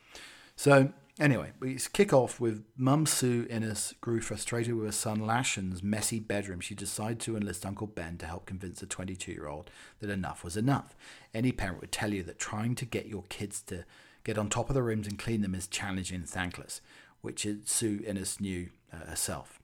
So, 0.56 0.92
anyway, 1.18 1.52
we 1.60 1.78
kick 1.92 2.12
off 2.12 2.40
with 2.40 2.64
Mum 2.76 3.06
Sue 3.06 3.46
Innes 3.48 3.94
grew 4.00 4.20
frustrated 4.20 4.74
with 4.74 4.86
her 4.86 4.92
son 4.92 5.20
Lashan's 5.20 5.82
messy 5.82 6.20
bedroom. 6.20 6.60
She 6.60 6.74
decided 6.74 7.20
to 7.20 7.36
enlist 7.36 7.64
Uncle 7.64 7.86
Ben 7.86 8.18
to 8.18 8.26
help 8.26 8.46
convince 8.46 8.80
the 8.80 8.86
22 8.86 9.32
year 9.32 9.46
old 9.46 9.70
that 10.00 10.10
enough 10.10 10.44
was 10.44 10.56
enough. 10.56 10.96
Any 11.32 11.52
parent 11.52 11.80
would 11.80 11.92
tell 11.92 12.12
you 12.12 12.22
that 12.24 12.38
trying 12.38 12.74
to 12.76 12.84
get 12.84 13.06
your 13.06 13.24
kids 13.28 13.60
to 13.62 13.84
get 14.24 14.38
on 14.38 14.48
top 14.48 14.70
of 14.70 14.74
the 14.74 14.82
rooms 14.82 15.06
and 15.06 15.18
clean 15.18 15.42
them 15.42 15.54
is 15.54 15.66
challenging 15.66 16.20
and 16.20 16.28
thankless, 16.28 16.80
which 17.20 17.46
Sue 17.64 18.02
Innes 18.06 18.40
knew 18.40 18.70
uh, 18.92 19.06
herself. 19.06 19.60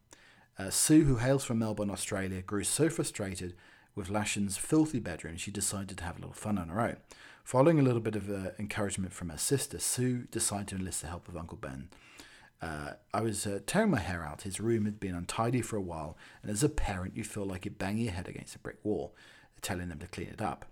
Uh, 0.59 0.69
Sue, 0.69 1.05
who 1.05 1.17
hails 1.17 1.45
from 1.45 1.59
Melbourne, 1.59 1.91
Australia, 1.91 2.43
grew 2.43 2.65
so 2.65 2.91
frustrated 2.91 3.55
with 3.95 4.11
Lashan's 4.11 4.57
filthy 4.57 4.99
bedroom, 4.99 5.37
she 5.37 5.51
decided 5.51 5.99
to 5.99 6.05
have 6.05 6.17
a 6.17 6.21
little 6.21 6.35
fun 6.35 6.59
on 6.59 6.69
her 6.69 6.81
own. 6.81 6.97
Following 7.45 7.79
a 7.79 7.83
little 7.83 8.01
bit 8.01 8.17
of 8.17 8.31
uh, 8.31 8.51
encouragement 8.59 9.13
from 9.13 9.31
her 9.31 9.39
sister, 9.39 9.79
Sue 9.79 10.27
decided 10.31 10.69
to 10.69 10.77
enlist 10.77 11.03
the 11.03 11.09
help 11.09 11.29
of 11.29 11.37
Uncle 11.37 11.59
Ben. 11.59 11.89
Uh, 12.63 12.93
I 13.13 13.23
was 13.23 13.47
uh, 13.47 13.61
tearing 13.67 13.91
my 13.91 13.99
hair 13.99 14.25
out. 14.25 14.43
His 14.43 14.61
room 14.61 14.85
had 14.85 15.01
been 15.01 15.15
untidy 15.15 15.63
for 15.63 15.77
a 15.77 15.81
while, 15.81 16.17
and 16.43 16.51
as 16.51 16.63
a 16.63 16.69
parent, 16.69 17.17
you 17.17 17.25
feel 17.25 17.45
like 17.45 17.65
you're 17.65 17.75
banging 17.75 18.05
your 18.05 18.13
head 18.13 18.29
against 18.29 18.55
a 18.55 18.59
brick 18.59 18.79
wall, 18.85 19.15
telling 19.63 19.89
them 19.89 19.99
to 19.99 20.07
clean 20.07 20.29
it 20.29 20.43
up. 20.43 20.67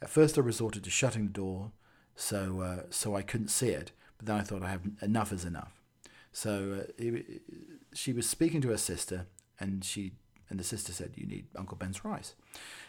At 0.00 0.10
first, 0.10 0.38
I 0.38 0.40
resorted 0.40 0.84
to 0.84 0.90
shutting 0.90 1.26
the 1.26 1.32
door 1.32 1.72
so 2.14 2.60
uh, 2.60 2.82
so 2.90 3.16
I 3.16 3.22
couldn't 3.22 3.48
see 3.48 3.70
it, 3.70 3.92
but 4.18 4.26
then 4.26 4.36
I 4.36 4.42
thought 4.42 4.62
I 4.62 4.70
have 4.70 4.82
enough 5.00 5.32
is 5.32 5.44
enough. 5.44 5.80
So 6.32 6.82
uh, 6.82 6.92
he, 6.98 7.40
she 7.94 8.12
was 8.12 8.28
speaking 8.28 8.60
to 8.62 8.68
her 8.68 8.78
sister, 8.78 9.26
and 9.58 9.84
she 9.84 10.12
and 10.48 10.60
the 10.60 10.64
sister 10.64 10.92
said, 10.92 11.12
You 11.16 11.26
need 11.26 11.46
Uncle 11.56 11.76
Ben's 11.76 12.04
rice. 12.04 12.34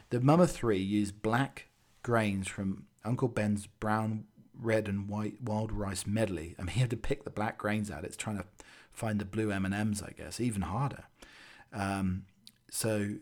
The 0.10 0.20
mum 0.20 0.42
of 0.42 0.52
three 0.52 0.80
used 0.80 1.22
black 1.22 1.68
grains 2.04 2.48
from 2.48 2.86
Uncle 3.04 3.28
Ben's 3.28 3.68
brown, 3.68 4.26
red, 4.58 4.88
and 4.88 5.10
white 5.10 5.42
wild 5.42 5.72
rice 5.72 6.06
medley. 6.06 6.56
I 6.60 6.64
mean, 6.64 6.74
he 6.76 6.82
had 6.82 6.90
to 6.92 6.98
pick 6.98 7.24
the 7.24 7.30
black 7.30 7.58
grains 7.58 7.90
out. 7.90 8.04
It's 8.04 8.18
trying 8.18 8.38
to 8.38 8.46
find 8.92 9.20
the 9.20 9.26
blue 9.26 9.52
M&Ms, 9.52 10.04
I 10.04 10.12
guess, 10.12 10.40
even 10.40 10.62
harder. 10.62 11.06
Um, 11.72 12.24
so 12.70 13.16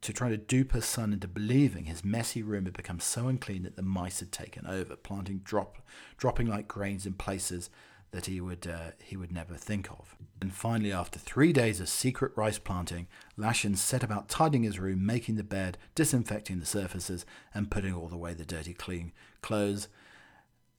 to 0.00 0.12
try 0.12 0.28
to 0.28 0.36
dupe 0.36 0.72
her 0.72 0.82
son 0.82 1.14
into 1.14 1.26
believing 1.26 1.84
his 1.84 2.04
messy 2.04 2.42
room 2.42 2.66
had 2.66 2.76
become 2.76 3.00
so 3.00 3.26
unclean 3.28 3.62
that 3.62 3.74
the 3.74 3.82
mice 3.82 4.20
had 4.20 4.30
taken 4.30 4.66
over, 4.66 4.96
planting 4.96 5.38
drop, 5.44 5.78
dropping 6.18 6.46
like 6.46 6.68
grains 6.68 7.06
in 7.06 7.14
places 7.14 7.70
that 8.14 8.26
he 8.26 8.40
would 8.40 8.66
uh, 8.66 8.92
he 9.02 9.16
would 9.16 9.32
never 9.32 9.54
think 9.54 9.90
of. 9.90 10.14
And 10.40 10.54
finally, 10.54 10.92
after 10.92 11.18
three 11.18 11.52
days 11.52 11.80
of 11.80 11.88
secret 11.88 12.30
rice 12.36 12.58
planting, 12.58 13.08
Lashan 13.36 13.76
set 13.76 14.04
about 14.04 14.28
tidying 14.28 14.62
his 14.62 14.78
room, 14.78 15.04
making 15.04 15.34
the 15.34 15.42
bed, 15.42 15.78
disinfecting 15.96 16.60
the 16.60 16.66
surfaces, 16.66 17.26
and 17.52 17.72
putting 17.72 17.92
all 17.92 18.12
away 18.12 18.32
the 18.32 18.44
dirty, 18.44 18.72
clean 18.72 19.12
clothes, 19.42 19.88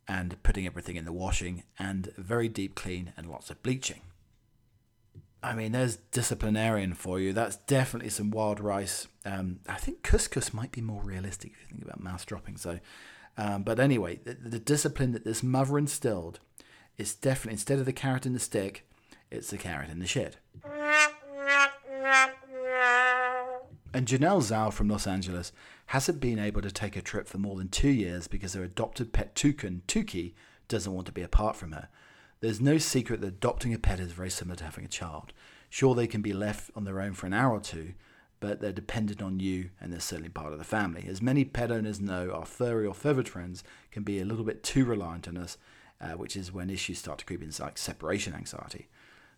and 0.07 0.41
putting 0.43 0.65
everything 0.65 0.95
in 0.95 1.03
the 1.03 1.11
washing, 1.11 1.63
and 1.77 2.13
very 2.17 2.47
deep 2.47 2.73
clean 2.73 3.11
and 3.17 3.29
lots 3.29 3.49
of 3.49 3.61
bleaching. 3.61 4.01
I 5.43 5.53
mean, 5.53 5.73
there's 5.73 5.97
disciplinarian 6.11 6.93
for 6.93 7.19
you. 7.19 7.33
That's 7.33 7.57
definitely 7.57 8.11
some 8.11 8.31
wild 8.31 8.61
rice. 8.61 9.07
Um, 9.25 9.59
I 9.67 9.75
think 9.75 10.03
couscous 10.03 10.53
might 10.53 10.71
be 10.71 10.81
more 10.81 11.03
realistic 11.03 11.51
if 11.51 11.61
you 11.61 11.67
think 11.67 11.83
about 11.83 12.01
mouse 12.01 12.23
dropping. 12.23 12.55
So, 12.55 12.79
um, 13.37 13.63
but 13.63 13.77
anyway, 13.79 14.21
the, 14.23 14.35
the 14.35 14.59
discipline 14.59 15.11
that 15.11 15.25
this 15.25 15.43
mother 15.43 15.77
instilled 15.77 16.39
it's 16.97 17.15
definitely, 17.15 17.53
instead 17.53 17.79
of 17.79 17.85
the 17.85 17.93
carrot 17.93 18.25
in 18.25 18.33
the 18.33 18.39
stick, 18.39 18.87
it's 19.31 19.49
the 19.49 19.57
carrot 19.57 19.89
in 19.89 19.99
the 19.99 20.07
shit. 20.07 20.37
And 23.93 24.07
Janelle 24.07 24.41
Zhao 24.41 24.73
from 24.73 24.89
Los 24.89 25.07
Angeles 25.07 25.53
hasn't 25.87 26.19
been 26.19 26.39
able 26.39 26.61
to 26.61 26.71
take 26.71 26.97
a 26.97 27.01
trip 27.01 27.27
for 27.27 27.37
more 27.37 27.55
than 27.55 27.69
two 27.69 27.89
years 27.89 28.27
because 28.27 28.53
her 28.53 28.63
adopted 28.63 29.13
pet 29.13 29.35
toucan, 29.35 29.83
Tuki, 29.87 30.33
doesn't 30.67 30.93
want 30.93 31.05
to 31.07 31.13
be 31.13 31.21
apart 31.21 31.55
from 31.55 31.71
her. 31.71 31.87
There's 32.41 32.59
no 32.59 32.77
secret 32.77 33.21
that 33.21 33.27
adopting 33.27 33.73
a 33.73 33.79
pet 33.79 33.99
is 33.99 34.11
very 34.11 34.29
similar 34.29 34.57
to 34.57 34.65
having 34.65 34.83
a 34.83 34.89
child. 34.89 35.31
Sure, 35.69 35.95
they 35.95 36.07
can 36.07 36.21
be 36.21 36.33
left 36.33 36.71
on 36.75 36.83
their 36.83 36.99
own 36.99 37.13
for 37.13 37.25
an 37.25 37.33
hour 37.33 37.53
or 37.53 37.61
two, 37.61 37.93
but 38.39 38.59
they're 38.59 38.71
dependent 38.71 39.21
on 39.21 39.39
you 39.39 39.69
and 39.79 39.91
they're 39.91 39.99
certainly 39.99 40.29
part 40.29 40.51
of 40.51 40.59
the 40.59 40.65
family. 40.65 41.05
As 41.07 41.21
many 41.21 41.45
pet 41.45 41.71
owners 41.71 42.01
know, 42.01 42.31
our 42.31 42.45
furry 42.45 42.85
or 42.85 42.93
feathered 42.93 43.29
friends 43.29 43.63
can 43.91 44.03
be 44.03 44.19
a 44.19 44.25
little 44.25 44.43
bit 44.43 44.63
too 44.63 44.85
reliant 44.85 45.27
on 45.27 45.37
us 45.37 45.57
uh, 46.01 46.13
which 46.13 46.35
is 46.35 46.51
when 46.51 46.69
issues 46.69 46.99
start 46.99 47.19
to 47.19 47.25
creep 47.25 47.41
in, 47.41 47.51
like 47.59 47.77
separation 47.77 48.33
anxiety. 48.33 48.87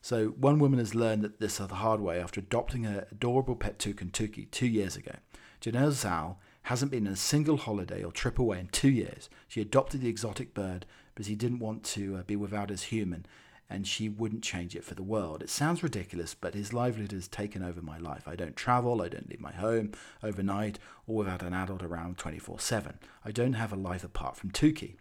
So 0.01 0.30
one 0.30 0.60
woman 0.60 0.80
has 0.80 0.95
learned 0.95 1.24
that 1.24 1.39
this 1.39 1.58
the 1.58 1.68
hard 1.68 1.99
way 1.99 2.20
after 2.20 2.39
adopting 2.39 2.84
her 2.84 3.08
adorable 3.12 3.55
pet 3.55 3.80
toucan 3.80 4.10
Tuki 4.10 4.49
two 4.51 4.68
years 4.68 4.95
ago. 4.95 5.16
Janelle 5.62 5.91
Zhao 5.91 6.36
hasn't 6.64 6.91
been 6.91 7.08
on 7.08 7.14
a 7.14 7.18
single 7.18 7.58
holiday 7.58 8.03
or 8.03 8.12
trip 8.12 8.38
away 8.38 8.60
in 8.60 8.68
two 8.68 8.89
years. 8.89 9.30
She 9.47 9.62
adopted 9.62 10.01
the 10.01 10.10
exotic 10.10 10.53
bird 10.53 10.86
because 11.14 11.28
he 11.28 11.36
didn't 11.36 11.60
want 11.60 11.84
to 11.84 12.18
uh, 12.18 12.24
be 12.24 12.36
without 12.36 12.70
his 12.70 12.84
human, 12.84 13.26
and 13.70 13.88
she 13.88 14.08
wouldn't 14.08 14.43
change 14.43 14.76
it 14.76 14.84
for 14.84 14.93
the 14.93 15.03
world. 15.03 15.41
It 15.41 15.49
sounds 15.49 15.82
ridiculous, 15.82 16.34
but 16.34 16.53
his 16.53 16.74
livelihood 16.74 17.12
has 17.12 17.28
taken 17.28 17.64
over 17.64 17.82
my 17.82 17.97
life. 17.97 18.28
I 18.28 18.36
don't 18.36 18.55
travel, 18.55 19.01
I 19.01 19.10
don't 19.10 19.30
leave 19.30 19.41
my 19.41 19.53
home 19.53 19.91
overnight 20.22 20.78
or 21.05 21.16
without 21.16 21.41
an 21.41 21.53
adult 21.53 21.84
around 21.84 22.18
24 22.18 22.60
7. 22.60 22.99
I 23.26 23.32
don't 23.32 23.53
have 23.53 23.74
a 23.74 23.78
life 23.78 24.03
apart 24.03 24.38
from 24.38 24.51
Tuki. 24.51 24.95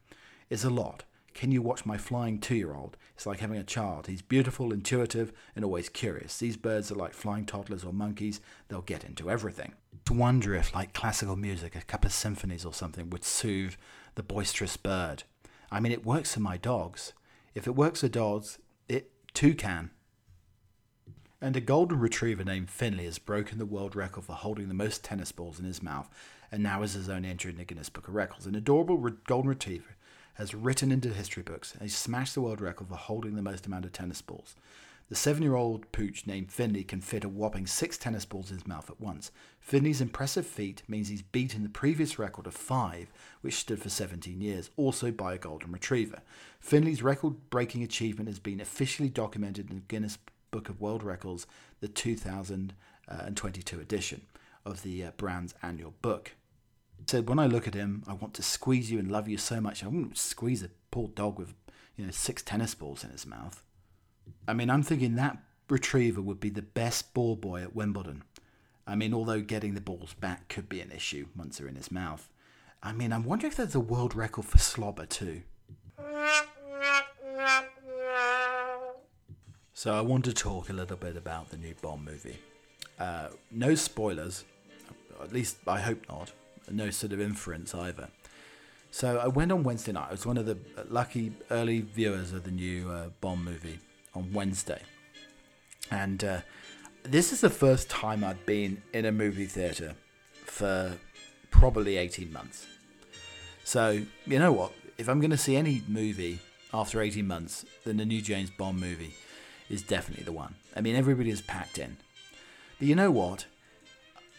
It's 0.48 0.64
a 0.64 0.70
lot. 0.70 1.04
Can 1.36 1.52
you 1.52 1.60
watch 1.60 1.84
my 1.84 1.98
flying 1.98 2.40
two 2.40 2.54
year 2.54 2.74
old? 2.74 2.96
It's 3.14 3.26
like 3.26 3.40
having 3.40 3.58
a 3.58 3.62
child. 3.62 4.06
He's 4.06 4.22
beautiful, 4.22 4.72
intuitive, 4.72 5.34
and 5.54 5.66
always 5.66 5.90
curious. 5.90 6.38
These 6.38 6.56
birds 6.56 6.90
are 6.90 6.94
like 6.94 7.12
flying 7.12 7.44
toddlers 7.44 7.84
or 7.84 7.92
monkeys, 7.92 8.40
they'll 8.68 8.80
get 8.80 9.04
into 9.04 9.30
everything. 9.30 9.74
To 10.06 10.14
wonder 10.14 10.54
if, 10.54 10.74
like 10.74 10.94
classical 10.94 11.36
music, 11.36 11.76
a 11.76 11.82
couple 11.82 12.08
of 12.08 12.14
symphonies 12.14 12.64
or 12.64 12.72
something 12.72 13.10
would 13.10 13.22
soothe 13.22 13.74
the 14.14 14.22
boisterous 14.22 14.78
bird. 14.78 15.24
I 15.70 15.78
mean, 15.78 15.92
it 15.92 16.06
works 16.06 16.32
for 16.32 16.40
my 16.40 16.56
dogs. 16.56 17.12
If 17.54 17.66
it 17.66 17.76
works 17.76 18.00
for 18.00 18.08
dogs, 18.08 18.58
it 18.88 19.10
too 19.34 19.54
can. 19.54 19.90
And 21.42 21.54
a 21.54 21.60
golden 21.60 22.00
retriever 22.00 22.44
named 22.44 22.70
Finley 22.70 23.04
has 23.04 23.18
broken 23.18 23.58
the 23.58 23.66
world 23.66 23.94
record 23.94 24.24
for 24.24 24.32
holding 24.32 24.68
the 24.68 24.74
most 24.74 25.04
tennis 25.04 25.32
balls 25.32 25.60
in 25.60 25.66
his 25.66 25.82
mouth 25.82 26.08
and 26.50 26.62
now 26.62 26.80
has 26.80 26.94
his 26.94 27.10
own 27.10 27.26
entry 27.26 27.50
in 27.50 27.58
the 27.58 27.64
Guinness 27.66 27.90
Book 27.90 28.08
of 28.08 28.14
Records. 28.14 28.46
An 28.46 28.54
adorable 28.54 28.96
golden 29.26 29.50
retriever 29.50 29.96
has 30.36 30.54
written 30.54 30.92
into 30.92 31.08
history 31.08 31.42
books 31.42 31.72
and 31.72 31.82
he's 31.82 31.96
smashed 31.96 32.34
the 32.34 32.40
world 32.40 32.60
record 32.60 32.88
for 32.88 32.96
holding 32.96 33.34
the 33.34 33.42
most 33.42 33.66
amount 33.66 33.84
of 33.84 33.92
tennis 33.92 34.22
balls. 34.22 34.54
The 35.08 35.14
seven 35.14 35.42
year 35.42 35.54
old 35.54 35.92
pooch 35.92 36.26
named 36.26 36.50
Finley 36.50 36.82
can 36.82 37.00
fit 37.00 37.22
a 37.22 37.28
whopping 37.28 37.66
six 37.66 37.96
tennis 37.96 38.24
balls 38.24 38.50
in 38.50 38.56
his 38.56 38.66
mouth 38.66 38.90
at 38.90 39.00
once. 39.00 39.30
Finley's 39.60 40.00
impressive 40.00 40.46
feat 40.46 40.82
means 40.88 41.08
he's 41.08 41.22
beaten 41.22 41.62
the 41.62 41.68
previous 41.68 42.18
record 42.18 42.48
of 42.48 42.54
five, 42.54 43.12
which 43.40 43.54
stood 43.54 43.80
for 43.80 43.88
17 43.88 44.40
years, 44.40 44.70
also 44.76 45.12
by 45.12 45.34
a 45.34 45.38
golden 45.38 45.70
retriever. 45.70 46.22
Finley's 46.58 47.04
record 47.04 47.50
breaking 47.50 47.84
achievement 47.84 48.28
has 48.28 48.40
been 48.40 48.60
officially 48.60 49.08
documented 49.08 49.70
in 49.70 49.76
the 49.76 49.82
Guinness 49.82 50.18
Book 50.50 50.68
of 50.68 50.80
World 50.80 51.04
Records, 51.04 51.46
the 51.80 51.86
2022 51.88 53.80
edition 53.80 54.22
of 54.64 54.82
the 54.82 55.04
uh, 55.04 55.12
brand's 55.16 55.54
annual 55.62 55.94
book 56.02 56.32
said, 57.06 57.28
when 57.28 57.38
I 57.38 57.46
look 57.46 57.68
at 57.68 57.74
him, 57.74 58.02
I 58.06 58.14
want 58.14 58.34
to 58.34 58.42
squeeze 58.42 58.90
you 58.90 58.98
and 58.98 59.10
love 59.10 59.28
you 59.28 59.38
so 59.38 59.60
much. 59.60 59.84
I 59.84 59.88
wouldn't 59.88 60.18
squeeze 60.18 60.62
a 60.62 60.70
poor 60.90 61.08
dog 61.08 61.38
with, 61.38 61.54
you 61.96 62.04
know, 62.04 62.10
six 62.10 62.42
tennis 62.42 62.74
balls 62.74 63.04
in 63.04 63.10
his 63.10 63.26
mouth. 63.26 63.62
I 64.48 64.54
mean, 64.54 64.70
I'm 64.70 64.82
thinking 64.82 65.14
that 65.14 65.38
retriever 65.68 66.20
would 66.20 66.40
be 66.40 66.50
the 66.50 66.62
best 66.62 67.14
ball 67.14 67.36
boy 67.36 67.62
at 67.62 67.74
Wimbledon. 67.74 68.22
I 68.86 68.94
mean, 68.94 69.12
although 69.12 69.40
getting 69.40 69.74
the 69.74 69.80
balls 69.80 70.14
back 70.14 70.48
could 70.48 70.68
be 70.68 70.80
an 70.80 70.92
issue 70.92 71.26
once 71.36 71.58
they're 71.58 71.68
in 71.68 71.76
his 71.76 71.90
mouth. 71.90 72.28
I 72.82 72.92
mean, 72.92 73.12
I'm 73.12 73.24
wondering 73.24 73.50
if 73.50 73.56
there's 73.56 73.74
a 73.74 73.80
world 73.80 74.14
record 74.14 74.44
for 74.44 74.58
slobber 74.58 75.06
too. 75.06 75.42
So 79.72 79.94
I 79.94 80.00
want 80.00 80.24
to 80.24 80.32
talk 80.32 80.70
a 80.70 80.72
little 80.72 80.96
bit 80.96 81.16
about 81.16 81.50
the 81.50 81.56
new 81.56 81.74
Bond 81.82 82.04
movie. 82.04 82.38
Uh, 82.98 83.28
no 83.50 83.74
spoilers, 83.74 84.44
at 85.20 85.32
least 85.32 85.58
I 85.66 85.80
hope 85.80 86.08
not 86.08 86.32
no 86.70 86.90
sort 86.90 87.12
of 87.12 87.20
inference 87.20 87.74
either. 87.74 88.08
So 88.90 89.18
I 89.18 89.26
went 89.26 89.52
on 89.52 89.62
Wednesday 89.62 89.92
night. 89.92 90.06
I 90.08 90.12
was 90.12 90.26
one 90.26 90.38
of 90.38 90.46
the 90.46 90.58
lucky 90.88 91.32
early 91.50 91.80
viewers 91.82 92.32
of 92.32 92.44
the 92.44 92.50
new 92.50 92.90
uh, 92.90 93.08
Bond 93.20 93.44
movie 93.44 93.78
on 94.14 94.32
Wednesday. 94.32 94.80
And 95.90 96.24
uh, 96.24 96.40
this 97.02 97.32
is 97.32 97.42
the 97.42 97.50
first 97.50 97.90
time 97.90 98.24
I've 98.24 98.44
been 98.46 98.82
in 98.92 99.04
a 99.04 99.12
movie 99.12 99.46
theatre 99.46 99.94
for 100.44 100.92
probably 101.50 101.96
18 101.96 102.32
months. 102.32 102.66
So, 103.64 104.02
you 104.26 104.38
know 104.38 104.52
what? 104.52 104.72
If 104.98 105.08
I'm 105.08 105.20
going 105.20 105.30
to 105.30 105.36
see 105.36 105.56
any 105.56 105.82
movie 105.86 106.38
after 106.72 107.00
18 107.00 107.26
months, 107.26 107.64
then 107.84 107.98
the 107.98 108.04
new 108.04 108.22
James 108.22 108.50
Bond 108.50 108.80
movie 108.80 109.14
is 109.68 109.82
definitely 109.82 110.24
the 110.24 110.32
one. 110.32 110.54
I 110.74 110.80
mean, 110.80 110.96
everybody 110.96 111.30
is 111.30 111.42
packed 111.42 111.78
in. 111.78 111.96
But 112.78 112.88
you 112.88 112.94
know 112.94 113.10
what? 113.10 113.46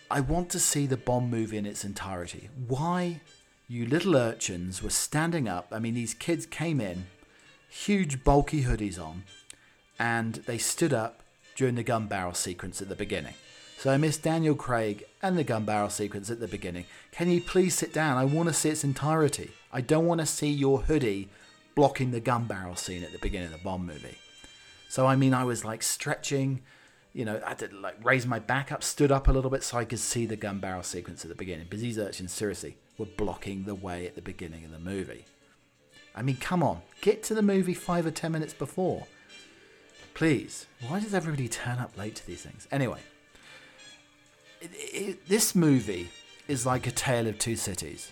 I 0.10 0.22
want 0.22 0.50
to 0.52 0.60
see 0.60 0.86
the 0.86 0.98
Bond 0.98 1.30
movie 1.30 1.58
in 1.58 1.66
its 1.66 1.84
entirety. 1.84 2.50
Why 2.68 3.22
you 3.68 3.86
little 3.86 4.16
urchins 4.16 4.82
were 4.82 4.90
standing 4.90 5.48
up. 5.48 5.68
I 5.72 5.80
mean, 5.80 5.94
these 5.94 6.14
kids 6.14 6.46
came 6.46 6.80
in, 6.80 7.08
huge 7.70 8.24
bulky 8.24 8.64
hoodies 8.64 8.98
on, 9.00 9.24
and 10.00 10.36
they 10.36 10.58
stood 10.58 10.94
up 10.94 11.22
during 11.56 11.76
the 11.76 11.84
gun 11.84 12.08
barrel 12.08 12.34
sequence 12.34 12.82
at 12.82 12.88
the 12.88 12.96
beginning. 12.96 13.34
So 13.78 13.92
I 13.92 13.98
missed 13.98 14.24
Daniel 14.24 14.56
Craig 14.56 15.04
and 15.22 15.38
the 15.38 15.44
gun 15.44 15.66
barrel 15.66 15.90
sequence 15.90 16.32
at 16.32 16.40
the 16.40 16.48
beginning. 16.48 16.86
Can 17.12 17.30
you 17.30 17.42
please 17.42 17.76
sit 17.76 17.94
down? 17.94 18.18
I 18.18 18.26
want 18.26 18.48
to 18.48 18.54
see 18.54 18.70
its 18.70 18.86
entirety. 18.86 19.52
I 19.74 19.82
don't 19.82 20.06
want 20.06 20.22
to 20.22 20.26
see 20.26 20.50
your 20.50 20.84
hoodie 20.84 21.28
blocking 21.76 22.12
the 22.12 22.20
gun 22.22 22.46
barrel 22.46 22.76
scene 22.76 23.04
at 23.04 23.12
the 23.12 23.20
beginning 23.20 23.48
of 23.48 23.54
the 23.54 23.64
Bond 23.64 23.86
movie. 23.86 24.18
So 24.90 25.06
I 25.06 25.18
mean, 25.18 25.34
I 25.34 25.44
was 25.44 25.66
like 25.66 25.84
stretching 25.84 26.62
you 27.18 27.26
know, 27.26 27.42
I 27.44 27.56
to 27.56 27.68
like 27.74 27.96
raise 28.06 28.28
my 28.28 28.38
back 28.38 28.72
up, 28.72 28.84
stood 28.84 29.12
up 29.12 29.28
a 29.28 29.32
little 29.32 29.50
bit 29.50 29.64
so 29.64 29.80
I 29.80 29.86
could 29.86 29.98
see 29.98 30.28
the 30.28 30.36
gun 30.36 30.60
barrel 30.60 30.84
sequence 30.84 31.26
at 31.26 31.30
the 31.30 31.36
beginning. 31.36 31.66
Because 31.68 31.82
these 31.82 31.98
urchins 31.98 32.32
seriously 32.32 32.78
were 33.00 33.08
blocking 33.08 33.64
the 33.64 33.74
way 33.74 34.06
at 34.06 34.14
the 34.14 34.22
beginning 34.22 34.64
of 34.64 34.72
the 34.72 34.78
movie. 34.78 35.26
I 36.16 36.22
mean, 36.22 36.38
come 36.38 36.62
on, 36.62 36.84
get 37.02 37.24
to 37.24 37.34
the 37.34 37.42
movie 37.42 37.74
five 37.74 38.06
or 38.06 38.12
ten 38.12 38.32
minutes 38.34 38.54
before. 38.54 39.08
Please. 40.14 40.68
Why 40.88 41.00
does 41.00 41.16
everybody 41.16 41.48
turn 41.48 41.80
up 41.80 41.98
late 41.98 42.16
to 42.18 42.28
these 42.28 42.44
things? 42.44 42.68
Anyway, 42.72 43.00
it, 44.62 44.70
it, 44.76 45.28
this 45.28 45.56
movie 45.56 46.12
is 46.48 46.68
like 46.68 46.86
a 46.86 46.92
tale 46.92 47.26
of 47.26 47.40
two 47.40 47.56
cities. 47.56 48.12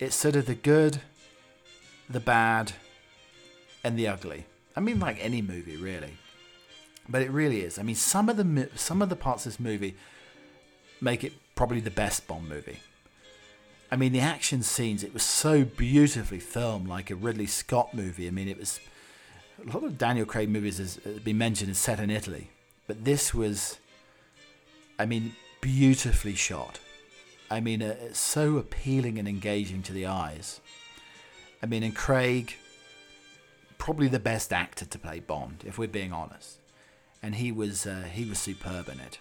It's 0.00 0.16
sort 0.16 0.34
of 0.34 0.46
the 0.46 0.56
good, 0.56 1.00
the 2.08 2.18
bad, 2.18 2.72
and 3.84 3.96
the 3.96 4.08
ugly. 4.08 4.46
I 4.76 4.80
mean, 4.80 4.98
like 4.98 5.18
any 5.20 5.42
movie, 5.42 5.76
really 5.76 6.14
but 7.10 7.22
it 7.22 7.30
really 7.30 7.60
is. 7.62 7.78
I 7.78 7.82
mean, 7.82 7.96
some 7.96 8.28
of 8.28 8.36
the 8.36 8.70
some 8.76 9.02
of 9.02 9.08
the 9.08 9.16
parts 9.16 9.44
of 9.44 9.52
this 9.52 9.60
movie 9.60 9.96
make 11.00 11.24
it 11.24 11.32
probably 11.54 11.80
the 11.80 11.90
best 11.90 12.26
Bond 12.26 12.48
movie. 12.48 12.78
I 13.90 13.96
mean, 13.96 14.12
the 14.12 14.20
action 14.20 14.62
scenes, 14.62 15.02
it 15.02 15.12
was 15.12 15.24
so 15.24 15.64
beautifully 15.64 16.38
filmed, 16.38 16.86
like 16.86 17.10
a 17.10 17.16
Ridley 17.16 17.46
Scott 17.46 17.92
movie. 17.92 18.28
I 18.28 18.30
mean, 18.30 18.46
it 18.46 18.58
was 18.58 18.78
a 19.60 19.66
lot 19.66 19.82
of 19.82 19.98
Daniel 19.98 20.24
Craig 20.24 20.48
movies 20.48 20.78
has 20.78 20.96
been 20.96 21.38
mentioned 21.38 21.70
is 21.70 21.78
set 21.78 21.98
in 21.98 22.08
Italy, 22.08 22.50
but 22.86 23.04
this 23.04 23.34
was, 23.34 23.78
I 24.96 25.06
mean, 25.06 25.34
beautifully 25.60 26.36
shot. 26.36 26.78
I 27.50 27.60
mean, 27.60 27.82
uh, 27.82 27.96
it's 28.00 28.20
so 28.20 28.58
appealing 28.58 29.18
and 29.18 29.26
engaging 29.26 29.82
to 29.82 29.92
the 29.92 30.06
eyes. 30.06 30.60
I 31.60 31.66
mean, 31.66 31.82
and 31.82 31.96
Craig, 31.96 32.54
probably 33.76 34.06
the 34.06 34.20
best 34.20 34.52
actor 34.52 34.84
to 34.84 34.98
play 35.00 35.18
Bond, 35.18 35.64
if 35.66 35.78
we're 35.78 35.88
being 35.88 36.12
honest 36.12 36.59
and 37.22 37.34
he 37.36 37.52
was 37.52 37.86
uh, 37.86 38.04
he 38.12 38.24
was 38.24 38.38
superb 38.38 38.88
in 38.88 39.00
it. 39.00 39.18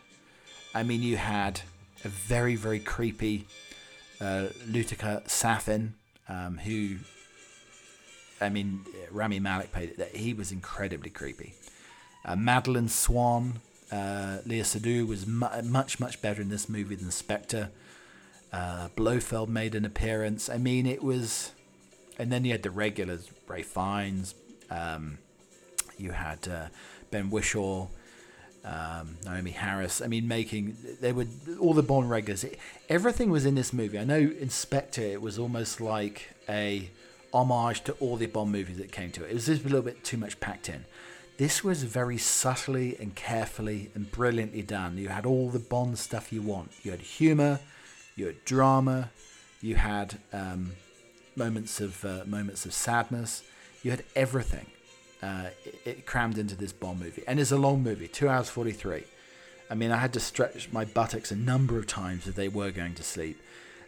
I 0.74 0.84
mean, 0.84 1.02
you 1.02 1.18
had 1.18 1.62
a 2.04 2.08
very 2.10 2.56
very 2.56 2.80
creepy 2.80 3.45
uh, 4.22 4.47
Lyutsifer 4.68 5.28
Safin, 5.28 5.93
um, 6.28 6.58
who 6.60 6.97
I 8.41 8.50
mean 8.50 8.86
Rami 9.12 9.39
Malek 9.39 9.72
played 9.72 9.95
it. 9.97 10.16
He 10.16 10.34
was 10.34 10.52
incredibly 10.52 11.10
creepy. 11.10 11.54
Uh, 12.26 12.36
Madeleine 12.36 12.89
Swann, 12.89 13.62
uh, 13.91 14.39
Léa 14.45 14.64
Seydoux 14.64 15.08
was 15.08 15.26
mu- 15.26 15.62
much 15.64 16.00
much 16.00 16.22
better 16.22 16.41
in 16.41 16.50
this 16.50 16.70
movie 16.70 16.95
than 16.95 17.12
Spectre. 17.12 17.70
Uh, 18.52 18.89
Blofeld 18.95 19.47
made 19.47 19.76
an 19.76 19.86
appearance. 19.86 20.50
I 20.50 20.58
mean, 20.58 20.88
it 20.88 21.04
was, 21.04 21.52
and 22.18 22.32
then 22.32 22.45
you 22.45 22.52
had 22.52 22.64
the 22.64 22.72
regulars, 22.72 23.30
Ralph 23.47 23.66
Fiennes. 23.66 24.34
Um, 24.72 25.20
you 25.97 26.12
had 26.12 26.47
uh, 26.47 26.68
Ben 27.12 27.30
Whishaw, 27.30 27.88
um, 28.64 29.18
Naomie 29.24 29.53
Harris. 29.53 30.01
I 30.01 30.07
mean, 30.07 30.28
making 30.28 30.78
they 31.01 31.12
were 31.12 31.26
all 31.60 31.74
the 31.74 31.84
Bond 31.84 32.10
regulars. 32.10 32.43
It, 32.43 32.60
everything 32.88 33.30
was 33.30 33.45
in 33.45 33.55
this 33.55 33.74
movie. 33.74 33.97
I 33.99 34.03
know 34.03 34.20
in 34.20 34.49
Spectre. 34.49 35.01
It 35.01 35.22
was 35.22 35.39
almost 35.39 35.82
like 35.82 36.30
a 36.47 36.89
homage 37.34 37.84
to 37.86 37.93
all 37.93 38.18
the 38.18 38.26
Bond 38.26 38.51
movies 38.51 38.78
that 38.78 38.91
came 38.91 39.12
to 39.12 39.24
it. 39.24 39.32
It 39.32 39.34
was 39.36 39.45
just 39.45 39.62
a 39.62 39.68
little 39.68 39.82
bit 39.82 40.03
too 40.03 40.18
much 40.18 40.39
packed 40.39 40.70
in. 40.70 40.86
This 41.38 41.64
was 41.64 41.84
very 41.84 42.18
subtly 42.18 42.97
and 42.99 43.16
carefully 43.16 43.91
and 43.95 44.12
brilliantly 44.12 44.62
done. 44.62 44.97
You 44.97 45.07
had 45.07 45.26
all 45.26 45.49
the 45.49 45.60
Bond 45.60 45.97
stuff 45.97 46.34
you 46.34 46.41
want. 46.41 46.72
You 46.84 46.91
had 46.91 46.99
humor, 46.99 47.60
you 48.16 48.26
had 48.26 48.43
drama, 48.43 49.10
you 49.62 49.76
had 49.76 50.20
um, 50.34 50.74
moments 51.36 51.80
of 51.80 52.03
uh, 52.03 52.24
moments 52.26 52.66
of 52.66 52.74
sadness. 52.74 53.43
You 53.84 53.91
had 53.91 54.03
everything 54.16 54.66
uh, 55.22 55.49
it, 55.65 55.82
it, 55.86 56.05
crammed 56.05 56.38
into 56.38 56.55
this 56.55 56.72
Bond 56.72 56.99
movie. 56.99 57.24
And 57.28 57.39
it's 57.39 57.51
a 57.51 57.57
long 57.57 57.84
movie, 57.84 58.07
two 58.07 58.30
hours 58.30 58.49
43. 58.49 59.03
I 59.70 59.76
mean, 59.76 59.91
I 59.91 59.97
had 59.97 60.13
to 60.13 60.20
stretch 60.20 60.72
my 60.72 60.86
buttocks 60.86 61.32
a 61.32 61.36
number 61.36 61.78
of 61.78 61.88
times 61.88 62.28
if 62.28 62.36
they 62.36 62.47
were 62.47 62.72
going 62.72 62.95
to 62.95 63.03
sleep. 63.03 63.39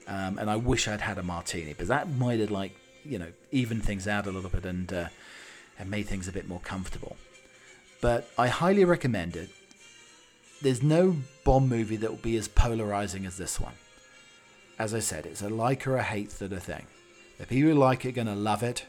Um, 0.07 0.37
and 0.37 0.49
I 0.49 0.57
wish 0.57 0.87
I'd 0.87 1.01
had 1.01 1.17
a 1.17 1.23
martini, 1.23 1.71
because 1.71 1.87
that 1.87 2.09
might 2.09 2.39
have, 2.39 2.51
like, 2.51 2.75
you 3.03 3.17
know, 3.17 3.31
evened 3.51 3.83
things 3.83 4.07
out 4.07 4.27
a 4.27 4.31
little 4.31 4.49
bit 4.49 4.65
and, 4.65 4.91
uh, 4.91 5.07
and 5.79 5.89
made 5.89 6.07
things 6.07 6.27
a 6.27 6.31
bit 6.31 6.47
more 6.47 6.59
comfortable. 6.59 7.15
But 8.01 8.29
I 8.37 8.47
highly 8.47 8.83
recommend 8.83 9.35
it. 9.35 9.49
There's 10.61 10.83
no 10.83 11.15
Bond 11.43 11.69
movie 11.69 11.95
that 11.97 12.09
will 12.09 12.17
be 12.17 12.37
as 12.37 12.47
polarizing 12.47 13.25
as 13.25 13.37
this 13.37 13.59
one. 13.59 13.73
As 14.77 14.93
I 14.93 14.99
said, 14.99 15.25
it's 15.25 15.41
a 15.41 15.49
like 15.49 15.87
or 15.87 15.97
a 15.97 16.03
hate 16.03 16.31
sort 16.31 16.51
of 16.51 16.63
thing. 16.63 16.87
The 17.37 17.45
people 17.47 17.71
who 17.71 17.77
like 17.77 18.05
it 18.05 18.09
are 18.09 18.11
going 18.11 18.27
to 18.27 18.35
love 18.35 18.63
it 18.63 18.85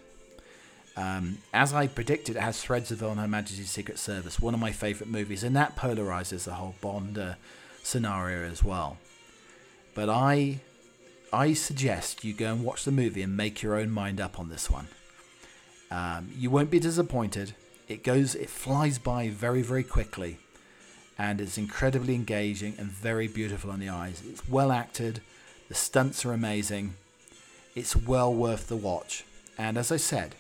Um, 0.97 1.39
as 1.53 1.73
I 1.73 1.87
predicted, 1.87 2.37
it 2.37 2.41
has 2.41 2.63
threads 2.63 2.91
of 2.91 3.03
On 3.03 3.17
Her 3.17 3.29
Majesty's 3.29 3.71
Secret 3.71 3.99
Service, 3.99 4.39
one 4.41 4.55
of 4.55 4.61
my 4.61 4.73
favourite 4.73 5.11
movies, 5.11 5.43
and 5.43 5.57
that 5.57 5.77
polarizes 5.77 6.45
the 6.45 6.55
whole 6.55 6.75
Bond 6.81 7.19
uh, 7.19 7.35
scenario 7.83 8.47
as 8.49 8.63
well. 8.63 8.99
But 9.95 10.09
I, 10.09 10.61
I 11.33 11.55
suggest 11.55 12.25
you 12.25 12.35
go 12.35 12.53
and 12.53 12.65
watch 12.65 12.85
the 12.85 12.93
movie 12.93 13.23
and 13.23 13.37
make 13.37 13.63
your 13.63 13.77
own 13.77 13.91
mind 13.91 14.21
up 14.21 14.39
on 14.39 14.51
this 14.51 14.71
one. 14.71 14.89
Um, 15.91 16.31
you 16.37 16.51
won't 16.51 16.71
be 16.71 16.81
disappointed. 16.81 17.55
It 17.89 18.03
goes, 18.03 18.35
it 18.35 18.51
flies 18.51 18.99
by 18.99 19.29
very, 19.29 19.63
very 19.63 19.83
quickly, 19.83 20.39
and 21.19 21.41
it's 21.41 21.59
incredibly 21.59 22.15
engaging 22.15 22.75
and 22.79 22.89
very 22.89 23.29
beautiful 23.29 23.71
on 23.71 23.81
the 23.81 23.89
eyes. 23.89 24.23
It's 24.27 24.47
well 24.49 24.73
acted. 24.73 25.21
The 25.69 25.75
stunts 25.75 26.25
are 26.25 26.33
amazing. 26.33 26.95
It's 27.75 27.97
well 27.97 28.33
worth 28.33 28.69
the 28.69 28.77
watch. 28.77 29.25
And 29.57 29.79
as 29.79 29.91
I 29.91 29.97
said, 29.97 30.35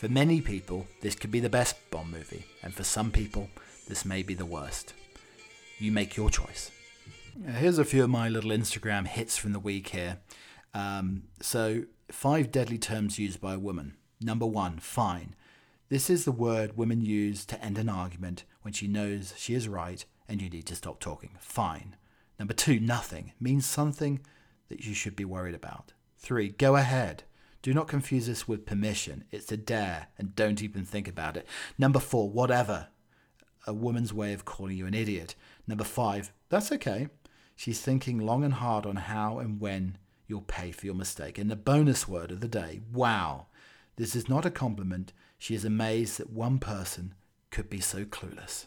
for 0.00 0.08
many 0.08 0.40
people, 0.40 0.86
this 1.02 1.14
could 1.14 1.30
be 1.30 1.40
the 1.40 1.50
best 1.50 1.76
Bond 1.90 2.10
movie, 2.10 2.46
and 2.62 2.72
for 2.72 2.84
some 2.84 3.10
people, 3.10 3.50
this 3.86 4.06
may 4.06 4.22
be 4.22 4.32
the 4.32 4.46
worst. 4.46 4.94
You 5.78 5.92
make 5.92 6.16
your 6.16 6.30
choice. 6.30 6.70
Here's 7.46 7.78
a 7.78 7.84
few 7.84 8.04
of 8.04 8.08
my 8.08 8.26
little 8.30 8.50
Instagram 8.50 9.06
hits 9.06 9.36
from 9.36 9.52
the 9.52 9.58
week 9.58 9.88
here. 9.88 10.16
Um, 10.72 11.24
so, 11.42 11.82
five 12.10 12.50
deadly 12.50 12.78
terms 12.78 13.18
used 13.18 13.42
by 13.42 13.52
a 13.52 13.58
woman. 13.58 13.92
Number 14.22 14.46
one, 14.46 14.78
fine. 14.78 15.34
This 15.90 16.08
is 16.08 16.24
the 16.24 16.32
word 16.32 16.78
women 16.78 17.02
use 17.02 17.44
to 17.44 17.62
end 17.62 17.76
an 17.76 17.90
argument 17.90 18.44
when 18.62 18.72
she 18.72 18.88
knows 18.88 19.34
she 19.36 19.52
is 19.52 19.68
right 19.68 20.02
and 20.26 20.40
you 20.40 20.48
need 20.48 20.64
to 20.68 20.74
stop 20.74 21.00
talking. 21.00 21.36
Fine. 21.40 21.94
Number 22.38 22.54
two, 22.54 22.80
nothing 22.80 23.32
means 23.38 23.66
something 23.66 24.20
that 24.70 24.82
you 24.82 24.94
should 24.94 25.14
be 25.14 25.26
worried 25.26 25.54
about. 25.54 25.92
Three, 26.16 26.48
go 26.48 26.76
ahead. 26.76 27.24
Do 27.62 27.74
not 27.74 27.88
confuse 27.88 28.26
this 28.26 28.48
with 28.48 28.64
permission. 28.64 29.24
It's 29.30 29.52
a 29.52 29.56
dare, 29.56 30.08
and 30.18 30.34
don't 30.34 30.62
even 30.62 30.84
think 30.84 31.06
about 31.06 31.36
it. 31.36 31.46
Number 31.78 31.98
four, 31.98 32.30
whatever. 32.30 32.88
A 33.66 33.74
woman's 33.74 34.14
way 34.14 34.32
of 34.32 34.46
calling 34.46 34.76
you 34.76 34.86
an 34.86 34.94
idiot. 34.94 35.34
Number 35.66 35.84
five, 35.84 36.32
that's 36.48 36.72
okay. 36.72 37.08
She's 37.54 37.82
thinking 37.82 38.18
long 38.18 38.42
and 38.42 38.54
hard 38.54 38.86
on 38.86 38.96
how 38.96 39.38
and 39.38 39.60
when 39.60 39.98
you'll 40.26 40.40
pay 40.40 40.70
for 40.70 40.86
your 40.86 40.94
mistake. 40.94 41.36
And 41.36 41.50
the 41.50 41.56
bonus 41.56 42.08
word 42.08 42.30
of 42.30 42.40
the 42.40 42.48
day, 42.48 42.80
wow. 42.90 43.46
This 43.96 44.16
is 44.16 44.30
not 44.30 44.46
a 44.46 44.50
compliment. 44.50 45.12
She 45.38 45.54
is 45.54 45.66
amazed 45.66 46.18
that 46.18 46.30
one 46.30 46.58
person 46.58 47.12
could 47.50 47.68
be 47.68 47.80
so 47.80 48.04
clueless. 48.06 48.66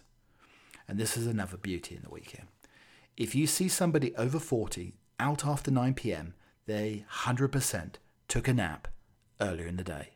And 0.87 0.99
this 0.99 1.17
is 1.17 1.25
another 1.25 1.57
beauty 1.57 1.95
in 1.95 2.03
the 2.03 2.09
weekend. 2.11 2.47
If 3.17 3.33
you 3.33 3.47
see 3.47 3.67
somebody 3.67 4.15
over 4.15 4.39
40 4.39 4.93
out 5.19 5.45
after 5.45 5.71
9 5.71 5.95
p.m., 5.95 6.35
they 6.67 7.05
100% 7.23 7.95
took 8.33 8.47
a 8.47 8.53
nap 8.53 8.87
earlier 9.39 9.67
in 9.67 9.77
the 9.77 9.83
day. 9.83 10.09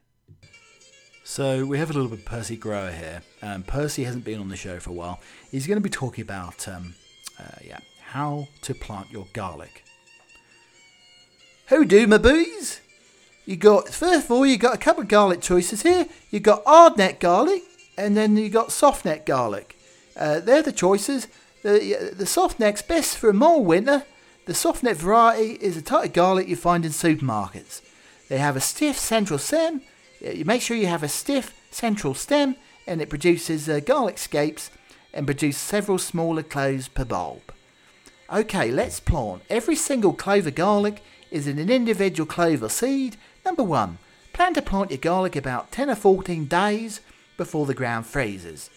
So 1.23 1.67
we 1.67 1.77
have 1.77 1.91
a 1.91 1.93
little 1.93 2.09
bit 2.09 2.17
of 2.17 2.25
Percy 2.25 2.55
Grower 2.55 2.89
here. 2.89 3.21
Um, 3.43 3.61
Percy 3.61 4.05
hasn't 4.05 4.25
been 4.25 4.39
on 4.39 4.49
the 4.49 4.55
show 4.55 4.79
for 4.79 4.89
a 4.89 4.93
while. 4.93 5.19
He's 5.51 5.67
going 5.67 5.77
to 5.77 5.83
be 5.83 5.91
talking 5.91 6.23
about 6.23 6.67
um, 6.67 6.95
uh, 7.39 7.59
yeah 7.63 7.77
how 8.07 8.47
to 8.63 8.73
plant 8.73 9.11
your 9.11 9.27
garlic. 9.33 9.83
How 11.67 11.83
do 11.83 12.07
my 12.07 12.17
boys? 12.17 12.81
You 13.45 13.55
got 13.55 13.89
first 13.89 14.25
of 14.25 14.31
all 14.31 14.47
you 14.47 14.57
got 14.57 14.73
a 14.73 14.79
couple 14.79 15.03
of 15.03 15.09
garlic 15.09 15.41
choices 15.41 15.83
here. 15.83 16.07
You 16.31 16.39
got 16.39 16.63
hard 16.65 16.97
neck 16.97 17.19
garlic 17.19 17.61
and 17.99 18.17
then 18.17 18.35
you 18.35 18.49
got 18.49 18.71
soft 18.71 19.05
neck 19.05 19.27
garlic. 19.27 19.77
Uh, 20.15 20.39
they're 20.39 20.63
the 20.63 20.71
choices. 20.71 21.27
The, 21.61 22.15
the 22.17 22.25
soft 22.25 22.59
neck's 22.59 22.81
best 22.81 23.15
for 23.15 23.29
a 23.29 23.33
mild 23.33 23.67
winter. 23.67 24.05
The 24.47 24.55
soft 24.55 24.81
neck 24.81 24.95
variety 24.95 25.63
is 25.63 25.77
a 25.77 25.83
type 25.83 26.05
of 26.05 26.13
garlic 26.13 26.47
you 26.47 26.55
find 26.55 26.83
in 26.83 26.91
supermarkets. 26.91 27.81
They 28.29 28.37
have 28.37 28.55
a 28.55 28.61
stiff 28.61 28.97
central 28.97 29.39
stem. 29.39 29.81
You 30.21 30.45
make 30.45 30.61
sure 30.61 30.75
you 30.75 30.87
have 30.87 31.03
a 31.03 31.07
stiff 31.07 31.53
central 31.71 32.13
stem, 32.13 32.55
and 32.85 33.01
it 33.01 33.09
produces 33.09 33.69
uh, 33.69 33.79
garlic 33.79 34.17
scapes 34.17 34.71
and 35.13 35.25
produces 35.25 35.61
several 35.61 35.97
smaller 35.97 36.43
cloves 36.43 36.87
per 36.87 37.05
bulb. 37.05 37.53
Okay, 38.31 38.71
let's 38.71 38.99
plant. 38.99 39.43
Every 39.49 39.75
single 39.75 40.13
clover 40.13 40.51
garlic 40.51 41.01
is 41.31 41.47
in 41.47 41.59
an 41.59 41.69
individual 41.69 42.27
clover 42.27 42.69
seed. 42.69 43.15
Number 43.45 43.63
one, 43.63 43.99
plan 44.33 44.53
to 44.55 44.61
plant 44.61 44.91
your 44.91 44.97
garlic 44.97 45.35
about 45.35 45.71
10 45.71 45.89
or 45.89 45.95
14 45.95 46.45
days 46.45 47.01
before 47.37 47.65
the 47.65 47.73
ground 47.73 48.05
freezes. 48.05 48.69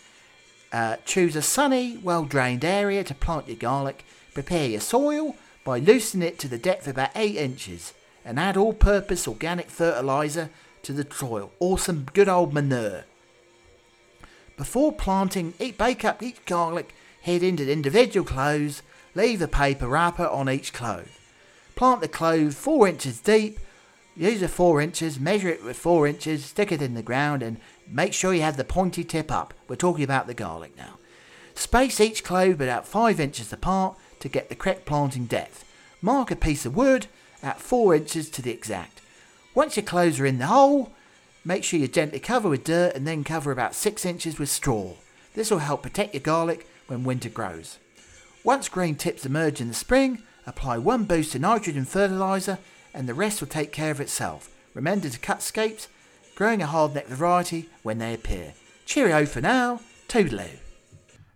Uh, 0.72 0.96
choose 1.04 1.34
a 1.34 1.42
sunny, 1.42 1.96
well 1.96 2.24
drained 2.24 2.64
area 2.64 3.02
to 3.02 3.14
plant 3.14 3.48
your 3.48 3.56
garlic. 3.56 4.04
Prepare 4.34 4.68
your 4.68 4.80
soil 4.80 5.34
by 5.64 5.80
loosening 5.80 6.28
it 6.28 6.38
to 6.38 6.48
the 6.48 6.58
depth 6.58 6.86
of 6.86 6.92
about 6.92 7.10
8 7.16 7.34
inches 7.34 7.92
and 8.24 8.38
add 8.38 8.56
all 8.56 8.72
purpose 8.72 9.26
organic 9.26 9.70
fertilizer 9.70 10.50
to 10.82 10.92
the 10.92 11.06
soil 11.12 11.52
or 11.58 11.78
some 11.78 12.06
good 12.12 12.28
old 12.28 12.52
manure. 12.52 13.04
Before 14.56 14.92
planting, 14.92 15.54
eat, 15.58 15.78
bake 15.78 16.04
up 16.04 16.22
each 16.22 16.44
garlic 16.44 16.94
head 17.22 17.42
into 17.42 17.70
individual 17.70 18.26
cloves, 18.26 18.82
leave 19.14 19.42
a 19.42 19.48
paper 19.48 19.88
wrapper 19.88 20.26
on 20.26 20.50
each 20.50 20.72
clove. 20.72 21.18
Plant 21.76 22.00
the 22.00 22.08
clove 22.08 22.54
4 22.54 22.88
inches 22.88 23.20
deep, 23.20 23.58
use 24.16 24.42
a 24.42 24.48
4 24.48 24.80
inches, 24.80 25.18
measure 25.18 25.48
it 25.48 25.64
with 25.64 25.76
4 25.76 26.06
inches, 26.06 26.44
stick 26.44 26.72
it 26.72 26.82
in 26.82 26.94
the 26.94 27.02
ground 27.02 27.42
and 27.42 27.58
make 27.88 28.12
sure 28.12 28.34
you 28.34 28.42
have 28.42 28.56
the 28.56 28.64
pointy 28.64 29.04
tip 29.04 29.30
up. 29.32 29.54
We're 29.68 29.76
talking 29.76 30.04
about 30.04 30.26
the 30.26 30.34
garlic 30.34 30.76
now. 30.76 30.98
Space 31.54 32.00
each 32.00 32.24
clove 32.24 32.60
about 32.60 32.86
5 32.86 33.20
inches 33.20 33.52
apart 33.52 33.96
to 34.20 34.28
get 34.28 34.48
the 34.48 34.54
correct 34.54 34.84
planting 34.84 35.26
depth. 35.26 35.64
Mark 36.02 36.30
a 36.30 36.36
piece 36.36 36.64
of 36.64 36.76
wood 36.76 37.06
at 37.42 37.60
4 37.60 37.94
inches 37.94 38.28
to 38.30 38.42
the 38.42 38.50
exact. 38.50 39.00
Once 39.54 39.76
your 39.76 39.84
clothes 39.84 40.20
are 40.20 40.26
in 40.26 40.38
the 40.38 40.46
hole, 40.46 40.92
make 41.44 41.64
sure 41.64 41.78
you 41.78 41.88
gently 41.88 42.20
cover 42.20 42.48
with 42.48 42.64
dirt 42.64 42.94
and 42.94 43.06
then 43.06 43.24
cover 43.24 43.50
about 43.50 43.74
6 43.74 44.04
inches 44.04 44.38
with 44.38 44.48
straw. 44.48 44.94
This 45.34 45.50
will 45.50 45.58
help 45.58 45.82
protect 45.82 46.14
your 46.14 46.22
garlic 46.22 46.66
when 46.86 47.04
winter 47.04 47.28
grows. 47.28 47.78
Once 48.44 48.68
green 48.68 48.94
tips 48.94 49.26
emerge 49.26 49.60
in 49.60 49.68
the 49.68 49.74
spring, 49.74 50.22
apply 50.46 50.78
one 50.78 51.04
boost 51.04 51.34
of 51.34 51.40
nitrogen 51.40 51.84
fertiliser 51.84 52.58
and 52.94 53.08
the 53.08 53.14
rest 53.14 53.40
will 53.40 53.48
take 53.48 53.72
care 53.72 53.90
of 53.90 54.00
itself. 54.00 54.50
Remember 54.74 55.08
to 55.08 55.18
cut 55.18 55.42
scapes, 55.42 55.88
growing 56.34 56.62
a 56.62 56.66
hardneck 56.66 57.06
variety 57.06 57.68
when 57.82 57.98
they 57.98 58.14
appear. 58.14 58.54
Cheerio 58.86 59.26
for 59.26 59.40
now, 59.40 59.80
toodaloo. 60.08 60.58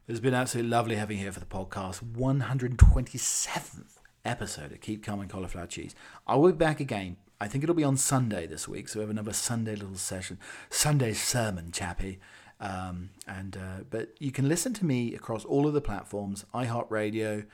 It's 0.09 0.21
been 0.21 0.35
absolutely 0.35 0.71
lovely 0.71 0.97
having 0.97 1.17
you 1.19 1.25
here 1.25 1.33
for 1.33 1.41
the 1.41 1.47
podcast. 1.47 2.03
127th 2.17 3.94
episode 4.25 4.73
of 4.73 4.81
Keep 4.81 5.05
Calm 5.05 5.21
and 5.21 5.31
Cauliflower 5.31 5.67
Cheese. 5.67 5.95
I 6.27 6.37
will 6.37 6.53
be 6.53 6.59
back 6.59 6.81
again. 6.81 7.17
I 7.41 7.49
think 7.49 7.65
it'll 7.65 7.75
be 7.75 7.85
on 7.85 7.97
Sunday 7.97 8.47
this 8.47 8.67
week, 8.69 8.89
so 8.89 8.99
we 8.99 9.03
have 9.03 9.11
another 9.11 9.33
Sunday 9.33 9.75
little 9.75 9.97
session, 9.97 10.39
Sunday 10.71 11.13
sermon, 11.13 11.73
chappy. 11.73 12.19
Um, 12.61 13.11
and 13.27 13.57
uh, 13.57 13.85
but 13.91 14.11
you 14.19 14.31
can 14.31 14.49
listen 14.49 14.73
to 14.75 14.85
me 14.85 15.15
across 15.15 15.45
all 15.45 15.67
of 15.67 15.75
the 15.75 15.81
platforms: 15.81 16.45
iHeartRadio. 16.55 17.47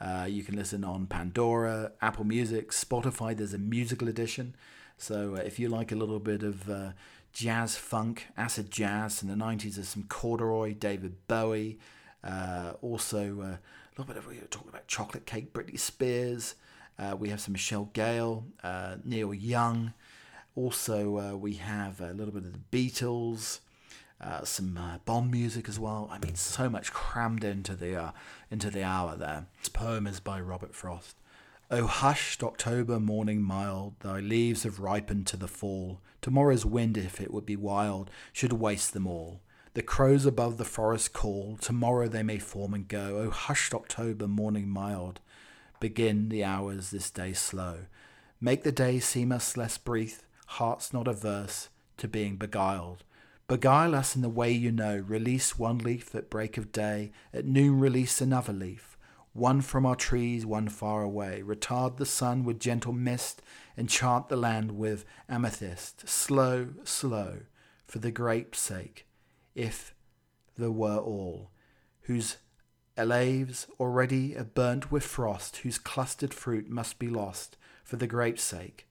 Uh, 0.00 0.26
you 0.28 0.42
can 0.42 0.56
listen 0.56 0.84
on 0.84 1.06
Pandora, 1.06 1.92
Apple 2.02 2.24
Music, 2.24 2.70
Spotify. 2.70 3.36
There's 3.36 3.54
a 3.54 3.58
musical 3.58 4.08
edition. 4.08 4.54
So 4.98 5.36
uh, 5.36 5.40
if 5.40 5.58
you 5.58 5.68
like 5.68 5.92
a 5.92 5.96
little 5.96 6.18
bit 6.18 6.42
of 6.42 6.68
uh, 6.70 6.92
jazz 7.32 7.76
funk, 7.76 8.26
acid 8.36 8.70
jazz 8.70 9.22
in 9.22 9.28
the 9.28 9.34
90s, 9.34 9.74
there's 9.74 9.88
some 9.88 10.04
corduroy, 10.04 10.74
David 10.74 11.16
Bowie. 11.28 11.78
Uh, 12.24 12.72
also 12.82 13.40
uh, 13.40 13.56
a 13.96 14.00
little 14.00 14.12
bit 14.14 14.22
of 14.22 14.28
we 14.30 14.38
were 14.38 14.46
talking 14.48 14.68
about 14.68 14.86
chocolate 14.86 15.24
cake, 15.24 15.54
Britney 15.54 15.78
Spears. 15.78 16.54
Uh, 16.98 17.16
we 17.18 17.30
have 17.30 17.40
some 17.40 17.52
Michelle 17.52 17.88
Gayle, 17.94 18.44
uh, 18.62 18.96
Neil 19.04 19.32
Young. 19.32 19.94
Also, 20.54 21.18
uh, 21.18 21.36
we 21.36 21.54
have 21.54 22.00
a 22.02 22.12
little 22.12 22.32
bit 22.34 22.44
of 22.44 22.52
the 22.52 22.58
Beatles, 22.70 23.60
uh, 24.20 24.44
some 24.44 24.76
uh, 24.76 24.98
Bond 25.06 25.30
music 25.30 25.66
as 25.66 25.78
well. 25.78 26.10
I 26.12 26.18
mean, 26.18 26.34
so 26.34 26.68
much 26.68 26.92
crammed 26.92 27.42
into 27.42 27.74
the 27.74 27.96
uh, 27.96 28.10
into 28.50 28.70
the 28.70 28.82
hour 28.82 29.16
there. 29.16 29.46
This 29.60 29.70
poem 29.70 30.06
is 30.06 30.20
by 30.20 30.40
Robert 30.40 30.74
Frost. 30.74 31.16
Oh, 31.70 31.86
hushed 31.86 32.42
October 32.42 33.00
morning 33.00 33.40
mild, 33.42 33.94
thy 34.00 34.20
leaves 34.20 34.64
have 34.64 34.78
ripened 34.78 35.26
to 35.28 35.38
the 35.38 35.48
fall. 35.48 36.00
Tomorrow's 36.20 36.66
wind, 36.66 36.98
if 36.98 37.18
it 37.18 37.32
would 37.32 37.46
be 37.46 37.56
wild, 37.56 38.10
should 38.34 38.52
waste 38.52 38.92
them 38.92 39.06
all. 39.06 39.40
The 39.76 39.82
crows 39.82 40.24
above 40.24 40.56
the 40.56 40.64
forest 40.64 41.12
call, 41.12 41.58
tomorrow 41.60 42.08
they 42.08 42.22
may 42.22 42.38
form 42.38 42.72
and 42.72 42.88
go. 42.88 43.18
O 43.18 43.28
hushed 43.28 43.74
October 43.74 44.26
morning 44.26 44.70
mild, 44.70 45.20
begin 45.80 46.30
the 46.30 46.44
hours 46.44 46.90
this 46.90 47.10
day 47.10 47.34
slow. 47.34 47.80
Make 48.40 48.62
the 48.62 48.72
day 48.72 49.00
seem 49.00 49.30
us 49.30 49.54
less 49.54 49.76
brief, 49.76 50.22
hearts 50.46 50.94
not 50.94 51.06
averse 51.06 51.68
to 51.98 52.08
being 52.08 52.36
beguiled. 52.36 53.04
Beguile 53.48 53.94
us 53.94 54.16
in 54.16 54.22
the 54.22 54.30
way 54.30 54.50
you 54.50 54.72
know. 54.72 54.96
Release 54.96 55.58
one 55.58 55.76
leaf 55.76 56.14
at 56.14 56.30
break 56.30 56.56
of 56.56 56.72
day, 56.72 57.12
at 57.34 57.44
noon 57.44 57.78
release 57.78 58.22
another 58.22 58.54
leaf. 58.54 58.96
One 59.34 59.60
from 59.60 59.84
our 59.84 59.94
trees, 59.94 60.46
one 60.46 60.70
far 60.70 61.02
away. 61.02 61.42
Retard 61.44 61.98
the 61.98 62.06
sun 62.06 62.44
with 62.44 62.60
gentle 62.60 62.94
mist, 62.94 63.42
enchant 63.76 64.30
the 64.30 64.36
land 64.36 64.78
with 64.78 65.04
amethyst. 65.28 66.08
Slow, 66.08 66.68
slow, 66.84 67.40
for 67.86 67.98
the 67.98 68.10
grape's 68.10 68.58
sake 68.58 69.05
if 69.56 69.94
there 70.56 70.70
were 70.70 70.98
all, 70.98 71.50
whose 72.02 72.36
leaves 72.96 73.66
already 73.80 74.36
are 74.36 74.44
burnt 74.44 74.92
with 74.92 75.02
frost, 75.02 75.58
whose 75.58 75.78
clustered 75.78 76.32
fruit 76.32 76.68
must 76.68 76.98
be 76.98 77.08
lost 77.08 77.56
for 77.82 77.96
the 77.96 78.06
grape's 78.06 78.42
sake, 78.42 78.86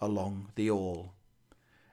along 0.00 0.50
the 0.56 0.70
all. 0.70 1.14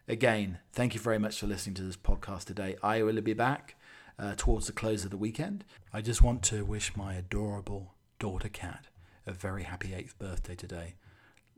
again, 0.07 0.59
thank 0.71 0.93
you 0.93 0.99
very 0.99 1.19
much 1.19 1.39
for 1.39 1.47
listening 1.47 1.75
to 1.75 1.83
this 1.83 1.97
podcast 1.97 2.45
today. 2.45 2.75
I 2.81 3.03
will 3.03 3.21
be 3.21 3.33
back 3.33 3.75
uh, 4.17 4.33
towards 4.35 4.67
the 4.67 4.73
close 4.73 5.03
of 5.03 5.11
the 5.11 5.17
weekend. 5.17 5.63
I 5.93 6.01
just 6.01 6.21
want 6.21 6.43
to 6.43 6.65
wish 6.65 6.95
my 6.95 7.13
adorable 7.13 7.93
daughter 8.19 8.49
cat 8.49 8.87
a 9.25 9.33
very 9.33 9.63
happy 9.63 9.93
eighth 9.93 10.17
birthday 10.17 10.55
today. 10.55 10.95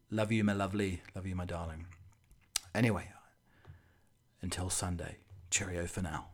Love 0.10 0.32
you, 0.32 0.43
my 0.43 0.53
lovely. 0.53 1.01
Love 1.16 1.28
you, 1.28 1.36
my 1.36 1.45
darling. 1.45 1.86
Anyway, 2.74 3.10
until 4.41 4.70
Sunday, 4.70 5.18
cheerio 5.51 5.86
for 5.86 6.01
now. 6.01 6.30